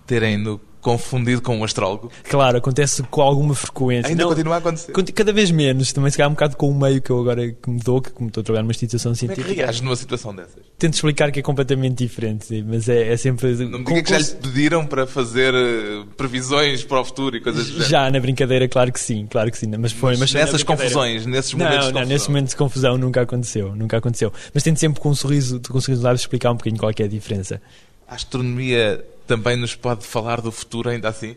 terem-no 0.05 0.57
confundido 0.87 1.41
com 1.41 1.57
um 1.57 1.65
astrólogo? 1.65 2.09
Claro, 2.23 2.59
acontece 2.59 3.03
com 3.03 3.21
alguma 3.21 3.53
frequência. 3.53 4.09
Ainda 4.09 4.23
Não, 4.23 4.29
continua 4.29 4.55
a 4.55 4.57
acontecer? 4.59 4.93
Cada 5.13 5.33
vez 5.33 5.51
menos, 5.51 5.91
também 5.91 6.09
se 6.09 6.15
calhar 6.15 6.29
um 6.29 6.33
bocado 6.33 6.55
com 6.55 6.69
o 6.69 6.73
meio 6.73 7.01
que 7.01 7.09
eu 7.09 7.19
agora 7.19 7.51
que 7.51 7.69
me 7.69 7.79
dou, 7.81 8.01
que 8.01 8.09
como 8.09 8.29
estou 8.29 8.39
a 8.39 8.43
trabalhar 8.45 8.63
numa 8.63 8.71
instituição 8.71 9.13
científica. 9.13 9.49
Como 9.49 9.61
é 9.61 9.73
que 9.73 9.81
numa 9.83 9.95
situação 9.97 10.33
dessas? 10.33 10.63
Tento 10.77 10.93
explicar 10.93 11.29
que 11.29 11.41
é 11.41 11.43
completamente 11.43 11.97
diferente, 11.97 12.63
mas 12.65 12.87
é, 12.87 13.11
é 13.11 13.17
sempre... 13.17 13.53
Não 13.65 13.79
me 13.79 13.85
diga 13.85 14.01
que 14.01 14.09
já 14.11 14.17
lhe 14.17 14.25
pediram 14.35 14.85
para 14.85 15.05
fazer 15.05 15.53
uh, 15.53 16.05
previsões 16.15 16.85
para 16.85 17.01
o 17.01 17.03
futuro 17.03 17.35
e 17.35 17.41
coisas 17.41 17.69
do. 17.69 17.83
Já, 17.83 18.09
na 18.09 18.19
brincadeira, 18.21 18.69
claro 18.69 18.93
que 18.93 18.99
sim, 18.99 19.27
claro 19.29 19.51
que 19.51 19.57
sim. 19.57 19.67
Mas 19.77 19.91
foi, 19.91 20.11
mas, 20.11 20.19
mas 20.19 20.33
nessas 20.33 20.63
confusões, 20.63 21.25
nesses 21.25 21.53
momentos 21.53 21.75
não, 21.75 21.79
de 21.79 21.85
confusão. 21.87 22.01
Não, 22.01 22.07
nesse 22.07 22.27
momento 22.29 22.49
de 22.49 22.55
confusão 22.55 22.97
nunca 22.97 23.21
aconteceu, 23.21 23.75
nunca 23.75 23.97
aconteceu. 23.97 24.31
Mas 24.53 24.63
tento 24.63 24.79
sempre 24.79 25.01
com 25.01 25.09
um 25.09 25.15
sorriso, 25.15 25.59
com 25.67 25.77
um 25.77 25.81
sorriso 25.81 26.01
lábios 26.01 26.21
explicar 26.21 26.51
um 26.51 26.55
bocadinho 26.55 26.79
qual 26.79 26.91
é, 26.91 27.01
é 27.01 27.03
a 27.03 27.07
diferença. 27.09 27.61
A 28.07 28.15
astronomia 28.15 29.03
também 29.27 29.57
nos 29.57 29.75
pode 29.75 30.05
falar 30.05 30.41
do 30.41 30.51
futuro, 30.51 30.89
ainda 30.89 31.09
assim? 31.09 31.35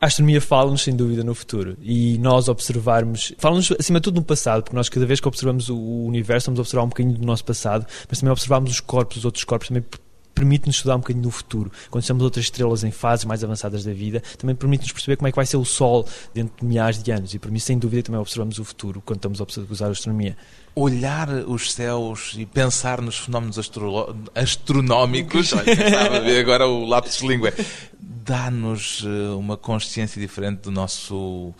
A 0.00 0.06
astronomia 0.06 0.40
fala-nos, 0.40 0.82
sem 0.82 0.96
dúvida, 0.96 1.22
no 1.22 1.34
futuro. 1.34 1.76
E 1.82 2.16
nós 2.18 2.48
observarmos, 2.48 3.34
fala-nos 3.38 3.70
acima 3.78 4.00
de 4.00 4.04
tudo 4.04 4.16
no 4.16 4.24
passado, 4.24 4.62
porque 4.62 4.76
nós 4.76 4.88
cada 4.88 5.04
vez 5.04 5.20
que 5.20 5.28
observamos 5.28 5.68
o 5.68 5.78
universo, 5.78 6.44
estamos 6.44 6.58
a 6.58 6.62
observar 6.62 6.84
um 6.84 6.88
bocadinho 6.88 7.18
do 7.18 7.26
nosso 7.26 7.44
passado, 7.44 7.86
mas 8.08 8.18
também 8.18 8.32
observamos 8.32 8.70
os 8.70 8.80
corpos, 8.80 9.18
os 9.18 9.24
outros 9.24 9.44
corpos, 9.44 9.68
também 9.68 9.84
permite-nos 10.34 10.76
estudar 10.76 10.96
um 10.96 11.00
bocadinho 11.00 11.24
no 11.24 11.30
futuro. 11.30 11.70
Quando 11.90 12.02
estamos 12.02 12.22
outras 12.22 12.46
estrelas 12.46 12.84
em 12.84 12.90
fases 12.90 13.24
mais 13.24 13.44
avançadas 13.44 13.84
da 13.84 13.92
vida, 13.92 14.22
também 14.38 14.54
permite-nos 14.54 14.92
perceber 14.92 15.16
como 15.16 15.28
é 15.28 15.30
que 15.30 15.36
vai 15.36 15.46
ser 15.46 15.56
o 15.56 15.64
Sol 15.64 16.06
dentro 16.34 16.54
de 16.60 16.66
milhares 16.66 17.02
de 17.02 17.10
anos. 17.10 17.34
E 17.34 17.38
por 17.38 17.50
mim, 17.50 17.58
sem 17.58 17.78
dúvida, 17.78 18.02
também 18.04 18.20
observamos 18.20 18.58
o 18.58 18.64
futuro 18.64 19.02
quando 19.04 19.18
estamos 19.18 19.40
a 19.40 19.72
usar 19.72 19.86
a 19.86 19.90
astronomia. 19.90 20.36
Olhar 20.74 21.28
os 21.46 21.72
céus 21.72 22.34
e 22.38 22.46
pensar 22.46 23.00
nos 23.00 23.18
fenómenos 23.18 23.58
astro 23.58 24.16
astronómicos, 24.34 25.52
olha, 25.52 26.40
agora 26.40 26.66
o 26.66 26.84
lápis 26.84 27.18
de 27.18 27.26
língua, 27.26 27.52
dá-nos 27.98 29.04
eh, 29.04 29.34
uma 29.34 29.56
consciência 29.56 30.20
diferente 30.20 30.60
do 30.60 30.70
nosso, 30.70 31.52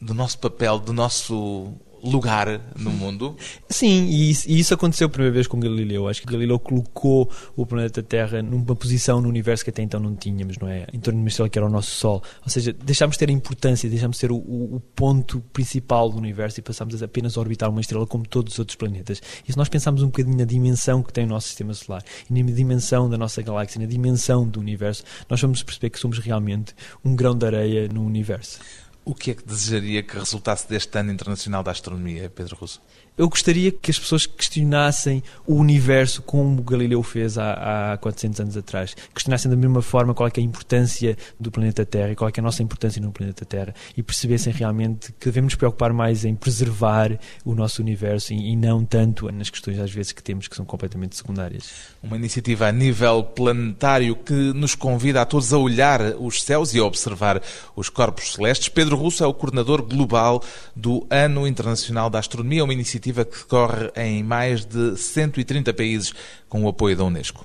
do 0.00 0.14
nosso 0.14 0.38
papel, 0.38 0.78
do 0.78 0.92
nosso 0.92 1.74
lugar 2.02 2.60
no 2.76 2.90
mundo. 2.90 3.36
Sim, 3.68 4.06
e 4.06 4.30
isso, 4.30 4.74
aconteceu 4.74 5.06
a 5.06 5.10
primeira 5.10 5.32
vez 5.32 5.46
com 5.46 5.58
Galileu. 5.58 6.08
Acho 6.08 6.22
que 6.22 6.26
Galileu 6.26 6.58
colocou 6.58 7.30
o 7.56 7.66
planeta 7.66 8.02
Terra 8.02 8.42
numa 8.42 8.76
posição 8.76 9.20
no 9.20 9.28
universo 9.28 9.64
que 9.64 9.70
até 9.70 9.82
então 9.82 10.00
não 10.00 10.14
tínhamos, 10.14 10.58
não 10.58 10.68
é? 10.68 10.86
Em 10.92 11.00
torno 11.00 11.18
de 11.18 11.24
uma 11.24 11.28
estrela 11.28 11.48
que 11.48 11.58
era 11.58 11.66
o 11.66 11.70
nosso 11.70 11.90
Sol. 11.90 12.22
Ou 12.42 12.48
seja, 12.48 12.72
deixámos 12.72 13.16
de 13.16 13.20
ter 13.20 13.30
importância, 13.30 13.88
deixámos 13.88 14.16
de 14.16 14.20
ser 14.20 14.32
o, 14.32 14.36
o, 14.36 14.80
ponto 14.94 15.40
principal 15.52 16.10
do 16.10 16.18
universo 16.18 16.60
e 16.60 16.62
passámos 16.62 17.02
apenas 17.02 17.36
a 17.36 17.40
orbitar 17.40 17.70
uma 17.70 17.80
estrela 17.80 18.06
como 18.06 18.26
todos 18.26 18.54
os 18.54 18.58
outros 18.58 18.76
planetas. 18.76 19.20
E 19.46 19.52
se 19.52 19.58
nós 19.58 19.68
pensarmos 19.68 20.02
um 20.02 20.06
bocadinho 20.06 20.36
na 20.36 20.44
dimensão 20.44 21.02
que 21.02 21.12
tem 21.12 21.24
o 21.24 21.28
nosso 21.28 21.48
sistema 21.48 21.74
solar 21.74 22.02
na 22.30 22.42
dimensão 22.42 23.08
da 23.08 23.16
nossa 23.16 23.42
galáxia, 23.42 23.80
na 23.80 23.86
dimensão 23.86 24.46
do 24.46 24.60
universo, 24.60 25.04
nós 25.28 25.40
vamos 25.40 25.62
perceber 25.62 25.90
que 25.90 25.98
somos 25.98 26.18
realmente 26.18 26.74
um 27.04 27.14
grão 27.14 27.36
de 27.36 27.46
areia 27.46 27.88
no 27.88 28.04
universo. 28.04 28.58
O 29.08 29.14
que 29.14 29.30
é 29.30 29.34
que 29.34 29.44
desejaria 29.46 30.02
que 30.02 30.18
resultasse 30.18 30.68
deste 30.68 30.98
ano 30.98 31.12
internacional 31.12 31.62
da 31.62 31.70
astronomia, 31.70 32.28
Pedro 32.28 32.56
Russo? 32.56 32.82
Eu 33.18 33.30
gostaria 33.30 33.72
que 33.72 33.90
as 33.90 33.98
pessoas 33.98 34.26
questionassem 34.26 35.22
o 35.46 35.54
universo 35.54 36.20
como 36.20 36.62
Galileu 36.62 37.02
fez 37.02 37.38
há, 37.38 37.92
há 37.92 37.96
400 37.96 38.40
anos 38.40 38.56
atrás. 38.58 38.94
Questionassem 39.14 39.50
da 39.50 39.56
mesma 39.56 39.80
forma 39.80 40.12
qual 40.12 40.28
é, 40.28 40.32
é 40.36 40.40
a 40.40 40.42
importância 40.42 41.16
do 41.40 41.50
planeta 41.50 41.86
Terra 41.86 42.12
e 42.12 42.14
qual 42.14 42.28
é, 42.28 42.32
é 42.36 42.40
a 42.40 42.42
nossa 42.42 42.62
importância 42.62 43.00
no 43.00 43.10
planeta 43.10 43.46
Terra 43.46 43.74
e 43.96 44.02
percebessem 44.02 44.52
realmente 44.52 45.14
que 45.18 45.24
devemos 45.24 45.46
nos 45.46 45.54
preocupar 45.54 45.94
mais 45.94 46.26
em 46.26 46.34
preservar 46.34 47.18
o 47.42 47.54
nosso 47.54 47.80
universo 47.80 48.34
e, 48.34 48.52
e 48.52 48.56
não 48.56 48.84
tanto 48.84 49.32
nas 49.32 49.48
questões 49.48 49.78
às 49.78 49.90
vezes 49.90 50.12
que 50.12 50.22
temos 50.22 50.46
que 50.46 50.54
são 50.54 50.66
completamente 50.66 51.16
secundárias. 51.16 51.70
Uma 52.02 52.16
iniciativa 52.16 52.66
a 52.66 52.72
nível 52.72 53.24
planetário 53.24 54.14
que 54.14 54.34
nos 54.52 54.74
convida 54.74 55.22
a 55.22 55.24
todos 55.24 55.54
a 55.54 55.58
olhar 55.58 56.02
os 56.18 56.42
céus 56.42 56.74
e 56.74 56.78
a 56.78 56.84
observar 56.84 57.40
os 57.74 57.88
corpos 57.88 58.34
celestes. 58.34 58.68
Pedro 58.68 58.96
Russo 58.96 59.24
é 59.24 59.26
o 59.26 59.32
coordenador 59.32 59.80
global 59.82 60.42
do 60.74 61.06
Ano 61.08 61.46
Internacional 61.46 62.10
da 62.10 62.18
Astronomia, 62.18 62.62
uma 62.62 62.74
iniciativa 62.74 63.05
iniciativa 63.06 63.24
que 63.24 63.38
decorre 63.38 63.90
em 63.96 64.22
mais 64.22 64.64
de 64.64 64.96
130 64.96 65.72
países 65.74 66.14
com 66.48 66.64
o 66.64 66.68
apoio 66.68 66.96
da 66.96 67.04
Unesco. 67.04 67.44